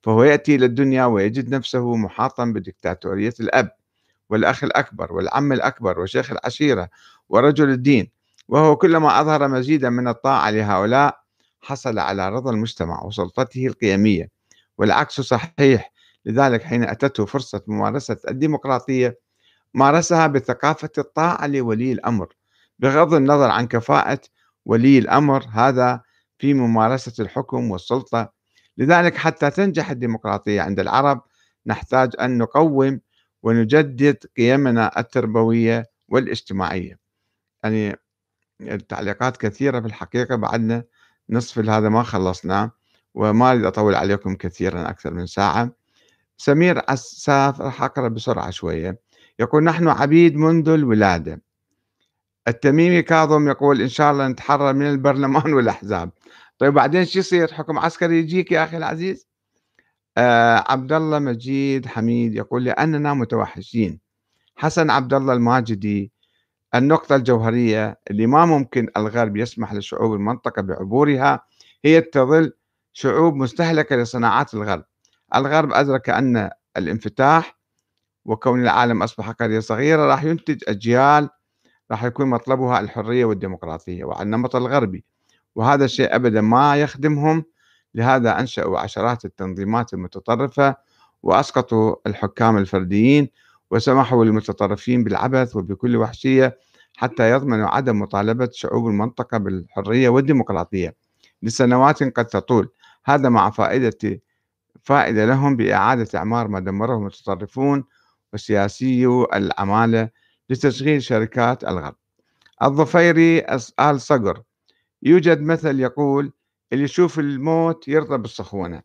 فهو 0.03 0.25
يأتي 0.25 0.55
إلى 0.55 0.67
الدنيا 0.67 1.05
ويجد 1.05 1.55
نفسه 1.55 1.97
محاطا 1.97 2.45
بدكتاتورية 2.45 3.35
الأب 3.41 3.71
والأخ 4.31 4.65
الأكبر 4.65 5.13
والعم 5.13 5.53
الأكبر 5.53 6.01
وشيخ 6.01 6.31
العشيرة 6.31 6.89
ورجل 7.29 7.71
الدين 7.71 8.11
وهو 8.49 8.77
كلما 8.77 9.21
أظهر 9.21 9.49
مزيدا 9.49 9.91
من 9.91 10.09
الطاعة 10.09 10.51
لهؤلاء 10.51 11.21
حصل 11.61 11.99
على 11.99 12.29
رضا 12.29 12.51
المجتمع 12.51 13.05
وسلطته 13.05 13.67
القيمية. 13.67 14.31
والعكس 14.79 15.21
صحيح 15.21 15.93
لذلك 16.27 16.63
حين 16.63 16.83
أتته 16.85 17.25
فرصة 17.27 17.63
ممارسة 17.67 18.17
الديمقراطية 18.29 19.19
مارسها 19.77 20.27
بثقافة 20.27 20.91
الطاعة 20.99 21.47
لولي 21.47 21.93
الأمر 21.93 22.29
بغض 22.79 23.15
النظر 23.15 23.51
عن 23.51 23.67
كفاءة 23.67 24.21
ولي 24.67 24.99
الأمر 24.99 25.45
هذا 25.53 26.03
في 26.39 26.55
ممارسة 26.55 27.25
الحكم 27.25 27.71
والسلطة. 27.71 28.33
لذلك 28.79 29.17
حتى 29.17 29.51
تنجح 29.51 29.91
الديمقراطية 29.91 30.63
عند 30.63 30.81
العرب 30.81 31.23
نحتاج 31.67 32.13
أن 32.21 32.39
نقوم 32.39 33.01
ونجدد 33.43 34.19
قيمنا 34.37 35.01
التربوية 35.01 35.87
والاجتماعية. 36.09 36.99
يعني 37.65 37.97
التعليقات 38.61 39.37
كثيرة 39.37 39.81
في 39.81 39.87
الحقيقة 39.87 40.37
بعدنا 40.37 40.85
نصف 41.31 41.59
هذا 41.59 41.89
ما 41.89 42.03
خلصنا 42.03 42.71
وما 43.15 43.51
أريد 43.51 43.65
أطول 43.65 43.95
عليكم 43.95 44.35
كثيرا 44.37 44.91
أكثر 44.91 45.15
من 45.15 45.27
ساعة. 45.27 45.71
سمير 46.37 46.83
عساف 46.89 47.61
راح 47.61 47.83
أقرأ 47.83 48.09
بسرعة 48.09 48.51
شوية. 48.51 49.06
يقول 49.41 49.65
نحن 49.65 49.89
عبيد 49.89 50.37
منذ 50.37 50.69
الولادة. 50.69 51.43
التميمي 52.49 53.03
كاظم 53.03 53.49
يقول 53.49 53.83
إن 53.83 53.89
شاء 53.89 54.13
الله 54.13 54.29
نتحرر 54.29 54.73
من 54.73 54.87
البرلمان 54.91 55.53
والأحزاب. 55.55 56.11
طيب 56.59 56.75
بعدين 56.75 57.05
شو 57.05 57.19
يصير؟ 57.19 57.53
حكم 57.53 57.79
عسكري 57.79 58.19
يجيك 58.19 58.53
يا 58.53 58.65
أخي 58.65 58.77
العزيز؟ 58.77 59.29
آه 60.19 60.65
عبد 60.69 60.93
الله 60.93 61.19
مجيد 61.19 61.87
حميد 61.87 62.35
يقول 62.35 62.65
لأننا 62.65 63.15
متوحشين. 63.15 64.01
حسن 64.57 64.91
عبد 64.91 65.15
الله 65.15 65.33
الماجدي 65.33 66.13
النقطة 66.75 67.17
الجوهرية 67.17 68.01
اللي 68.11 68.27
ما 68.27 68.47
ممكن 68.47 68.89
الغرب 68.97 69.37
يسمح 69.37 69.75
لشعوب 69.75 70.15
المنطقة 70.15 70.63
بعبورها 70.63 71.45
هي 71.85 72.01
تظل 72.01 72.53
شعوب 72.93 73.35
مستهلكة 73.35 73.97
لصناعات 73.97 74.55
الغرب. 74.55 74.85
الغرب 75.35 75.73
أدرك 75.73 76.11
أن 76.11 76.51
الانفتاح 76.77 77.56
وكون 78.27 78.63
العالم 78.63 79.03
أصبح 79.03 79.31
قرية 79.31 79.61
صغيرة 79.61 80.07
راح 80.07 80.25
ينتج 80.25 80.63
أجيال 80.69 81.29
راح 81.91 82.05
يكون 82.05 82.27
مطلبها 82.27 82.81
الحرية 82.81 83.25
والديمقراطية 83.25 84.05
وعلى 84.05 84.23
النمط 84.23 84.57
الغربي. 84.57 85.05
وهذا 85.55 85.85
الشيء 85.85 86.15
أبدا 86.15 86.41
ما 86.41 86.77
يخدمهم 86.77 87.45
لهذا 87.95 88.41
أنشأوا 88.41 88.79
عشرات 88.79 89.25
التنظيمات 89.25 89.95
المتطرفة 89.95 90.77
وأسقطوا 91.23 91.97
الحكام 92.07 92.57
الفرديين 92.57 93.29
وسمحوا 93.71 94.25
للمتطرفين 94.25 95.05
بالعبث 95.05 95.57
وبكل 95.57 95.97
وحشية 95.97 96.59
حتى 96.97 97.31
يضمنوا 97.31 97.69
عدم 97.69 98.01
مطالبة 98.01 98.49
شعوب 98.53 98.87
المنطقة 98.87 99.39
بالحرية 99.39 100.09
والديمقراطية 100.09 100.95
لسنوات 101.43 102.03
قد 102.03 102.27
تطول. 102.27 102.69
هذا 103.05 103.29
مع 103.29 103.51
فائدة 103.51 104.21
فائدة 104.83 105.27
لهم 105.27 105.57
بإعادة 105.57 106.19
إعمار 106.19 106.49
ما 106.49 106.61
دمره 106.61 106.97
المتطرفون 106.97 107.85
وسياسيو 108.37 109.25
العمالة 109.25 110.11
لتشغيل 110.51 111.03
شركات 111.03 111.65
الغرب. 111.65 111.97
الظفيري 112.63 113.39
آل 113.81 114.01
صقر 114.01 114.43
يوجد 115.03 115.41
مثل 115.41 115.81
يقول 115.81 116.33
اللي 116.73 116.85
يشوف 116.85 117.19
الموت 117.19 117.89
يرضى 117.89 118.19
بالصخونة 118.19 118.83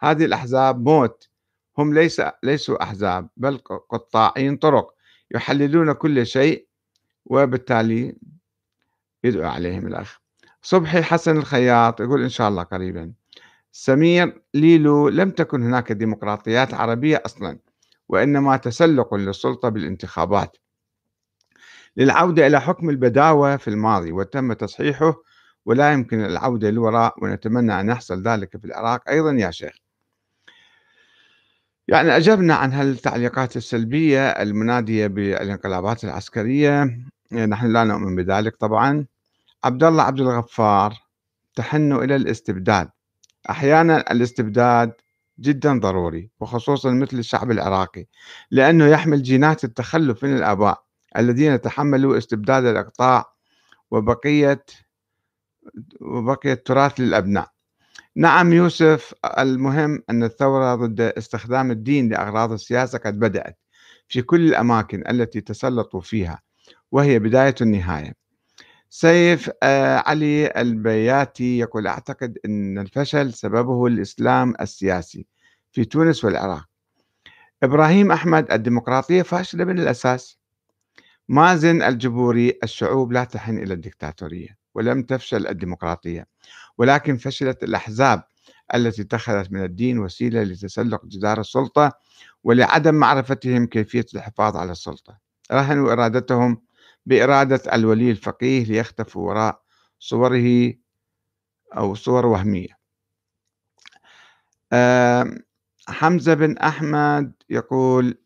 هذه 0.00 0.24
الأحزاب 0.24 0.88
موت. 0.88 1.28
هم 1.78 1.94
ليس 1.94 2.22
ليسوا 2.42 2.82
أحزاب 2.82 3.28
بل 3.36 3.58
قطاعين 3.90 4.56
طرق 4.56 4.94
يحللون 5.34 5.92
كل 5.92 6.26
شيء 6.26 6.66
وبالتالي 7.26 8.16
يدعو 9.24 9.48
عليهم 9.50 9.86
الأخ 9.86 10.20
صبحي 10.62 11.02
حسن 11.02 11.36
الخياط 11.36 12.00
يقول 12.00 12.22
إن 12.22 12.28
شاء 12.28 12.48
الله 12.48 12.62
قريبا. 12.62 13.12
سمير 13.72 14.42
ليلو 14.54 15.08
لم 15.08 15.30
تكن 15.30 15.62
هناك 15.62 15.92
ديمقراطيات 15.92 16.74
عربية 16.74 17.22
أصلا. 17.26 17.58
وإنما 18.08 18.56
تسلق 18.56 19.14
للسلطة 19.14 19.68
بالانتخابات. 19.68 20.56
للعودة 21.96 22.46
إلى 22.46 22.60
حكم 22.60 22.90
البداوة 22.90 23.56
في 23.56 23.68
الماضي 23.68 24.12
وتم 24.12 24.52
تصحيحه 24.52 25.14
ولا 25.66 25.92
يمكن 25.92 26.24
العودة 26.24 26.70
للوراء 26.70 27.14
ونتمنى 27.22 27.80
أن 27.80 27.88
يحصل 27.88 28.22
ذلك 28.22 28.56
في 28.56 28.64
العراق. 28.64 29.08
أيضا 29.08 29.32
يا 29.32 29.50
شيخ. 29.50 29.74
يعني 31.88 32.16
أجبنا 32.16 32.54
عن 32.54 32.72
هالتعليقات 32.72 33.56
السلبية 33.56 34.28
المنادية 34.28 35.06
بالانقلابات 35.06 36.04
العسكرية. 36.04 36.98
نحن 37.32 37.72
لا 37.72 37.84
نؤمن 37.84 38.16
بذلك 38.16 38.56
طبعا. 38.56 39.06
عبد 39.64 39.84
الله 39.84 40.02
عبد 40.02 40.20
الغفار 40.20 40.94
تحن 41.54 41.92
إلى 41.92 42.16
الاستبداد. 42.16 42.88
أحيانا 43.50 44.12
الاستبداد 44.12 44.92
جدا 45.38 45.80
ضروري 45.80 46.30
وخصوصا 46.40 46.90
مثل 46.90 47.18
الشعب 47.18 47.50
العراقي 47.50 48.06
لأنه 48.50 48.86
يحمل 48.86 49.22
جينات 49.22 49.64
التخلف 49.64 50.24
من 50.24 50.36
الآباء 50.36 50.84
الذين 51.16 51.60
تحملوا 51.60 52.18
استبداد 52.18 52.64
الإقطاع 52.64 53.34
وبقية 53.90 54.64
وبقية 56.00 56.54
تراث 56.54 57.00
للأبناء. 57.00 57.48
نعم 58.16 58.52
يوسف 58.52 59.14
المهم 59.38 60.02
أن 60.10 60.24
الثورة 60.24 60.74
ضد 60.74 61.00
استخدام 61.00 61.70
الدين 61.70 62.08
لأغراض 62.08 62.52
السياسة 62.52 62.98
قد 62.98 63.18
بدأت 63.18 63.58
في 64.08 64.22
كل 64.22 64.48
الأماكن 64.48 65.04
التي 65.10 65.40
تسلطوا 65.40 66.00
فيها 66.00 66.42
وهي 66.92 67.18
بداية 67.18 67.54
النهاية. 67.60 68.23
سيف 68.96 69.50
آه، 69.62 69.96
علي 69.96 70.52
البياتي 70.56 71.58
يقول 71.58 71.86
أعتقد 71.86 72.38
أن 72.44 72.78
الفشل 72.78 73.32
سببه 73.32 73.86
الإسلام 73.86 74.54
السياسي 74.60 75.26
في 75.72 75.84
تونس 75.84 76.24
والعراق. 76.24 76.64
إبراهيم 77.62 78.12
أحمد 78.12 78.52
الديمقراطية 78.52 79.22
فاشلة 79.22 79.64
من 79.64 79.78
الأساس. 79.78 80.38
مازن 81.28 81.82
الجبوري 81.82 82.58
الشعوب 82.62 83.12
لا 83.12 83.24
تحن 83.24 83.58
إلى 83.58 83.74
الدكتاتورية 83.74 84.58
ولم 84.74 85.02
تفشل 85.02 85.46
الديمقراطية 85.46 86.26
ولكن 86.78 87.16
فشلت 87.16 87.62
الأحزاب 87.62 88.22
التي 88.74 89.02
اتخذت 89.02 89.52
من 89.52 89.64
الدين 89.64 89.98
وسيلة 89.98 90.42
لتسلق 90.42 91.06
جدار 91.06 91.40
السلطة 91.40 91.92
ولعدم 92.44 92.94
معرفتهم 92.94 93.66
كيفية 93.66 94.06
الحفاظ 94.14 94.56
على 94.56 94.72
السلطة. 94.72 95.18
رهنوا 95.52 95.92
إرادتهم 95.92 96.62
بإرادة 97.06 97.74
الولي 97.74 98.10
الفقيه 98.10 98.64
ليختفوا 98.64 99.28
وراء 99.28 99.60
صوره 99.98 100.72
أو 101.76 101.94
صور 101.94 102.26
وهمية. 102.26 102.78
حمزة 105.88 106.34
بن 106.34 106.58
أحمد 106.58 107.32
يقول 107.50 108.18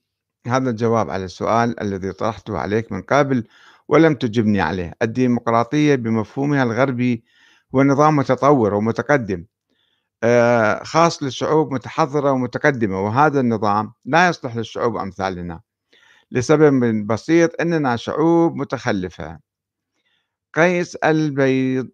هذا 0.47 0.71
الجواب 0.71 1.11
على 1.11 1.25
السؤال 1.25 1.81
الذي 1.81 2.13
طرحته 2.13 2.59
عليك 2.59 2.93
من 2.93 3.03
قبل 3.03 3.45
ولم 3.89 4.15
تجبني 4.15 4.61
عليه. 4.61 4.95
الديمقراطية 5.03 5.95
بمفهومها 5.95 6.63
الغربي 6.63 7.25
هو 7.75 7.83
نظام 7.83 8.17
متطور 8.17 8.75
ومتقدم 8.75 9.45
آه، 10.23 10.85
خاص 10.85 11.23
للشعوب 11.23 11.75
متحضرة 11.75 12.33
ومتقدمة 12.33 13.01
وهذا 13.05 13.41
النظام 13.41 13.93
لا 14.05 14.29
يصلح 14.29 14.57
للشعوب 14.57 14.97
أمثالنا. 14.97 15.61
لسبب 16.31 17.07
بسيط 17.07 17.61
أننا 17.61 17.97
شعوب 17.97 18.57
متخلفة. 18.57 19.39
قيس 20.55 20.97
البيض 20.97 21.89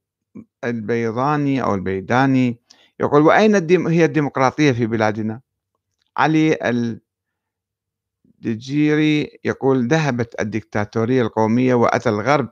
البيضاني 0.65 1.63
أو 1.63 1.75
البيداني 1.75 2.61
يقول 3.01 3.23
وأين 3.23 3.55
الديم 3.57 3.87
هي 3.87 4.05
الديمقراطية 4.05 4.73
في 4.73 4.87
بلادنا؟ 4.87 5.41
علي 6.17 6.59
الدجيري 8.27 9.39
يقول 9.45 9.89
ذهبت 9.89 10.41
الدكتاتورية 10.41 11.23
القومية 11.23 11.75
وأتى 11.75 12.09
الغرب 12.09 12.49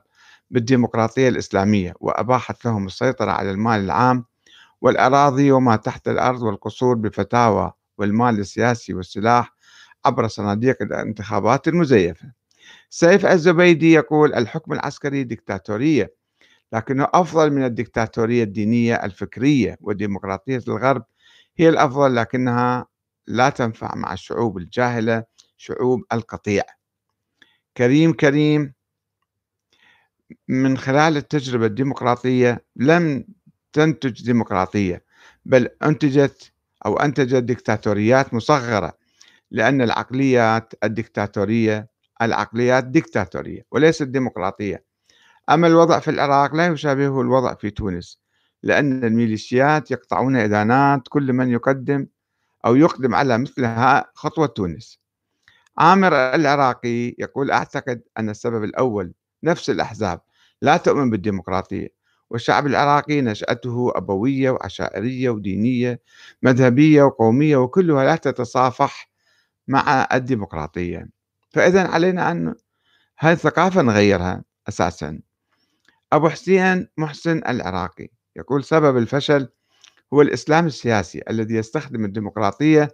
بالديمقراطية 0.49 1.29
الإسلامية 1.29 1.93
وأباحت 1.99 2.65
لهم 2.65 2.85
السيطرة 2.85 3.31
على 3.31 3.51
المال 3.51 3.79
العام 3.81 4.25
والأراضي 4.81 5.51
وما 5.51 5.75
تحت 5.75 6.07
الأرض 6.07 6.41
والقصور 6.41 6.95
بفتاوى 6.95 7.71
والمال 7.97 8.39
السياسي 8.39 8.93
والسلاح 8.93 9.53
عبر 10.05 10.27
صناديق 10.27 10.81
الانتخابات 10.81 11.67
المزيفة. 11.67 12.31
سيف 12.89 13.25
الزبيدي 13.25 13.93
يقول 13.93 14.33
الحكم 14.33 14.73
العسكري 14.73 15.23
دكتاتورية 15.23 16.13
لكنه 16.73 17.07
أفضل 17.13 17.51
من 17.51 17.65
الدكتاتورية 17.65 18.43
الدينية 18.43 18.95
الفكرية 18.95 19.77
وديمقراطية 19.81 20.61
الغرب 20.67 21.03
هي 21.57 21.69
الأفضل 21.69 22.15
لكنها 22.15 22.87
لا 23.27 23.49
تنفع 23.49 23.95
مع 23.95 24.13
الشعوب 24.13 24.57
الجاهلة 24.57 25.23
شعوب 25.57 26.03
القطيع. 26.13 26.63
كريم 27.77 28.13
كريم 28.13 28.73
من 30.47 30.77
خلال 30.77 31.17
التجربة 31.17 31.65
الديمقراطية 31.65 32.65
لم 32.75 33.25
تنتج 33.73 34.25
ديمقراطية 34.25 35.03
بل 35.45 35.69
أنتجت 35.83 36.51
أو 36.85 36.97
أنتجت 36.97 37.43
دكتاتوريات 37.43 38.33
مصغرة 38.33 38.93
لأن 39.53 39.81
العقليات 39.81 40.73
الدكتاتورية 40.83 41.87
العقليات 42.21 42.83
دكتاتورية 42.83 43.65
وليست 43.71 44.03
ديمقراطية. 44.03 44.83
أما 45.49 45.67
الوضع 45.67 45.99
في 45.99 46.11
العراق 46.11 46.55
لا 46.55 46.67
يشابهه 46.67 47.21
الوضع 47.21 47.53
في 47.53 47.69
تونس 47.69 48.19
لأن 48.63 49.03
الميليشيات 49.03 49.91
يقطعون 49.91 50.35
إدانات 50.35 51.01
كل 51.09 51.33
من 51.33 51.49
يقدم 51.49 52.07
أو 52.65 52.75
يقدم 52.75 53.15
على 53.15 53.37
مثلها 53.37 54.11
خطوة 54.13 54.45
تونس. 54.47 54.99
عامر 55.77 56.13
العراقي 56.13 57.15
يقول 57.19 57.51
أعتقد 57.51 58.01
أن 58.17 58.29
السبب 58.29 58.63
الأول 58.63 59.13
نفس 59.43 59.69
الأحزاب 59.69 60.21
لا 60.61 60.77
تؤمن 60.77 61.09
بالديمقراطية 61.09 61.87
والشعب 62.29 62.67
العراقي 62.67 63.21
نشأته 63.21 63.91
أبوية 63.95 64.49
وعشائرية 64.51 65.29
ودينية 65.29 66.01
مذهبية 66.43 67.03
وقومية 67.03 67.57
وكلها 67.57 68.03
لا 68.03 68.15
تتصافح 68.15 69.12
مع 69.67 70.07
الديمقراطية. 70.13 71.09
فإذا 71.49 71.87
علينا 71.87 72.31
أن 72.31 72.55
هذه 73.17 73.33
الثقافة 73.33 73.81
نغيرها 73.81 74.43
أساسا. 74.67 75.19
أبو 76.13 76.29
حسين 76.29 76.87
محسن 76.97 77.37
العراقي 77.37 78.09
يقول 78.35 78.63
سبب 78.63 78.97
الفشل 78.97 79.49
هو 80.13 80.21
الإسلام 80.21 80.65
السياسي 80.65 81.21
الذي 81.29 81.55
يستخدم 81.55 82.05
الديمقراطية 82.05 82.89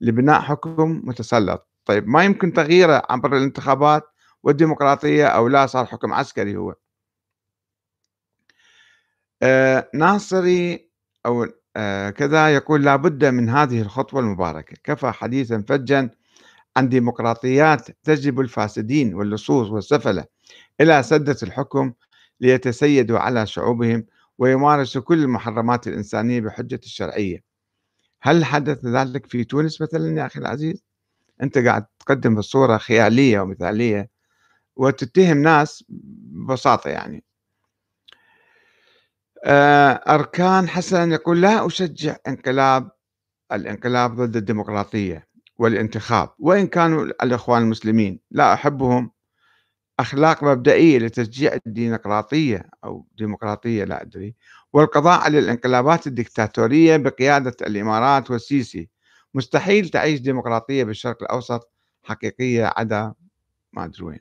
لبناء 0.00 0.40
حكم 0.40 1.02
متسلط. 1.04 1.68
طيب 1.84 2.08
ما 2.08 2.24
يمكن 2.24 2.52
تغييره 2.52 3.02
عبر 3.10 3.36
الانتخابات 3.36 4.02
والديمقراطية 4.42 5.26
أو 5.26 5.48
لا؟ 5.48 5.66
صار 5.66 5.86
حكم 5.86 6.12
عسكري 6.12 6.56
هو. 6.56 6.74
آه 9.42 9.90
ناصري 9.94 10.90
أو 11.26 11.46
آه 11.76 12.10
كذا 12.10 12.54
يقول 12.54 12.84
لا 12.84 12.96
بد 12.96 13.24
من 13.24 13.48
هذه 13.48 13.82
الخطوة 13.82 14.20
المباركة. 14.20 14.76
كفى 14.84 15.10
حديثا 15.10 15.64
فجا 15.68 16.10
عن 16.76 16.88
ديمقراطيات 16.88 17.88
تجلب 18.04 18.40
الفاسدين 18.40 19.14
واللصوص 19.14 19.70
والسفلة 19.70 20.24
إلى 20.80 21.04
سدة 21.04 21.36
الحكم 21.42 21.92
ليتسيدوا 22.40 23.20
على 23.20 23.46
شعوبهم 23.46 24.06
ويمارسوا 24.38 25.02
كل 25.02 25.22
المحرمات 25.22 25.88
الإنسانية 25.88 26.40
بحجة 26.40 26.80
الشرعية. 26.84 27.44
هل 28.22 28.44
حدث 28.44 28.86
ذلك 28.86 29.26
في 29.26 29.44
تونس 29.44 29.80
مثلا 29.82 30.18
يا 30.20 30.26
أخي 30.26 30.40
العزيز؟ 30.40 30.84
أنت 31.42 31.58
قاعد 31.58 31.86
تقدم 32.00 32.34
بصورة 32.36 32.78
خيالية 32.78 33.40
ومثالية 33.40 34.10
وتتهم 34.76 35.38
ناس 35.42 35.84
ببساطة 35.90 36.90
يعني. 36.90 37.24
أركان 39.46 40.68
حسن 40.68 41.12
يقول 41.12 41.42
لا 41.42 41.66
أشجع 41.66 42.16
انقلاب 42.28 42.90
الانقلاب 43.52 44.16
ضد 44.16 44.36
الديمقراطية 44.36 45.28
والانتخاب 45.58 46.30
وإن 46.38 46.66
كانوا 46.66 47.04
الإخوان 47.04 47.62
المسلمين. 47.62 48.20
لا 48.30 48.54
أحبهم 48.54 49.10
أخلاق 50.00 50.44
مبدئية 50.44 50.98
لتشجيع 50.98 51.58
الديمقراطية 51.66 52.70
أو 52.84 53.06
ديمقراطية 53.18 53.84
لا 53.84 54.02
أدري. 54.02 54.34
والقضاء 54.72 55.20
على 55.20 55.38
الانقلابات 55.38 56.06
الدكتاتورية 56.06 56.96
بقيادة 56.96 57.56
الإمارات 57.62 58.30
والسيسي. 58.30 58.88
مستحيل 59.34 59.88
تعيش 59.88 60.20
ديمقراطية 60.20 60.84
بالشرق 60.84 61.22
الأوسط 61.22 61.70
حقيقية 62.02 62.72
عدا 62.76 63.12
ما 63.72 63.84
أدري 63.84 64.04
وين. 64.04 64.20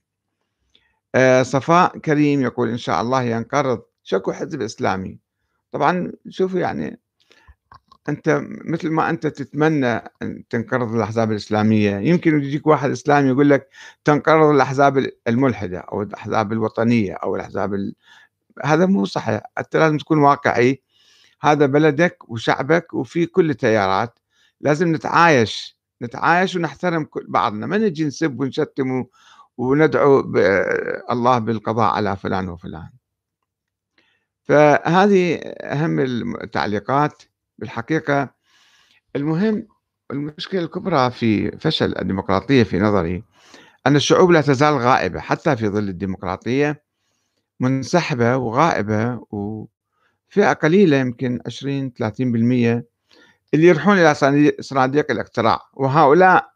آه، 1.15 1.43
صفاء 1.43 1.97
كريم 1.97 2.41
يقول 2.41 2.69
إن 2.69 2.78
شاء 2.78 3.01
الله 3.01 3.24
ينقرض 3.24 3.82
شكو 4.04 4.32
حزب 4.32 4.62
إسلامي. 4.62 5.20
طبعا 5.72 6.12
شوفوا 6.30 6.60
يعني 6.60 6.99
أنت 8.10 8.41
مثل 8.66 8.89
ما 8.89 9.10
أنت 9.10 9.28
تتمنى 9.28 10.01
أن 10.22 10.43
تنقرض 10.49 10.95
الأحزاب 10.95 11.32
الإسلامية 11.32 11.97
يمكن 11.97 12.39
يجيك 12.43 12.68
واحد 12.68 12.89
إسلامي 12.89 13.30
يقول 13.30 13.49
لك 13.49 13.70
تنقرض 14.06 14.49
الأحزاب 14.49 15.10
الملحدة 15.28 15.80
أو 15.80 16.01
الأحزاب 16.01 16.54
الوطنية 16.54 17.14
أو 17.14 17.36
الأحزاب 17.36 17.74
ال... 17.74 17.95
هذا 18.64 18.86
مو 18.86 19.06
صحيح. 19.06 19.41
أنت 19.58 19.76
لازم 19.76 19.97
تكون 19.97 20.20
واقعي. 20.20 20.82
هذا 21.41 21.66
بلدك 21.66 22.30
وشعبك 22.30 22.93
وفي 22.93 23.26
كل 23.26 23.49
التيارات. 23.49 24.20
لازم 24.62 24.95
نتعايش. 24.95 25.78
نتعايش 26.01 26.56
ونحترم 26.56 27.08
بعضنا. 27.28 27.68
ما 27.68 27.78
نجي 27.78 28.06
نسب 28.06 28.39
ونشتم 28.39 29.06
وندعو 29.58 30.20
الله 31.12 31.39
بالقضاء 31.39 31.93
على 31.93 32.18
فلان 32.18 32.49
وفلان. 32.49 32.89
فهذه 34.43 35.35
أهم 35.61 35.99
التعليقات. 36.43 37.23
بالحقيقة 37.57 38.33
المهم 39.15 39.67
المشكلة 40.11 40.61
الكبرى 40.61 41.11
في 41.11 41.57
فشل 41.57 41.97
الديمقراطية 41.97 42.63
في 42.63 42.79
نظري 42.79 43.23
أن 43.87 43.95
الشعوب 43.95 44.31
لا 44.31 44.41
تزال 44.41 44.73
غائبة 44.77 45.19
حتى 45.19 45.55
في 45.55 45.67
ظل 45.67 45.89
الديمقراطية 45.89 46.83
منسحبة 47.59 48.37
وغائبة 48.37 49.25
وفئة 49.31 50.53
قليلة 50.53 50.97
يمكن 50.97 51.39
20 51.45 51.91
30% 51.99 52.83
اللي 53.53 53.67
يروحون 53.67 53.97
إلى 53.99 54.15
صناديق 54.59 55.11
الاقتراع. 55.11 55.59
وهؤلاء 55.73 56.49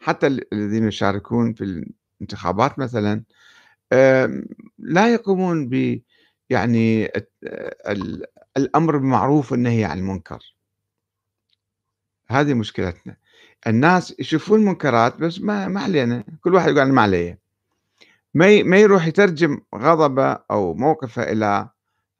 حتى 0.00 0.26
الذين 0.26 0.88
يشاركون 0.88 1.52
في 1.54 1.84
الانتخابات 2.20 2.78
مثلا 2.78 3.22
لا 4.78 5.12
يقومون 5.12 5.68
ب 5.68 6.00
يعني 6.50 7.10
الأمر 8.56 8.96
بالمعروف 8.96 9.52
والنهي 9.52 9.84
عن 9.84 9.98
المنكر. 9.98 10.54
هذه 12.28 12.54
مشكلتنا. 12.54 13.16
الناس 13.66 14.14
يشوفون 14.18 14.60
المنكرات 14.60 15.16
بس 15.16 15.40
ما 15.40 15.68
ما 15.68 15.80
علينا. 15.80 16.24
كل 16.40 16.54
واحد 16.54 16.76
يقول 16.76 16.92
ما 16.92 17.02
عليه. 17.02 17.38
ما 18.34 18.62
ما 18.62 18.76
يروح 18.76 19.06
يترجم 19.06 19.60
غضبه 19.74 20.38
أو 20.50 20.74
موقفه 20.74 21.22
إلى 21.22 21.68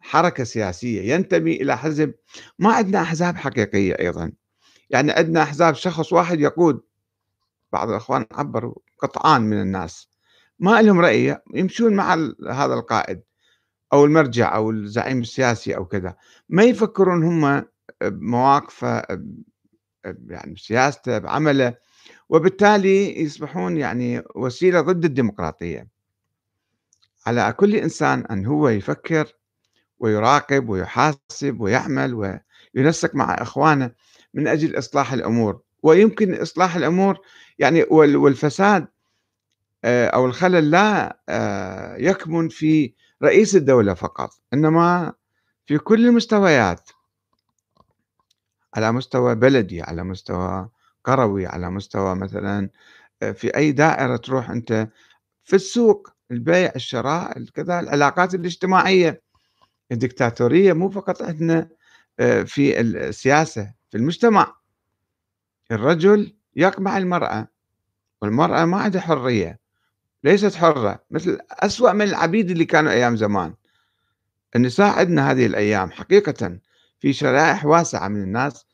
حركة 0.00 0.44
سياسية. 0.44 1.14
ينتمي 1.14 1.52
إلى 1.52 1.78
حزب. 1.78 2.14
ما 2.58 2.72
عندنا 2.72 3.02
أحزاب 3.02 3.36
حقيقية 3.36 3.98
أيضا. 3.98 4.32
يعني 4.90 5.12
عندنا 5.12 5.42
أحزاب 5.42 5.74
شخص 5.74 6.12
واحد 6.12 6.40
يقود. 6.40 6.80
بعض 7.72 7.90
الأخوان 7.90 8.26
عبروا. 8.32 8.74
قطعان 8.98 9.42
من 9.42 9.60
الناس. 9.60 10.08
ما 10.58 10.82
لهم 10.82 11.00
رأي. 11.00 11.38
يمشون 11.54 11.94
مع 11.94 12.14
هذا 12.50 12.74
القائد. 12.74 13.22
أو 13.94 14.04
المرجع 14.04 14.56
أو 14.56 14.70
الزعيم 14.70 15.20
السياسي 15.20 15.76
أو 15.76 15.84
كذا 15.84 16.14
ما 16.48 16.62
يفكرون 16.62 17.24
هم 17.24 17.64
بمواقفه 18.02 19.02
يعني 20.04 20.54
بسياسته 20.54 21.18
بعمله 21.18 21.74
وبالتالي 22.28 23.22
يصبحون 23.22 23.76
يعني 23.76 24.22
وسيلة 24.36 24.80
ضد 24.80 25.04
الديمقراطية. 25.04 25.88
على 27.26 27.54
كل 27.56 27.74
إنسان 27.74 28.26
أن 28.30 28.46
هو 28.46 28.68
يفكر 28.68 29.32
ويراقب 29.98 30.68
ويحاسب 30.68 31.60
ويعمل 31.60 32.40
وينسق 32.74 33.14
مع 33.14 33.34
إخوانه 33.34 33.90
من 34.34 34.48
أجل 34.48 34.78
إصلاح 34.78 35.12
الأمور. 35.12 35.60
ويمكن 35.82 36.34
إصلاح 36.34 36.76
الأمور 36.76 37.18
يعني 37.58 37.82
والفساد 37.90 38.86
آه، 39.84 40.06
أو 40.06 40.26
الخلل 40.26 40.70
لا 40.70 41.18
آه، 41.28 41.96
يكمن 41.96 42.48
في 42.48 42.92
رئيس 43.22 43.56
الدولة 43.56 43.94
فقط 43.94 44.30
إنما 44.52 45.12
في 45.66 45.78
كل 45.78 46.06
المستويات. 46.06 46.90
على 48.74 48.92
مستوى 48.92 49.34
بلدي 49.34 49.82
على 49.82 50.04
مستوى 50.04 50.68
قروي 51.04 51.46
على 51.46 51.70
مستوى 51.70 52.14
مثلا 52.14 52.70
آه، 53.22 53.32
في 53.32 53.56
أي 53.56 53.72
دائرة 53.72 54.16
تروح 54.16 54.50
أنت 54.50 54.88
في 55.44 55.56
السوق 55.56 56.08
البيع 56.30 56.72
الشراء 56.76 57.44
كذا 57.44 57.80
العلاقات 57.80 58.34
الاجتماعية. 58.34 59.22
الدكتاتورية 59.92 60.72
مو 60.72 60.90
فقط 60.90 61.22
عندنا 61.22 61.68
آه، 62.20 62.42
في 62.42 62.80
السياسة 62.80 63.74
في 63.90 63.96
المجتمع. 63.96 64.56
الرجل 65.72 66.36
يقمع 66.56 66.98
المرأة 66.98 67.48
والمرأة 68.22 68.64
ما 68.64 68.76
عندها 68.76 69.00
حرية. 69.00 69.63
ليست 70.24 70.54
حرة 70.54 71.04
مثل 71.10 71.38
أسوأ 71.50 71.92
من 71.92 72.02
العبيد 72.02 72.50
اللي 72.50 72.64
كانوا 72.64 72.92
أيام 72.92 73.16
زمان. 73.16 73.54
النساء 74.56 74.98
عندنا 74.98 75.30
هذه 75.30 75.46
الأيام 75.46 75.90
حقيقة 75.90 76.58
في 77.00 77.12
شرائح 77.12 77.64
واسعة 77.64 78.08
من 78.08 78.22
الناس. 78.22 78.66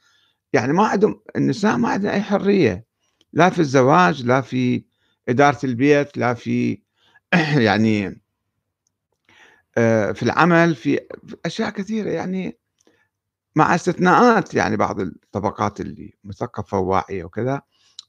يعني 0.53 0.73
ما 0.73 0.87
عندهم 0.87 1.21
النساء 1.37 1.77
ما 1.77 1.89
عندهم 1.89 2.13
أي 2.13 2.23
حرية 2.23 2.85
لا 3.33 3.51
في 3.51 3.59
الزواج 3.59 4.23
لا 4.25 4.41
في 4.41 4.85
إدارة 5.29 5.59
البيت 5.65 6.17
لا 6.17 6.35
في 6.35 6.83
يعني 7.67 8.21
آه، 9.79 10.13
في 10.13 10.23
العمل 10.23 10.75
في 10.75 11.01
أشياء 11.47 11.71
كثيرة. 11.71 12.11
يعني 12.11 12.59
مع 13.57 13.75
استثناءات 13.75 14.55
يعني 14.55 14.77
بعض 14.77 15.01
الطبقات 15.01 15.81
اللي 15.81 16.15
مثقفة 16.25 16.79
وواعية 16.79 17.25
وكذا 17.25 17.63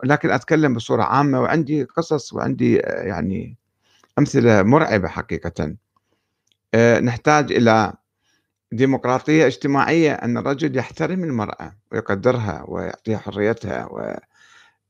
لكن 0.03 0.31
أتكلم 0.31 0.73
بصورة 0.73 1.03
عامة 1.03 1.41
وعندي 1.41 1.83
قصص 1.83 2.33
وعندي 2.33 2.85
آه، 2.85 3.03
يعني 3.03 3.57
أمثلة 4.19 4.63
مرعبة 4.63 5.07
حقيقة. 5.07 5.75
آه، 6.73 6.99
نحتاج 6.99 7.51
إلى 7.51 7.93
ديمقراطية 8.71 9.47
اجتماعية 9.47 10.13
أن 10.13 10.37
الرجل 10.37 10.77
يحترم 10.77 11.23
المرأة 11.23 11.75
ويقدرها 11.91 12.65
ويعطيها 12.67 13.17
حريتها 13.17 13.89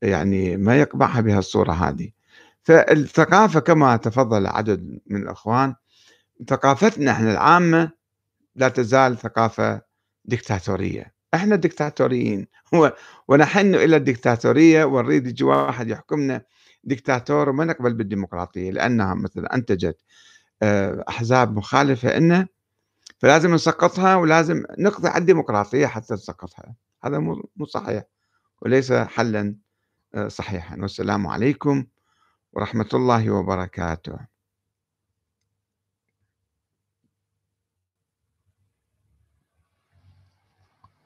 ويعني 0.02 0.56
ما 0.56 0.76
يقبعها 0.76 1.20
بهالصورة 1.20 1.72
هذه. 1.72 2.10
فالثقافة 2.62 3.60
كما 3.60 3.96
تفضل 3.96 4.46
عدد 4.46 5.00
من 5.06 5.22
الأخوان 5.22 5.74
ثقافتنا 6.48 7.12
إحنا 7.12 7.32
العامة 7.32 7.90
لا 8.56 8.68
تزال 8.68 9.18
ثقافة 9.18 9.80
دكتاتورية 10.24 11.11
إحنا 11.34 11.56
دكتاتوريين 11.56 12.46
ونحن 13.28 13.74
إلى 13.74 13.96
الدكتاتورية 13.96 14.84
ونريد 14.84 15.26
يجي 15.26 15.44
واحد 15.44 15.88
يحكمنا 15.88 16.42
دكتاتور 16.84 17.48
وما 17.48 17.64
نقبل 17.64 17.94
بالديمقراطية 17.94 18.70
لأنها 18.70 19.14
مثلا 19.14 19.54
أنتجت 19.54 19.98
آه، 20.62 21.04
أحزاب 21.08 21.56
مخالفة 21.56 22.16
إلنا 22.16 22.46
فلازم 23.18 23.54
نسقطها 23.54 24.16
ولازم 24.16 24.64
نقضي 24.78 25.08
على 25.08 25.20
الديمقراطية 25.20 25.86
حتى 25.86 26.14
نسقطها 26.14 26.74
هذا 27.04 27.18
مو 27.18 27.66
صحيح 27.66 28.04
وليس 28.62 28.92
حلا 28.92 29.56
آه، 30.14 30.28
صحيحا. 30.28 30.76
والسلام 30.80 31.26
عليكم 31.26 31.86
ورحمة 32.52 32.88
الله 32.94 33.30
وبركاته. 33.30 34.31